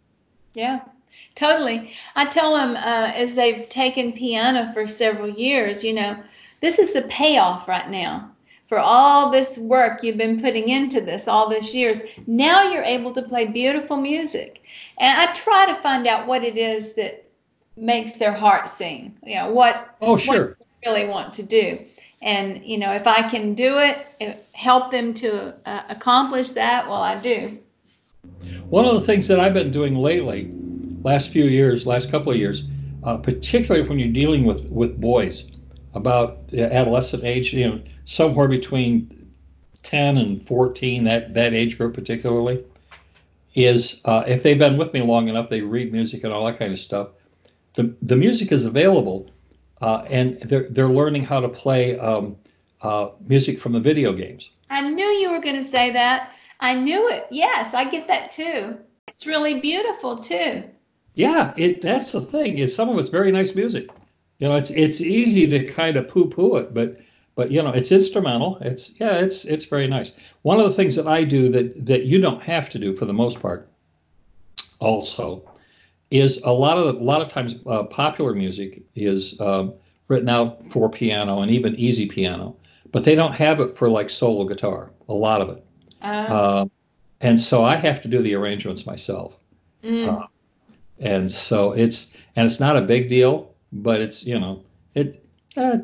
yeah. 0.53 0.81
Totally. 1.35 1.93
I 2.15 2.25
tell 2.25 2.53
them 2.53 2.75
uh, 2.75 3.11
as 3.15 3.35
they've 3.35 3.69
taken 3.69 4.11
piano 4.11 4.71
for 4.73 4.87
several 4.87 5.29
years, 5.29 5.83
you 5.83 5.93
know, 5.93 6.17
this 6.59 6.79
is 6.79 6.91
the 6.93 7.03
payoff 7.03 7.67
right 7.67 7.89
now 7.89 8.31
for 8.67 8.77
all 8.77 9.31
this 9.31 9.57
work 9.57 10.03
you've 10.03 10.17
been 10.17 10.39
putting 10.39 10.69
into 10.69 11.01
this 11.01 11.27
all 11.27 11.49
this 11.49 11.73
years. 11.73 12.01
Now 12.27 12.71
you're 12.71 12.83
able 12.83 13.13
to 13.13 13.21
play 13.23 13.45
beautiful 13.45 13.97
music. 13.97 14.61
And 14.97 15.19
I 15.19 15.31
try 15.33 15.65
to 15.65 15.75
find 15.75 16.05
out 16.07 16.27
what 16.27 16.43
it 16.43 16.57
is 16.57 16.93
that 16.93 17.25
makes 17.75 18.17
their 18.17 18.33
heart 18.33 18.69
sing. 18.69 19.17
You 19.23 19.35
know, 19.35 19.51
what 19.51 19.95
Oh, 20.01 20.17
sure. 20.17 20.57
What 20.57 20.67
really 20.85 21.07
want 21.07 21.33
to 21.33 21.43
do. 21.43 21.85
And 22.21 22.63
you 22.65 22.77
know, 22.77 22.93
if 22.93 23.07
I 23.07 23.27
can 23.27 23.55
do 23.55 23.79
it, 23.79 24.45
help 24.53 24.91
them 24.91 25.13
to 25.15 25.55
uh, 25.65 25.83
accomplish 25.89 26.51
that, 26.51 26.87
well, 26.87 27.01
I 27.01 27.19
do. 27.19 27.57
One 28.69 28.85
of 28.85 28.93
the 28.93 29.01
things 29.01 29.27
that 29.27 29.39
I've 29.39 29.53
been 29.53 29.71
doing 29.71 29.95
lately, 29.95 30.51
last 31.03 31.31
few 31.31 31.45
years, 31.45 31.87
last 31.87 32.11
couple 32.11 32.31
of 32.31 32.37
years, 32.37 32.63
uh, 33.03 33.17
particularly 33.17 33.87
when 33.87 33.97
you're 33.97 34.13
dealing 34.13 34.43
with 34.43 34.65
with 34.69 35.01
boys, 35.01 35.49
about 35.95 36.47
the 36.49 36.71
adolescent 36.71 37.23
age, 37.23 37.53
you 37.53 37.67
know, 37.67 37.79
somewhere 38.05 38.47
between 38.47 39.31
10 39.83 40.17
and 40.17 40.45
14, 40.45 41.03
that, 41.05 41.33
that 41.33 41.53
age 41.53 41.77
group 41.77 41.95
particularly, 41.95 42.63
is 43.55 44.01
uh, 44.05 44.23
if 44.27 44.43
they've 44.43 44.59
been 44.59 44.77
with 44.77 44.93
me 44.93 45.01
long 45.01 45.27
enough, 45.27 45.49
they 45.49 45.61
read 45.61 45.91
music 45.91 46.23
and 46.23 46.31
all 46.31 46.45
that 46.45 46.59
kind 46.59 46.71
of 46.71 46.79
stuff. 46.79 47.09
The, 47.73 47.95
the 48.01 48.15
music 48.15 48.51
is 48.51 48.65
available, 48.65 49.31
uh, 49.81 50.05
and 50.07 50.39
they're, 50.41 50.69
they're 50.69 50.89
learning 50.89 51.23
how 51.23 51.39
to 51.39 51.49
play 51.49 51.97
um, 51.97 52.35
uh, 52.81 53.09
music 53.27 53.59
from 53.59 53.73
the 53.73 53.79
video 53.79 54.13
games. 54.13 54.51
I 54.69 54.87
knew 54.87 55.05
you 55.05 55.31
were 55.31 55.41
going 55.41 55.55
to 55.55 55.63
say 55.63 55.91
that. 55.91 56.33
I 56.59 56.75
knew 56.75 57.09
it. 57.09 57.27
Yes, 57.31 57.73
I 57.73 57.89
get 57.89 58.07
that 58.07 58.31
too. 58.31 58.77
It's 59.07 59.25
really 59.25 59.59
beautiful 59.59 60.17
too. 60.17 60.63
Yeah, 61.15 61.53
it 61.57 61.81
that's 61.81 62.11
the 62.11 62.21
thing. 62.21 62.59
Is 62.59 62.73
some 62.73 62.89
of 62.89 62.97
it's 62.97 63.09
very 63.09 63.31
nice 63.31 63.55
music. 63.55 63.89
You 64.39 64.47
know, 64.47 64.55
it's 64.55 64.71
it's 64.71 65.01
easy 65.01 65.47
to 65.47 65.65
kind 65.65 65.97
of 65.97 66.07
poo-poo 66.07 66.55
it, 66.57 66.73
but 66.73 66.97
but 67.35 67.51
you 67.51 67.61
know, 67.61 67.71
it's 67.71 67.91
instrumental. 67.91 68.57
It's 68.61 68.99
yeah, 68.99 69.17
it's 69.17 69.45
it's 69.45 69.65
very 69.65 69.87
nice. 69.87 70.17
One 70.43 70.59
of 70.59 70.69
the 70.69 70.75
things 70.75 70.95
that 70.95 71.07
I 71.07 71.23
do 71.23 71.49
that 71.49 71.85
that 71.85 72.03
you 72.03 72.19
don't 72.19 72.41
have 72.43 72.69
to 72.71 72.79
do 72.79 72.95
for 72.95 73.05
the 73.05 73.13
most 73.13 73.41
part, 73.41 73.69
also, 74.79 75.43
is 76.11 76.41
a 76.43 76.51
lot 76.51 76.77
of 76.77 76.95
a 76.95 77.03
lot 77.03 77.21
of 77.21 77.29
times 77.29 77.55
uh, 77.65 77.83
popular 77.83 78.33
music 78.33 78.81
is 78.95 79.39
um, 79.41 79.73
written 80.07 80.29
out 80.29 80.65
for 80.67 80.89
piano 80.89 81.41
and 81.41 81.51
even 81.51 81.75
easy 81.75 82.07
piano, 82.07 82.55
but 82.91 83.03
they 83.03 83.15
don't 83.15 83.33
have 83.33 83.59
it 83.59 83.77
for 83.77 83.89
like 83.89 84.09
solo 84.09 84.45
guitar. 84.45 84.91
A 85.09 85.13
lot 85.13 85.41
of 85.41 85.49
it, 85.49 85.65
uh, 86.01 86.65
and 87.21 87.39
so 87.39 87.63
I 87.63 87.75
have 87.75 88.01
to 88.01 88.07
do 88.07 88.21
the 88.21 88.35
arrangements 88.35 88.85
myself. 88.85 89.37
Mm. 89.83 90.07
Uh, 90.07 90.27
and 90.99 91.31
so 91.31 91.71
it's 91.71 92.13
and 92.35 92.45
it's 92.45 92.59
not 92.59 92.75
a 92.75 92.81
big 92.81 93.09
deal 93.09 93.53
but 93.71 94.01
it's 94.01 94.25
you 94.25 94.39
know 94.39 94.61
it 94.95 95.23
uh, 95.55 95.77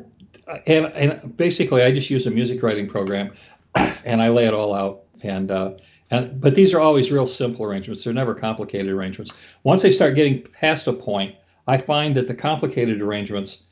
and, 0.66 0.86
and 0.86 1.36
basically 1.36 1.82
I 1.82 1.92
just 1.92 2.10
use 2.10 2.26
a 2.26 2.30
music 2.30 2.62
writing 2.62 2.88
program 2.88 3.32
and 4.04 4.20
I 4.22 4.28
lay 4.28 4.46
it 4.46 4.54
all 4.54 4.74
out 4.74 5.02
and 5.22 5.50
uh, 5.50 5.72
and 6.10 6.40
but 6.40 6.54
these 6.54 6.72
are 6.72 6.80
always 6.80 7.10
real 7.10 7.26
simple 7.26 7.64
arrangements. 7.64 8.04
They're 8.04 8.12
never 8.12 8.34
complicated 8.34 8.88
arrangements. 8.88 9.32
Once 9.64 9.82
they 9.82 9.90
start 9.90 10.14
getting 10.14 10.42
past 10.42 10.86
a 10.86 10.92
point, 10.92 11.34
I 11.66 11.78
find 11.78 12.14
that 12.16 12.28
the 12.28 12.34
complicated 12.34 13.02
arrangements 13.02 13.64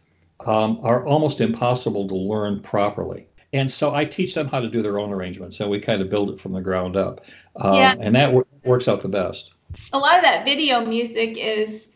um, 0.44 0.80
are 0.82 1.06
almost 1.06 1.40
impossible 1.40 2.08
to 2.08 2.14
learn 2.16 2.60
properly. 2.60 3.28
And 3.54 3.70
so 3.70 3.94
I 3.94 4.04
teach 4.04 4.34
them 4.34 4.48
how 4.48 4.58
to 4.58 4.68
do 4.68 4.82
their 4.82 4.98
own 4.98 5.12
arrangements, 5.12 5.60
and 5.60 5.70
we 5.70 5.78
kind 5.78 6.02
of 6.02 6.10
build 6.10 6.28
it 6.28 6.40
from 6.40 6.52
the 6.52 6.60
ground 6.60 6.96
up. 6.96 7.24
Um, 7.54 7.74
yeah. 7.76 7.94
And 8.00 8.16
that 8.16 8.26
w- 8.26 8.44
works 8.64 8.88
out 8.88 9.00
the 9.00 9.08
best. 9.08 9.52
A 9.92 9.98
lot 9.98 10.16
of 10.16 10.22
that 10.24 10.44
video 10.44 10.84
music 10.84 11.38
is 11.38 11.90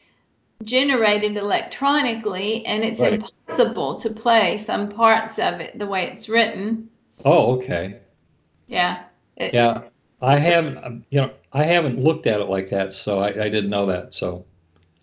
generated 0.62 1.36
electronically 1.36 2.64
and 2.64 2.84
it's 2.84 3.00
right. 3.00 3.14
impossible 3.14 3.96
to 3.96 4.10
play 4.10 4.56
some 4.56 4.88
parts 4.88 5.38
of 5.40 5.60
it 5.60 5.76
the 5.78 5.86
way 5.86 6.08
it's 6.08 6.28
written. 6.28 6.88
Oh, 7.24 7.56
okay. 7.56 7.98
Yeah. 8.68 9.02
It, 9.36 9.52
yeah. 9.52 9.82
I 10.22 10.38
haven't, 10.38 10.78
um, 10.78 11.04
you 11.10 11.20
know, 11.20 11.32
I 11.52 11.64
haven't 11.64 11.98
looked 11.98 12.28
at 12.28 12.40
it 12.40 12.48
like 12.48 12.68
that, 12.70 12.92
so 12.92 13.18
I, 13.18 13.28
I 13.28 13.48
didn't 13.48 13.70
know 13.70 13.86
that. 13.86 14.14
So, 14.14 14.44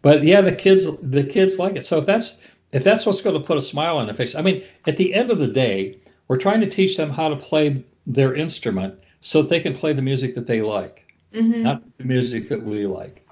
but 0.02 0.24
yeah, 0.24 0.40
the 0.40 0.56
kids, 0.56 0.86
the 1.02 1.24
kids 1.24 1.60
like 1.60 1.76
it. 1.76 1.84
So 1.84 1.98
if 1.98 2.06
that's 2.06 2.40
if 2.72 2.84
that's 2.86 3.06
what's 3.06 3.22
going 3.22 3.40
to 3.40 3.46
put 3.46 3.58
a 3.58 3.62
smile 3.62 3.98
on 3.98 4.06
their 4.06 4.16
face, 4.16 4.36
I 4.36 4.42
mean, 4.42 4.64
at 4.88 4.96
the 4.96 5.14
end 5.14 5.32
of 5.32 5.40
the 5.40 5.48
day, 5.48 5.98
we're 6.28 6.38
trying 6.38 6.62
to 6.62 6.70
teach 6.70 6.98
them 6.98 7.10
how 7.10 7.30
to 7.30 7.36
play 7.36 7.84
their 8.08 8.34
instrument 8.34 9.00
so 9.22 9.42
that 9.42 9.50
they 9.50 9.60
can 9.60 9.74
play 9.74 9.94
the 9.94 10.02
music 10.02 10.36
that 10.36 10.48
they 10.48 10.62
like, 10.62 11.12
mm-hmm. 11.34 11.64
not 11.64 11.84
the 11.98 12.04
music 12.04 12.50
that 12.50 12.62
we 12.62 12.86
like. 12.86 13.28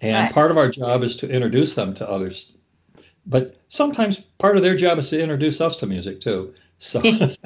And 0.00 0.24
right. 0.24 0.32
part 0.32 0.50
of 0.50 0.58
our 0.58 0.68
job 0.68 1.02
is 1.02 1.16
to 1.16 1.28
introduce 1.30 1.74
them 1.74 1.94
to 1.94 2.08
others. 2.08 2.52
But 3.26 3.60
sometimes 3.68 4.20
part 4.38 4.56
of 4.56 4.62
their 4.62 4.76
job 4.76 4.98
is 4.98 5.10
to 5.10 5.20
introduce 5.20 5.60
us 5.60 5.76
to 5.76 5.86
music 5.86 6.20
too. 6.20 6.54
So 6.78 7.00
and 7.02 7.36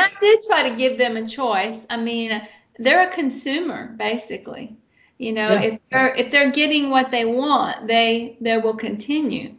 I 0.00 0.10
did 0.20 0.42
try 0.46 0.68
to 0.68 0.76
give 0.76 0.98
them 0.98 1.16
a 1.16 1.26
choice. 1.26 1.86
I 1.88 1.96
mean, 1.96 2.42
they're 2.78 3.08
a 3.08 3.12
consumer 3.12 3.94
basically. 3.96 4.76
You 5.18 5.32
know, 5.32 5.52
yeah. 5.52 5.60
if 5.60 5.80
they're 5.90 6.14
if 6.14 6.30
they're 6.30 6.50
getting 6.50 6.90
what 6.90 7.10
they 7.10 7.24
want, 7.24 7.86
they 7.86 8.36
they 8.40 8.58
will 8.58 8.74
continue. 8.74 9.54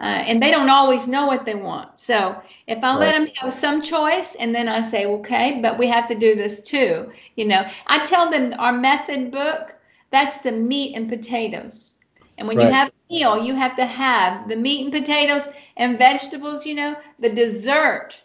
Uh, 0.00 0.04
and 0.26 0.40
they 0.40 0.50
don't 0.50 0.70
always 0.70 1.08
know 1.08 1.26
what 1.26 1.44
they 1.44 1.56
want. 1.56 1.98
So 1.98 2.40
if 2.68 2.78
I 2.84 2.90
right. 2.92 2.98
let 3.00 3.12
them 3.12 3.28
have 3.36 3.52
some 3.52 3.82
choice, 3.82 4.36
and 4.36 4.54
then 4.54 4.68
I 4.68 4.80
say, 4.80 5.06
okay, 5.06 5.58
but 5.60 5.76
we 5.76 5.88
have 5.88 6.06
to 6.08 6.14
do 6.14 6.36
this 6.36 6.60
too. 6.60 7.10
You 7.34 7.46
know, 7.46 7.68
I 7.86 8.04
tell 8.04 8.30
them 8.30 8.54
our 8.58 8.72
method 8.72 9.32
book. 9.32 9.74
That's 10.10 10.38
the 10.38 10.52
meat 10.52 10.94
and 10.94 11.08
potatoes. 11.08 11.96
And 12.38 12.46
when 12.46 12.56
right. 12.56 12.68
you 12.68 12.72
have 12.72 12.88
a 12.88 13.12
meal, 13.12 13.44
you 13.44 13.54
have 13.54 13.76
to 13.76 13.84
have 13.84 14.48
the 14.48 14.56
meat 14.56 14.84
and 14.84 14.92
potatoes 14.92 15.42
and 15.76 15.98
vegetables. 15.98 16.64
You 16.64 16.76
know, 16.76 16.96
the 17.18 17.28
dessert 17.28 18.16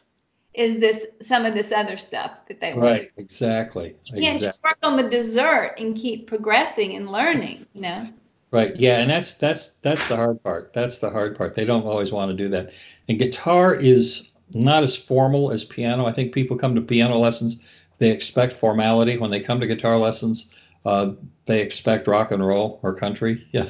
is 0.53 0.78
this 0.78 1.07
some 1.21 1.45
of 1.45 1.53
this 1.53 1.71
other 1.71 1.97
stuff 1.97 2.32
that 2.47 2.61
they 2.61 2.74
want. 2.74 2.84
right 2.84 3.01
want. 3.01 3.11
exactly 3.17 3.95
you 4.05 4.21
can't 4.21 4.36
exactly. 4.36 4.47
just 4.47 4.63
work 4.63 4.78
on 4.84 4.97
the 4.97 5.09
dessert 5.09 5.74
and 5.80 5.95
keep 5.95 6.28
progressing 6.28 6.95
and 6.95 7.11
learning 7.11 7.65
you 7.74 7.82
know 7.82 8.07
Right. 8.54 8.76
Yeah, 8.76 8.99
and 8.99 9.10
that's 9.10 9.34
that's 9.34 9.78
that's 9.78 10.08
the 10.08 10.16
hard 10.16 10.43
part. 10.43 10.74
That's 10.76 10.99
the 10.99 11.10
hard 11.10 11.36
part. 11.36 11.56
They 11.56 11.66
don't 11.66 11.88
always 11.88 12.12
want 12.12 12.30
to 12.30 12.38
do 12.38 12.49
that. 12.49 12.72
And 13.10 13.18
guitar 13.18 13.74
is 13.74 14.30
not 14.54 14.84
as 14.84 14.95
formal 14.95 15.51
as 15.51 15.66
piano. 15.66 16.06
I 16.06 16.14
think 16.14 16.36
people 16.36 16.56
come 16.56 16.76
to 16.76 16.82
piano 16.82 17.18
lessons, 17.18 17.62
they 17.97 18.12
expect 18.12 18.54
formality. 18.54 19.18
When 19.18 19.32
they 19.32 19.39
come 19.39 19.60
to 19.60 19.66
guitar 19.66 19.97
lessons, 19.97 20.51
uh, 20.86 21.14
they 21.45 21.62
expect 21.62 22.08
rock 22.08 22.30
and 22.30 22.45
roll 22.45 22.80
or 22.84 22.93
country. 22.93 23.43
Yeah. 23.54 23.70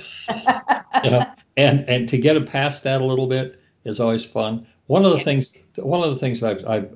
you 1.02 1.12
know, 1.12 1.24
and 1.56 1.88
and 1.88 2.10
to 2.10 2.18
get 2.18 2.34
them 2.34 2.46
past 2.46 2.84
that 2.84 3.00
a 3.00 3.06
little 3.06 3.28
bit 3.28 3.62
is 3.86 4.02
always 4.02 4.26
fun. 4.26 4.68
One 4.88 5.06
of 5.06 5.18
the 5.18 5.24
things 5.24 5.56
one 5.78 6.04
of 6.04 6.14
the 6.14 6.20
things 6.20 6.44
I've 6.44 6.68
I've 6.68 6.94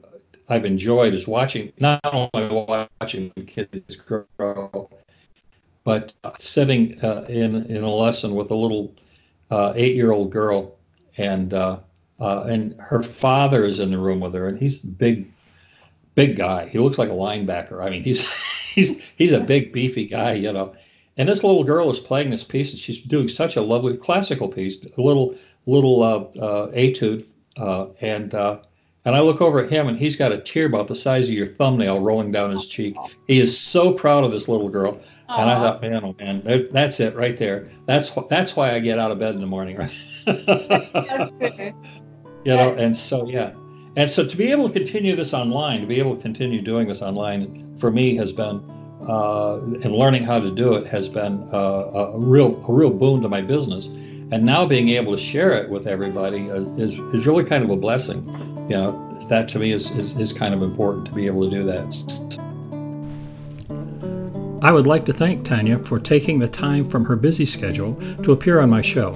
I've 0.49 0.65
enjoyed 0.65 1.13
is 1.13 1.25
watching 1.25 1.71
not 1.79 2.01
only 2.03 2.85
watching 2.99 3.31
the 3.37 3.43
kids 3.43 3.95
grow 3.95 4.89
but 5.87 6.13
sitting 6.37 7.01
uh, 7.01 7.25
in 7.29 7.65
in 7.67 7.81
a 7.81 7.89
lesson 7.89 8.35
with 8.35 8.51
a 8.51 8.55
little 8.55 8.93
uh, 9.49 9.71
eight-year-old 9.73 10.33
girl, 10.33 10.75
and 11.15 11.53
uh, 11.53 11.79
uh, 12.19 12.41
and 12.41 12.77
her 12.81 13.01
father 13.01 13.63
is 13.63 13.79
in 13.79 13.91
the 13.91 13.97
room 13.97 14.19
with 14.19 14.33
her, 14.33 14.49
and 14.49 14.59
he's 14.59 14.79
big, 14.79 15.31
big 16.13 16.35
guy. 16.35 16.67
He 16.67 16.77
looks 16.77 16.97
like 16.97 17.07
a 17.07 17.13
linebacker. 17.13 17.81
I 17.81 17.89
mean, 17.89 18.03
he's 18.03 18.29
he's 18.75 19.01
he's 19.15 19.31
a 19.31 19.39
big, 19.39 19.71
beefy 19.71 20.07
guy, 20.07 20.33
you 20.33 20.51
know. 20.51 20.75
And 21.15 21.29
this 21.29 21.41
little 21.41 21.63
girl 21.63 21.89
is 21.89 22.01
playing 22.01 22.31
this 22.31 22.43
piece, 22.43 22.71
and 22.71 22.79
she's 22.81 23.01
doing 23.01 23.29
such 23.29 23.55
a 23.55 23.61
lovely 23.61 23.95
classical 23.95 24.49
piece, 24.49 24.83
a 24.83 25.01
little 25.01 25.35
little 25.67 26.03
uh, 26.03 26.17
uh, 26.37 26.71
etude, 26.73 27.25
uh, 27.55 27.85
and 28.01 28.35
uh, 28.35 28.59
and 29.05 29.15
I 29.15 29.21
look 29.21 29.39
over 29.39 29.59
at 29.61 29.69
him, 29.69 29.87
and 29.87 29.97
he's 29.97 30.17
got 30.17 30.33
a 30.33 30.37
tear 30.37 30.65
about 30.65 30.89
the 30.89 30.97
size 30.97 31.29
of 31.29 31.33
your 31.33 31.47
thumbnail 31.47 32.01
rolling 32.01 32.33
down 32.33 32.51
his 32.51 32.65
cheek. 32.65 32.97
He 33.25 33.39
is 33.39 33.57
so 33.57 33.93
proud 33.93 34.25
of 34.25 34.33
this 34.33 34.49
little 34.49 34.67
girl. 34.67 34.99
Aww. 35.29 35.39
And 35.39 35.49
I 35.49 35.55
thought, 35.55 35.81
man, 35.81 36.05
oh 36.05 36.15
man, 36.17 36.67
that's 36.71 37.01
it 37.01 37.15
right 37.15 37.37
there. 37.37 37.69
That's 37.85 38.07
wh- 38.09 38.27
that's 38.29 38.55
why 38.55 38.73
I 38.73 38.79
get 38.79 38.97
out 38.97 39.11
of 39.11 39.19
bed 39.19 39.35
in 39.35 39.41
the 39.41 39.47
morning, 39.47 39.75
right? 39.75 39.91
you 42.45 42.55
know, 42.55 42.73
and 42.75 42.95
so 42.95 43.27
yeah, 43.27 43.51
and 43.97 44.09
so 44.09 44.25
to 44.25 44.37
be 44.37 44.51
able 44.51 44.69
to 44.69 44.73
continue 44.73 45.17
this 45.17 45.33
online, 45.33 45.81
to 45.81 45.87
be 45.87 45.99
able 45.99 46.15
to 46.15 46.21
continue 46.21 46.61
doing 46.61 46.87
this 46.87 47.01
online, 47.01 47.75
for 47.77 47.91
me 47.91 48.15
has 48.15 48.31
been, 48.31 48.63
uh, 49.05 49.59
and 49.83 49.91
learning 49.91 50.23
how 50.23 50.39
to 50.39 50.49
do 50.49 50.75
it 50.75 50.87
has 50.87 51.09
been 51.09 51.49
uh, 51.51 52.13
a 52.13 52.17
real 52.17 52.63
a 52.65 52.71
real 52.71 52.91
boon 52.91 53.21
to 53.21 53.27
my 53.27 53.41
business. 53.41 53.87
And 54.29 54.45
now 54.45 54.65
being 54.65 54.89
able 54.89 55.15
to 55.15 55.21
share 55.21 55.53
it 55.53 55.69
with 55.69 55.87
everybody 55.87 56.49
uh, 56.49 56.61
is 56.77 56.99
is 57.13 57.27
really 57.27 57.43
kind 57.43 57.65
of 57.65 57.69
a 57.69 57.77
blessing. 57.77 58.23
You 58.69 58.77
know, 58.77 59.19
that 59.27 59.49
to 59.49 59.59
me 59.59 59.73
is, 59.73 59.91
is, 59.91 60.17
is 60.17 60.31
kind 60.31 60.53
of 60.53 60.61
important 60.61 61.05
to 61.07 61.11
be 61.11 61.25
able 61.25 61.49
to 61.49 61.49
do 61.49 61.65
that. 61.65 62.46
I 64.67 64.71
would 64.73 64.85
like 64.85 65.05
to 65.05 65.13
thank 65.13 65.45
Tanya 65.45 65.79
for 65.79 65.97
taking 65.97 66.39
the 66.39 66.47
time 66.49 66.89
from 66.89 67.05
her 67.05 67.15
busy 67.15 67.45
schedule 67.45 67.95
to 68.21 68.33
appear 68.33 68.59
on 68.59 68.69
my 68.69 68.81
show. 68.81 69.13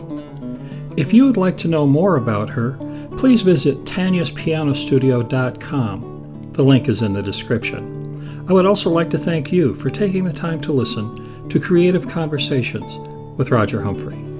If 0.96 1.14
you 1.14 1.26
would 1.26 1.36
like 1.36 1.58
to 1.58 1.68
know 1.68 1.86
more 1.86 2.16
about 2.16 2.52
her, 2.52 2.78
please 3.18 3.42
visit 3.42 3.80
tanyaspianostudio.com. 3.80 6.52
The 6.54 6.64
link 6.64 6.88
is 6.88 7.02
in 7.02 7.12
the 7.12 7.22
description. 7.22 8.46
I 8.48 8.54
would 8.54 8.66
also 8.66 8.90
like 8.90 9.10
to 9.10 9.18
thank 9.18 9.52
you 9.52 9.74
for 9.74 9.90
taking 9.90 10.24
the 10.24 10.32
time 10.32 10.62
to 10.62 10.72
listen 10.72 11.50
to 11.50 11.60
Creative 11.60 12.08
Conversations 12.08 12.98
with 13.38 13.52
Roger 13.52 13.82
Humphrey. 13.82 14.31